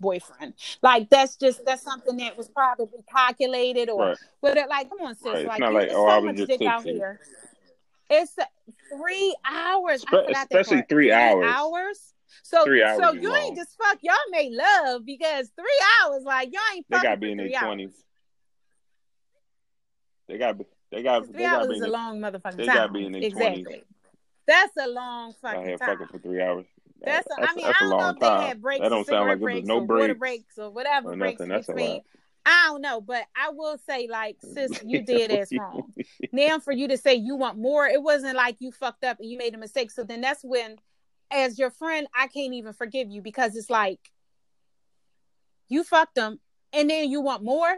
boyfriend. 0.00 0.54
Like 0.82 1.10
that's 1.10 1.36
just 1.36 1.64
that's 1.64 1.82
something 1.82 2.16
that 2.18 2.36
was 2.36 2.48
probably 2.48 3.00
calculated 3.12 3.88
or 3.90 4.08
Right. 4.08 4.18
but 4.42 4.56
it, 4.56 4.68
like, 4.68 4.88
come 4.88 5.00
on, 5.06 5.14
sis. 5.14 5.24
Right. 5.26 5.36
It's 5.38 5.48
Like, 5.48 5.60
not 5.60 5.72
like, 5.74 5.88
oh, 5.90 6.06
so 6.06 6.06
I 6.08 6.18
was 6.18 6.36
just 6.36 6.48
dick 6.48 6.62
out 6.62 6.82
here. 6.84 7.20
It's 8.08 8.36
three 8.96 9.36
hours. 9.44 10.02
Spe- 10.02 10.30
especially 10.34 10.82
three 10.88 11.10
hours. 11.12 11.44
hours. 11.46 12.12
So, 12.42 12.64
Three 12.64 12.82
hours 12.82 13.00
so 13.02 13.14
is 13.14 13.22
you 13.22 13.28
long. 13.30 13.38
ain't 13.42 13.56
just 13.56 13.76
fuck. 13.76 13.98
Y'all 14.02 14.14
made 14.30 14.52
love 14.52 15.04
because 15.04 15.50
three 15.56 15.82
hours. 16.04 16.22
Like 16.22 16.52
y'all 16.52 16.62
ain't 16.74 16.86
They 16.88 17.00
gotta 17.00 17.16
be 17.16 17.32
in 17.32 17.38
their 17.38 17.48
twenties. 17.60 18.04
They 20.28 20.38
got 20.38 20.56
they 20.92 21.02
got 21.02 21.24
Three 21.24 21.32
they 21.34 21.42
got 21.42 21.60
hours 21.60 21.68
be 21.68 21.74
is 21.76 21.82
a 21.82 21.88
long 21.88 22.20
motherfucking 22.20 22.56
they 22.56 22.66
time. 22.66 22.74
gotta 22.76 22.92
be 22.92 23.06
in 23.06 23.12
their 23.12 23.20
20s. 23.22 23.26
exactly. 23.26 23.84
That's 24.46 24.72
a 24.78 24.88
long 24.88 25.32
fucking 25.40 25.62
here 25.64 25.76
time. 25.76 25.98
fucking 25.98 26.06
for 26.08 26.18
three 26.18 26.40
hours. 26.42 26.66
That's, 27.02 27.26
a, 27.26 27.34
that's, 27.38 27.52
I 27.52 27.54
mean, 27.54 27.66
that's 27.66 27.82
I 27.82 27.86
a 27.86 27.88
don't 27.88 28.00
know 28.00 28.10
if 28.10 28.18
they 28.20 28.26
time. 28.26 28.48
had 28.48 28.62
breaks, 28.62 28.82
That 28.82 28.88
don't 28.88 29.06
sound 29.06 29.28
like 29.28 29.40
breaks, 29.40 29.66
no 29.66 29.76
or 29.76 29.80
water 29.80 30.14
breaks 30.14 30.18
breaks, 30.18 30.58
or 30.58 30.70
whatever 30.70 31.12
or 31.12 31.16
breaks 31.16 31.40
That's 31.40 31.68
a 31.68 31.72
between. 31.72 31.90
lot. 31.90 32.02
I 32.48 32.66
don't 32.68 32.80
know, 32.80 33.00
but 33.00 33.24
I 33.34 33.50
will 33.50 33.76
say, 33.88 34.06
like, 34.08 34.36
sis, 34.40 34.70
you 34.86 35.02
did 35.02 35.32
as 35.32 35.50
wrong. 35.52 35.92
now, 36.32 36.60
for 36.60 36.72
you 36.72 36.86
to 36.88 36.96
say 36.96 37.14
you 37.14 37.34
want 37.34 37.58
more, 37.58 37.86
it 37.86 38.00
wasn't 38.02 38.36
like 38.36 38.56
you 38.60 38.70
fucked 38.70 39.04
up 39.04 39.18
and 39.18 39.28
you 39.28 39.36
made 39.36 39.54
a 39.54 39.58
mistake. 39.58 39.90
So 39.90 40.04
then 40.04 40.20
that's 40.20 40.44
when, 40.44 40.76
as 41.32 41.58
your 41.58 41.70
friend, 41.70 42.06
I 42.14 42.28
can't 42.28 42.54
even 42.54 42.72
forgive 42.72 43.10
you 43.10 43.20
because 43.20 43.56
it's 43.56 43.68
like 43.68 43.98
you 45.68 45.82
fucked 45.82 46.14
them 46.14 46.38
and 46.72 46.88
then 46.88 47.10
you 47.10 47.20
want 47.20 47.42
more. 47.42 47.76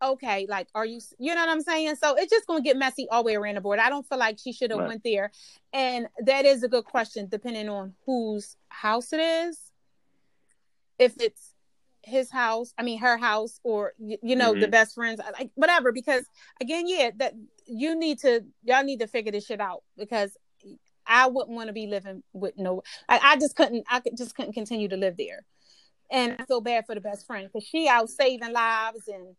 Okay, 0.00 0.46
like, 0.48 0.68
are 0.74 0.84
you? 0.86 1.00
You 1.18 1.34
know 1.34 1.40
what 1.40 1.48
I'm 1.48 1.60
saying? 1.60 1.96
So 1.96 2.14
it's 2.14 2.30
just 2.30 2.46
gonna 2.46 2.60
get 2.62 2.76
messy 2.76 3.08
all 3.10 3.22
the 3.22 3.26
way 3.26 3.34
around 3.36 3.56
the 3.56 3.60
board. 3.60 3.80
I 3.80 3.88
don't 3.90 4.06
feel 4.06 4.18
like 4.18 4.38
she 4.38 4.52
should 4.52 4.70
have 4.70 4.78
Right. 4.80 4.88
went 4.88 5.02
there, 5.04 5.32
and 5.72 6.08
that 6.24 6.44
is 6.44 6.62
a 6.62 6.68
good 6.68 6.84
question, 6.84 7.26
depending 7.28 7.68
on 7.68 7.94
whose 8.06 8.56
house 8.68 9.12
it 9.12 9.20
is. 9.20 9.72
If 10.98 11.14
it's 11.20 11.54
his 12.02 12.30
house, 12.30 12.72
I 12.78 12.82
mean 12.84 12.98
her 13.00 13.16
house, 13.18 13.58
or 13.64 13.94
you 13.98 14.36
know 14.36 14.54
the 14.54 14.66
Mhm. 14.66 14.70
best 14.70 14.94
friends, 14.94 15.20
like 15.38 15.50
whatever. 15.56 15.90
Because 15.92 16.24
again, 16.60 16.86
yeah, 16.86 17.10
that 17.16 17.34
you 17.66 17.96
need 17.96 18.20
to 18.20 18.44
y'all 18.62 18.84
need 18.84 19.00
to 19.00 19.08
figure 19.08 19.32
this 19.32 19.46
shit 19.46 19.60
out 19.60 19.82
because 19.96 20.36
I 21.06 21.26
wouldn't 21.26 21.56
want 21.56 21.68
to 21.68 21.72
be 21.72 21.86
living 21.88 22.22
with 22.32 22.56
no. 22.56 22.82
I, 23.08 23.18
I 23.22 23.36
just 23.36 23.56
couldn't. 23.56 23.84
I 23.90 23.98
could 24.00 24.16
just 24.16 24.36
couldn't 24.36 24.52
continue 24.52 24.88
to 24.88 24.96
live 24.96 25.16
there, 25.16 25.44
and 26.10 26.36
I 26.38 26.44
feel 26.44 26.60
bad 26.60 26.86
for 26.86 26.94
the 26.94 27.00
best 27.00 27.26
friend 27.26 27.48
because 27.52 27.66
she 27.66 27.88
out 27.88 28.10
saving 28.10 28.52
lives 28.52 29.08
and 29.08 29.34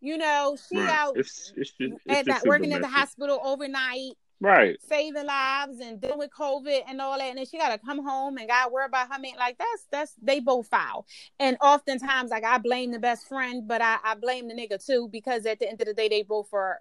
you 0.00 0.16
know 0.18 0.56
she 0.68 0.76
Right. 0.78 0.90
out 0.90 1.16
It's 1.16 1.52
it's 1.56 1.70
just 1.72 1.94
it's 2.06 2.20
at 2.20 2.26
that, 2.26 2.46
working 2.46 2.72
at 2.72 2.80
the 2.82 2.88
hospital 2.88 3.40
overnight 3.44 4.16
Right. 4.42 4.80
saving 4.88 5.26
lives 5.26 5.80
and 5.80 6.00
dealing 6.00 6.18
with 6.18 6.30
COVID 6.30 6.80
and 6.88 7.00
all 7.00 7.18
that, 7.18 7.24
and 7.28 7.38
then 7.38 7.44
she 7.46 7.58
gotta 7.58 7.78
come 7.78 8.02
home 8.04 8.38
and 8.38 8.48
gotta 8.48 8.70
worry 8.72 8.86
about 8.86 9.12
her 9.12 9.18
man. 9.20 9.34
Like 9.38 9.58
that's 9.58 9.86
that's 9.90 10.14
they 10.22 10.40
both 10.40 10.66
foul. 10.68 11.06
And 11.38 11.58
oftentimes, 11.60 12.30
like 12.30 12.44
I 12.44 12.56
blame 12.58 12.90
the 12.90 12.98
best 12.98 13.28
friend, 13.28 13.68
but 13.68 13.82
I, 13.82 13.98
I 14.02 14.14
blame 14.14 14.48
the 14.48 14.54
nigga 14.54 14.84
too 14.84 15.08
because 15.12 15.44
at 15.44 15.58
the 15.58 15.68
end 15.68 15.80
of 15.82 15.86
the 15.86 15.94
day, 15.94 16.08
they 16.08 16.22
both 16.22 16.52
are 16.54 16.78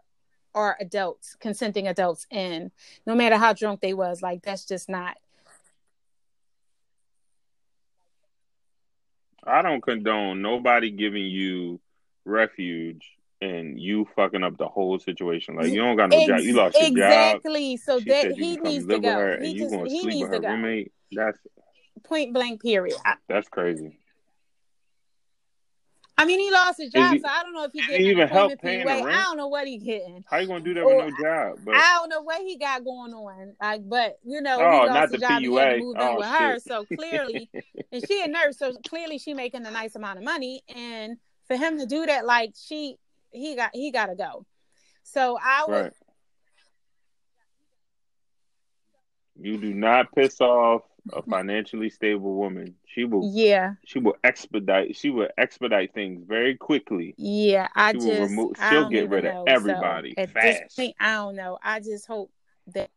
are 0.55 0.78
adults, 0.80 1.36
consenting 1.39 1.88
adults, 1.88 2.26
and 2.32 2.72
no 3.05 3.13
matter 3.13 3.36
how 3.38 3.53
drunk 3.53 3.82
they 3.82 3.93
was, 3.93 4.22
like 4.22 4.41
that's 4.43 4.65
just 4.65 4.88
not. 4.89 5.17
I 9.43 9.61
don't 9.61 9.82
condone 9.82 10.41
nobody 10.41 10.91
giving 10.91 11.26
you 11.26 11.80
refuge 12.30 13.03
and 13.41 13.80
you 13.80 14.07
fucking 14.15 14.43
up 14.43 14.57
the 14.57 14.67
whole 14.67 14.99
situation. 14.99 15.55
Like 15.55 15.67
you 15.71 15.82
don't 15.82 15.95
got 15.97 16.09
no 16.09 16.25
job. 16.27 16.39
You 16.41 16.53
lost 16.53 16.75
your 16.75 16.88
job. 16.89 16.97
exactly. 16.97 17.77
So 17.77 17.99
She 17.99 18.05
that 18.09 18.32
he 18.34 18.57
needs 18.57 18.86
to 18.88 18.99
go. 18.99 19.38
He 19.41 19.57
just 19.57 19.73
he 19.73 20.05
needs 20.05 20.30
to 20.30 20.39
go. 20.39 20.47
roommate. 20.49 20.91
That's 21.11 21.38
Point 22.03 22.34
blank. 22.34 22.61
Period. 22.61 22.97
I, 23.05 23.15
that's 23.27 23.47
crazy. 23.49 23.97
I 26.17 26.25
mean, 26.25 26.39
he 26.41 26.51
lost 26.51 26.80
his 26.80 26.91
job, 26.91 27.13
he- 27.13 27.19
so 27.21 27.30
I 27.30 27.43
don't 27.43 27.53
know 27.53 27.63
if 27.63 27.71
he 27.71 27.80
did 27.82 28.01
even 28.01 28.27
help 28.27 28.51
paying 28.59 28.82
the 28.86 28.86
rent? 28.88 29.07
I 29.07 29.23
don't 29.23 29.38
know 29.38 29.47
what 29.47 29.65
he 29.65 29.77
getting. 29.77 30.25
How 30.30 30.39
you 30.39 30.47
gonna 30.47 30.59
do 30.59 30.73
that 30.73 30.82
Or- 30.84 31.05
with 31.05 31.13
no 31.17 31.23
job? 31.23 31.59
But 31.63 31.75
I 31.75 31.93
don't 31.97 32.09
know 32.09 32.21
what 32.23 32.41
he 32.41 32.57
got 32.57 32.84
going 32.84 33.13
on. 33.13 33.53
Like, 33.61 33.88
but 33.88 34.19
you 34.25 34.41
know, 34.41 34.57
Oh, 34.59 34.82
he 34.82 34.88
not 34.88 34.95
lost 34.95 35.11
the 35.11 35.15
his 35.15 35.21
job 35.21 35.32
and 35.32 35.45
he 35.45 35.55
had 35.55 35.67
PUA. 35.69 35.77
to 35.77 35.80
move 35.82 35.95
in 35.95 36.01
Oh, 36.01 36.17
with 36.17 36.25
her. 36.27 36.59
So 36.59 36.86
clearly, 36.93 37.49
and 37.93 38.05
she 38.05 38.21
a 38.21 38.27
nurse, 38.27 38.57
so 38.59 38.73
clearly 38.86 39.17
she 39.17 39.34
making 39.34 39.65
a 39.65 39.71
nice 39.71 39.95
amount 39.95 40.17
of 40.17 40.25
money. 40.25 40.61
And 40.75 41.17
for 41.49 41.57
him 41.57 41.79
to 41.79 41.85
do 41.85 42.05
that, 42.05 42.25
like 42.25 42.53
she, 42.55 42.97
he 43.31 43.55
got 43.55 43.71
he 43.73 43.91
got 43.91 44.05
to 44.05 44.15
go. 44.15 44.45
So 45.03 45.37
I 45.43 45.65
would, 45.67 45.73
right. 45.73 45.93
You 49.41 49.57
do 49.57 49.73
not 49.73 50.13
piss 50.13 50.39
off 50.41 50.83
a 51.13 51.21
financially 51.23 51.89
stable 51.89 52.35
woman. 52.35 52.75
She 52.85 53.05
will 53.05 53.31
yeah, 53.33 53.75
she 53.85 53.99
will 53.99 54.15
expedite 54.23 54.95
she 54.95 55.09
will 55.09 55.29
expedite 55.37 55.93
things 55.93 56.23
very 56.27 56.55
quickly. 56.55 57.15
yeah. 57.17 57.67
I 57.73 57.91
She 57.93 57.97
will 57.97 58.05
just, 58.05 58.29
remove- 58.31 58.55
I 58.59 58.69
she'll 58.69 58.89
get 58.89 59.09
rid 59.09 59.25
of 59.25 59.47
everybody 59.47 60.13
So 60.15 60.21
at 60.21 60.33
this 60.33 60.75
point, 60.75 60.95
I 60.99 61.13
don't 61.15 61.35
know. 61.35 61.57
I 61.63 61.79
just 61.79 62.05
hope 62.05 62.31
that. 62.75 62.91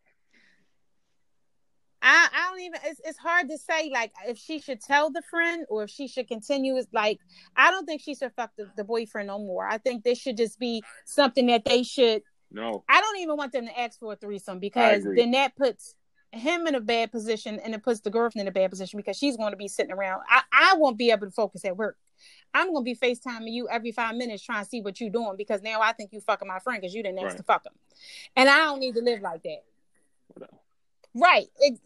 I, 2.02 2.28
I 2.32 2.50
don't 2.50 2.60
even 2.60 2.80
it's, 2.84 3.00
it's 3.04 3.18
hard 3.18 3.48
to 3.48 3.56
say 3.58 3.90
like 3.92 4.12
if 4.26 4.36
she 4.36 4.58
should 4.58 4.80
tell 4.80 5.10
the 5.10 5.22
friend 5.22 5.64
or 5.68 5.84
if 5.84 5.90
she 5.90 6.08
should 6.08 6.26
continue 6.28 6.76
it's 6.76 6.92
like 6.92 7.20
i 7.56 7.70
don't 7.70 7.86
think 7.86 8.00
she 8.02 8.14
should 8.14 8.32
fuck 8.34 8.50
the, 8.58 8.68
the 8.76 8.84
boyfriend 8.84 9.28
no 9.28 9.38
more. 9.38 9.66
I 9.66 9.78
think 9.78 10.02
this 10.02 10.18
should 10.18 10.36
just 10.36 10.58
be 10.58 10.82
something 11.04 11.46
that 11.46 11.64
they 11.64 11.82
should 11.84 12.22
No. 12.50 12.84
i 12.88 13.00
don't 13.00 13.18
even 13.18 13.36
want 13.36 13.52
them 13.52 13.66
to 13.66 13.80
ask 13.80 13.98
for 14.00 14.12
a 14.12 14.16
threesome 14.16 14.58
because 14.58 15.04
then 15.16 15.30
that 15.32 15.54
puts 15.56 15.94
him 16.32 16.66
in 16.66 16.74
a 16.74 16.80
bad 16.80 17.12
position 17.12 17.60
and 17.60 17.74
it 17.74 17.82
puts 17.82 18.00
the 18.00 18.10
girlfriend 18.10 18.42
in 18.42 18.48
a 18.48 18.52
bad 18.52 18.70
position 18.70 18.96
because 18.96 19.16
she's 19.18 19.36
going 19.36 19.50
to 19.52 19.56
be 19.58 19.68
sitting 19.68 19.92
around. 19.92 20.22
I, 20.30 20.40
I 20.50 20.74
won't 20.78 20.96
be 20.96 21.10
able 21.10 21.26
to 21.26 21.30
focus 21.30 21.62
at 21.66 21.76
work. 21.76 21.98
I'm 22.54 22.72
going 22.72 22.84
to 22.86 22.90
be 22.90 22.94
facetiming 22.96 23.52
you 23.52 23.68
every 23.68 23.92
five 23.92 24.14
minutes 24.16 24.42
trying 24.42 24.64
to 24.64 24.68
see 24.68 24.80
what 24.80 24.98
you're 24.98 25.10
doing 25.10 25.34
because 25.36 25.60
now 25.62 25.80
i 25.82 25.92
think 25.92 26.10
you 26.12 26.20
fucking 26.22 26.48
my 26.48 26.58
friend 26.58 26.80
because 26.80 26.94
you 26.94 27.02
didn't 27.02 27.18
ask 27.18 27.26
Right. 27.28 27.36
to 27.36 27.42
fuck 27.42 27.66
him 27.66 27.72
and 28.34 28.48
i 28.48 28.56
don't 28.58 28.80
need 28.80 28.94
to 28.94 29.02
live 29.02 29.20
like 29.20 29.42
that. 29.42 29.62
Right 31.14 31.48
Ex- 31.64 31.80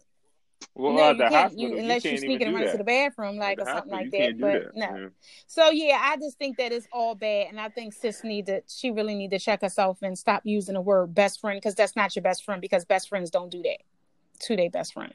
Well, 0.73 0.93
no, 0.93 1.01
at 1.01 1.11
you 1.13 1.17
the 1.17 1.23
can't. 1.23 1.33
hospital, 1.33 1.69
You, 1.69 1.77
unless 1.77 2.05
you 2.05 2.11
even 2.11 2.21
sneaking 2.21 2.55
do 2.55 2.71
to 2.71 2.77
the 2.77 2.83
bathroom, 2.83 3.37
like 3.37 3.59
or 3.59 3.65
something 3.65 3.91
like 3.91 4.11
that. 4.11 4.39
But 4.39 4.63
that. 4.63 4.75
no. 4.75 4.97
Yeah. 4.97 5.07
So 5.47 5.69
yeah, 5.71 5.99
I 5.99 6.17
just 6.17 6.37
think 6.37 6.57
that 6.57 6.71
it's 6.71 6.87
all 6.91 7.15
bad, 7.15 7.47
and 7.49 7.59
I 7.59 7.69
think 7.69 7.93
sis 7.93 8.23
need 8.23 8.45
to. 8.45 8.61
She 8.67 8.91
really 8.91 9.15
need 9.15 9.31
to 9.31 9.39
check 9.39 9.61
herself 9.61 9.99
and 10.03 10.17
stop 10.17 10.41
using 10.45 10.75
the 10.75 10.81
word 10.81 11.15
best 11.15 11.41
friend 11.41 11.57
because 11.57 11.73
that's 11.73 11.95
not 11.95 12.15
your 12.15 12.23
best 12.23 12.45
friend. 12.45 12.61
Because 12.61 12.85
best 12.85 13.09
friends 13.09 13.31
don't 13.31 13.49
do 13.49 13.63
that 13.63 13.79
to 14.41 14.55
their 14.55 14.69
best 14.69 14.93
friend. 14.93 15.13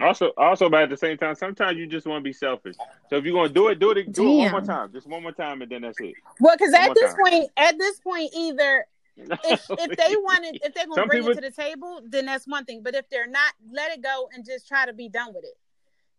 Also, 0.00 0.32
also, 0.36 0.70
but 0.70 0.82
at 0.82 0.90
the 0.90 0.96
same 0.96 1.16
time, 1.18 1.34
sometimes 1.34 1.76
you 1.76 1.86
just 1.86 2.06
want 2.06 2.20
to 2.20 2.24
be 2.24 2.32
selfish. 2.32 2.76
So 3.10 3.16
if 3.16 3.24
you're 3.24 3.34
gonna 3.34 3.48
do 3.48 3.68
it, 3.68 3.78
do 3.78 3.90
it, 3.90 4.12
do 4.12 4.22
it 4.22 4.36
one 4.36 4.50
more 4.52 4.60
time, 4.60 4.92
just 4.92 5.06
one 5.06 5.22
more 5.22 5.32
time, 5.32 5.60
and 5.60 5.70
then 5.70 5.82
that's 5.82 6.00
it. 6.00 6.14
Well, 6.40 6.54
because 6.56 6.72
at 6.72 6.94
this 6.94 7.12
time. 7.12 7.20
point, 7.20 7.50
at 7.56 7.76
this 7.76 7.98
point, 8.00 8.30
either 8.34 8.86
if 9.18 9.66
if 9.70 9.96
they 9.96 10.16
wanted, 10.16 10.60
if 10.62 10.74
they're 10.74 10.84
gonna 10.86 10.94
Some 10.94 11.08
bring 11.08 11.22
people- 11.22 11.32
it 11.32 11.34
to 11.36 11.40
the 11.42 11.50
table, 11.50 12.00
then 12.08 12.26
that's 12.26 12.46
one 12.46 12.64
thing. 12.64 12.82
But 12.82 12.94
if 12.94 13.08
they're 13.10 13.26
not, 13.26 13.52
let 13.72 13.92
it 13.92 14.02
go 14.02 14.28
and 14.32 14.44
just 14.44 14.66
try 14.68 14.86
to 14.86 14.92
be 14.92 15.08
done 15.08 15.34
with 15.34 15.44
it. 15.44 15.56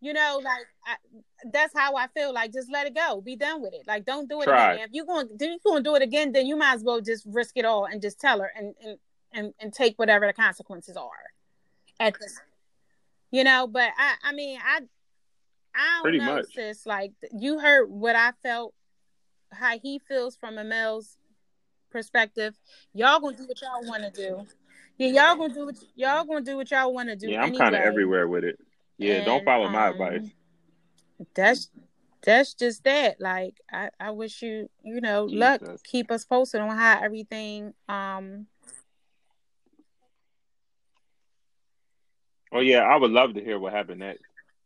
You 0.02 0.14
know, 0.14 0.40
like 0.42 0.66
I, 0.86 0.96
that's 1.52 1.74
how 1.76 1.96
I 1.96 2.08
feel. 2.08 2.34
Like 2.34 2.54
just 2.54 2.72
let 2.72 2.88
it 2.88 2.96
go, 2.96 3.20
be 3.20 3.36
done 3.36 3.62
with 3.62 3.74
it. 3.74 3.82
Like 3.86 4.06
don't 4.06 4.30
do 4.30 4.42
it 4.42 4.46
Try. 4.46 4.74
again. 4.76 4.86
If 4.88 4.94
you 4.94 5.06
going, 5.06 5.28
if 5.32 5.42
you 5.42 5.60
going 5.66 5.84
to 5.84 5.90
do 5.90 5.96
it 5.96 6.02
again, 6.02 6.32
then 6.32 6.46
you 6.46 6.56
might 6.56 6.74
as 6.76 6.84
well 6.84 7.02
just 7.02 7.26
risk 7.26 7.58
it 7.58 7.66
all 7.66 7.86
and 7.86 8.02
just 8.02 8.20
tell 8.20 8.40
her 8.40 8.52
and 8.56 8.74
and 8.84 8.98
and, 9.34 9.54
and 9.60 9.74
take 9.74 10.00
whatever 10.00 10.26
the 10.26 10.34
consequences 10.34 10.96
are. 10.96 11.10
At 12.00 12.18
this, 12.18 12.40
you 13.30 13.44
know. 13.44 13.68
But 13.68 13.90
I, 13.98 14.14
I 14.24 14.32
mean, 14.34 14.58
I. 14.64 14.82
I 15.76 15.94
don't 15.98 16.02
Pretty 16.04 16.18
know, 16.18 16.36
much. 16.38 16.46
sis. 16.56 16.86
Like 16.86 17.12
you 17.32 17.60
heard 17.60 17.90
what 17.92 18.16
I 18.16 18.32
felt, 18.42 18.74
how 19.52 19.78
he 19.78 20.00
feels 20.00 20.36
from 20.36 20.58
a 20.58 20.64
male's 20.64 21.16
perspective. 21.90 22.56
Y'all 22.94 23.20
gonna 23.20 23.38
do 23.38 23.48
what 23.48 23.62
y'all 23.62 23.88
want 23.88 24.04
to 24.04 24.12
do. 24.12 24.46
Yeah, 24.98 25.08
y'all 25.08 25.36
gonna 25.38 25.54
do 25.54 25.66
what 25.66 25.76
y'all 25.96 26.26
gonna 26.26 26.42
do 26.42 26.58
what 26.58 26.72
y'all 26.72 26.94
want 26.94 27.10
to 27.10 27.16
do. 27.16 27.30
Yeah, 27.30 27.42
I'm 27.42 27.56
kind 27.56 27.76
of 27.76 27.82
everywhere 27.82 28.28
with 28.28 28.44
it. 28.44 28.60
Yeah, 28.98 29.24
don't 29.24 29.46
follow 29.46 29.70
my 29.70 29.88
um, 29.88 29.94
advice. 29.94 30.30
That's 31.36 31.70
that's 32.22 32.54
just 32.54 32.84
that. 32.84 33.22
Like 33.22 33.60
I, 33.72 33.90
I 34.00 34.12
wish 34.12 34.42
you, 34.42 34.70
you 34.84 35.02
know, 35.02 35.26
luck. 35.26 35.62
Keep 35.84 36.12
us 36.12 36.26
posted 36.26 36.62
on 36.62 36.76
how 36.76 37.00
everything. 37.02 37.74
Um, 37.88 38.48
Oh 42.52 42.62
yeah, 42.62 42.80
I 42.80 42.96
would 42.96 43.12
love 43.12 43.36
to 43.36 43.44
hear 43.44 43.60
what 43.60 43.74
happened 43.74 44.00
next. 44.00 44.24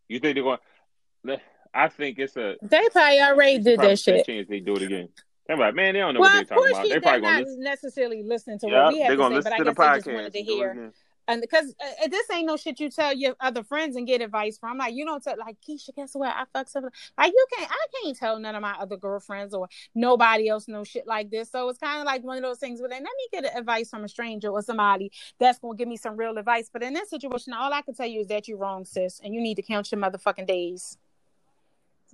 You 0.07 0.19
think 0.19 0.36
they're 0.36 0.43
going? 0.43 1.39
I 1.74 1.89
think 1.89 2.19
it's 2.19 2.38
a 2.38 2.55
they 2.61 2.88
probably 2.91 3.21
already 3.21 3.59
did 3.59 3.80
that 3.80 3.99
shit. 3.99 4.26
chance 4.26 4.47
they 4.47 4.59
do 4.59 4.76
it 4.76 4.84
again. 4.84 5.09
They're 5.48 5.58
like, 5.58 5.76
man, 5.76 5.94
they 5.94 6.00
don't 6.00 6.14
know 6.14 6.22
Well, 6.22 6.30
what 6.32 6.48
they're 6.48 6.58
talking 6.58 6.72
about. 6.72 6.86
he, 6.86 6.89
They 6.89 7.00
they're 7.00 7.02
probably 7.02 7.22
not 7.22 7.39
listen. 7.41 7.64
necessarily 7.64 8.24
listening 8.24 8.60
to 8.60 8.68
Yeah, 8.68 8.84
what 8.86 8.94
we 8.94 9.00
have 9.02 9.18
to 9.18 9.18
say, 9.18 9.41
but 9.41 9.54
I 9.54 9.58
to 9.58 9.64
guess 9.66 9.76
they 9.78 9.86
just 9.98 10.08
wanted 10.08 10.34
to 10.34 10.39
and 10.39 10.48
do 10.48 10.54
it 10.54 10.56
hear. 10.56 10.94
And 11.26 11.41
because 11.41 11.74
uh, 11.82 12.08
this 12.10 12.30
ain't 12.32 12.48
no 12.48 12.58
shit 12.58 12.82
you 12.82 12.89
tell 12.89 13.14
your 13.14 13.36
other 13.39 13.64
friends 13.64 13.96
and 13.96 14.06
get 14.06 14.22
advice 14.22 14.58
from. 14.58 14.78
Like 14.78 14.94
you 14.94 15.06
don't 15.06 15.24
tell, 15.24 15.36
like 15.38 15.56
Keisha, 15.68 15.96
guess 15.96 16.12
what? 16.14 16.36
I 16.36 16.44
fucked 16.52 16.70
something. 16.70 16.91
Like 17.18 17.32
you 17.32 17.46
can't, 17.58 17.72
I 17.72 17.86
can't 18.04 18.18
tell 18.18 18.39
none 18.39 18.56
of 18.56 18.62
my 18.62 18.74
other 18.74 18.98
girlfriends 18.98 19.54
or 19.54 19.70
nobody 19.96 20.50
else 20.50 20.68
know 20.68 20.84
shit 20.84 21.08
like 21.08 21.30
this. 21.30 21.50
So 21.50 21.70
it's 21.70 21.80
kind 21.80 22.00
of 22.00 22.06
like 22.06 22.24
one 22.24 22.36
of 22.38 22.44
those 22.44 22.60
things 22.60 22.82
where 22.82 22.89
they 22.89 22.96
let 22.96 23.04
me 23.04 23.28
get 23.32 23.58
advice 23.58 23.89
from 23.89 24.04
a 24.04 24.10
stranger 24.10 24.50
or 24.50 24.62
somebody 24.62 25.12
that's 25.39 25.60
gonna 25.60 25.78
give 25.78 25.88
me 25.88 25.96
some 25.96 26.18
real 26.18 26.38
advice. 26.38 26.70
But 26.72 26.84
in 26.84 26.94
this 26.94 27.10
situation, 27.10 27.54
all 27.54 27.72
I 27.72 27.82
can 27.84 27.94
tell 27.94 28.08
you 28.08 28.20
is 28.20 28.28
that 28.28 28.50
you're 28.50 28.58
wrong, 28.58 28.84
sis, 28.84 29.22
and 29.24 29.34
you 29.34 29.39
need 29.39 29.56
to 29.56 29.62
count 29.62 29.91
your 29.94 30.02
motherfucking 30.02 30.48
days. 30.48 30.98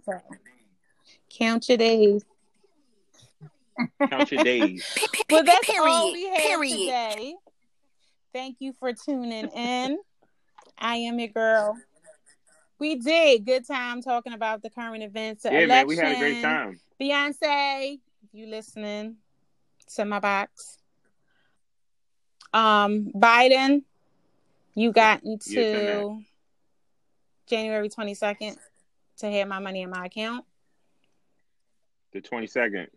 So, 0.05 0.13
count 1.35 1.67
your 1.67 1.79
days. 1.79 2.23
Count 4.09 4.31
your 4.31 4.43
days. 4.43 4.85
Well, 5.29 5.43
that's 5.43 5.69
all 5.77 6.11
we 6.11 6.27
have 6.27 6.37
Period. 6.37 6.77
today. 6.77 7.35
Thank 8.33 8.57
you 8.59 8.73
for 8.73 8.93
tuning 8.93 9.47
in. 9.49 9.97
I 10.77 10.95
am 10.95 11.19
your 11.19 11.29
girl. 11.29 11.77
We 12.79 12.95
did 12.95 13.45
good 13.45 13.67
time 13.67 14.01
talking 14.01 14.33
about 14.33 14.61
the 14.61 14.69
current 14.69 15.03
events. 15.03 15.43
The 15.43 15.51
Yeah, 15.51 15.65
man, 15.65 15.87
we 15.87 15.97
had 15.97 16.15
a 16.15 16.19
great 16.19 16.41
time. 16.41 16.79
Beyonce, 16.99 17.99
you 18.31 18.47
listening 18.47 19.17
to 19.95 20.05
my 20.05 20.19
box. 20.19 20.77
Um, 22.53 23.11
Biden, 23.13 23.83
you 24.75 24.91
got 24.91 25.21
Yeah, 25.23 25.33
until 25.33 26.21
January 27.47 27.89
twenty 27.89 28.13
second 28.13 28.57
to 29.17 29.29
have 29.29 29.47
my 29.47 29.59
money 29.59 29.81
in 29.81 29.89
my 29.89 30.05
account. 30.05 30.45
The 32.11 32.21
22nd. 32.21 32.87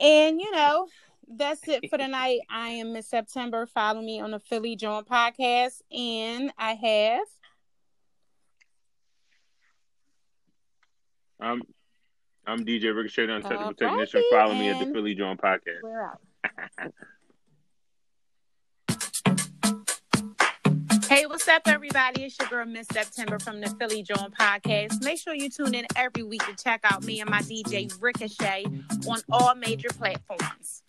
And 0.00 0.40
you 0.40 0.50
know, 0.50 0.88
that's 1.28 1.66
it 1.68 1.88
for 1.90 1.98
tonight. 1.98 2.40
I 2.50 2.68
am 2.68 2.92
Miss 2.92 3.08
September. 3.08 3.66
Follow 3.66 4.00
me 4.00 4.20
on 4.20 4.30
the 4.30 4.40
Philly 4.40 4.76
Jawn 4.76 5.04
podcast. 5.04 5.80
And 5.90 6.52
I 6.58 6.74
have 6.74 7.26
I'm 11.40 11.62
I'm 12.46 12.64
DJ 12.64 12.94
Ricochet, 12.94 13.24
Untouchable 13.24 13.74
Technician. 13.74 14.22
Follow 14.30 14.54
me 14.54 14.68
at 14.68 14.84
the 14.84 14.92
Philly 14.92 15.14
Jawn 15.14 15.36
Podcast. 15.36 15.82
we're 15.82 16.00
out. 16.00 16.20
Hey, 21.08 21.24
what's 21.26 21.46
up, 21.46 21.62
everybody? 21.66 22.24
It's 22.24 22.36
your 22.36 22.48
girl, 22.48 22.66
Miss 22.66 22.88
September 22.88 23.38
from 23.38 23.60
the 23.60 23.68
Philly 23.78 24.02
Jawn 24.02 24.32
podcast. 24.32 25.04
Make 25.04 25.20
sure 25.20 25.34
you 25.34 25.48
tune 25.48 25.72
in 25.72 25.86
every 25.94 26.24
week 26.24 26.44
to 26.46 26.54
check 26.56 26.80
out 26.82 27.04
me 27.04 27.20
and 27.20 27.30
my 27.30 27.42
DJ 27.42 27.92
Ricochet 28.00 28.64
on 29.08 29.20
all 29.30 29.54
major 29.54 29.88
platforms. 29.90 30.82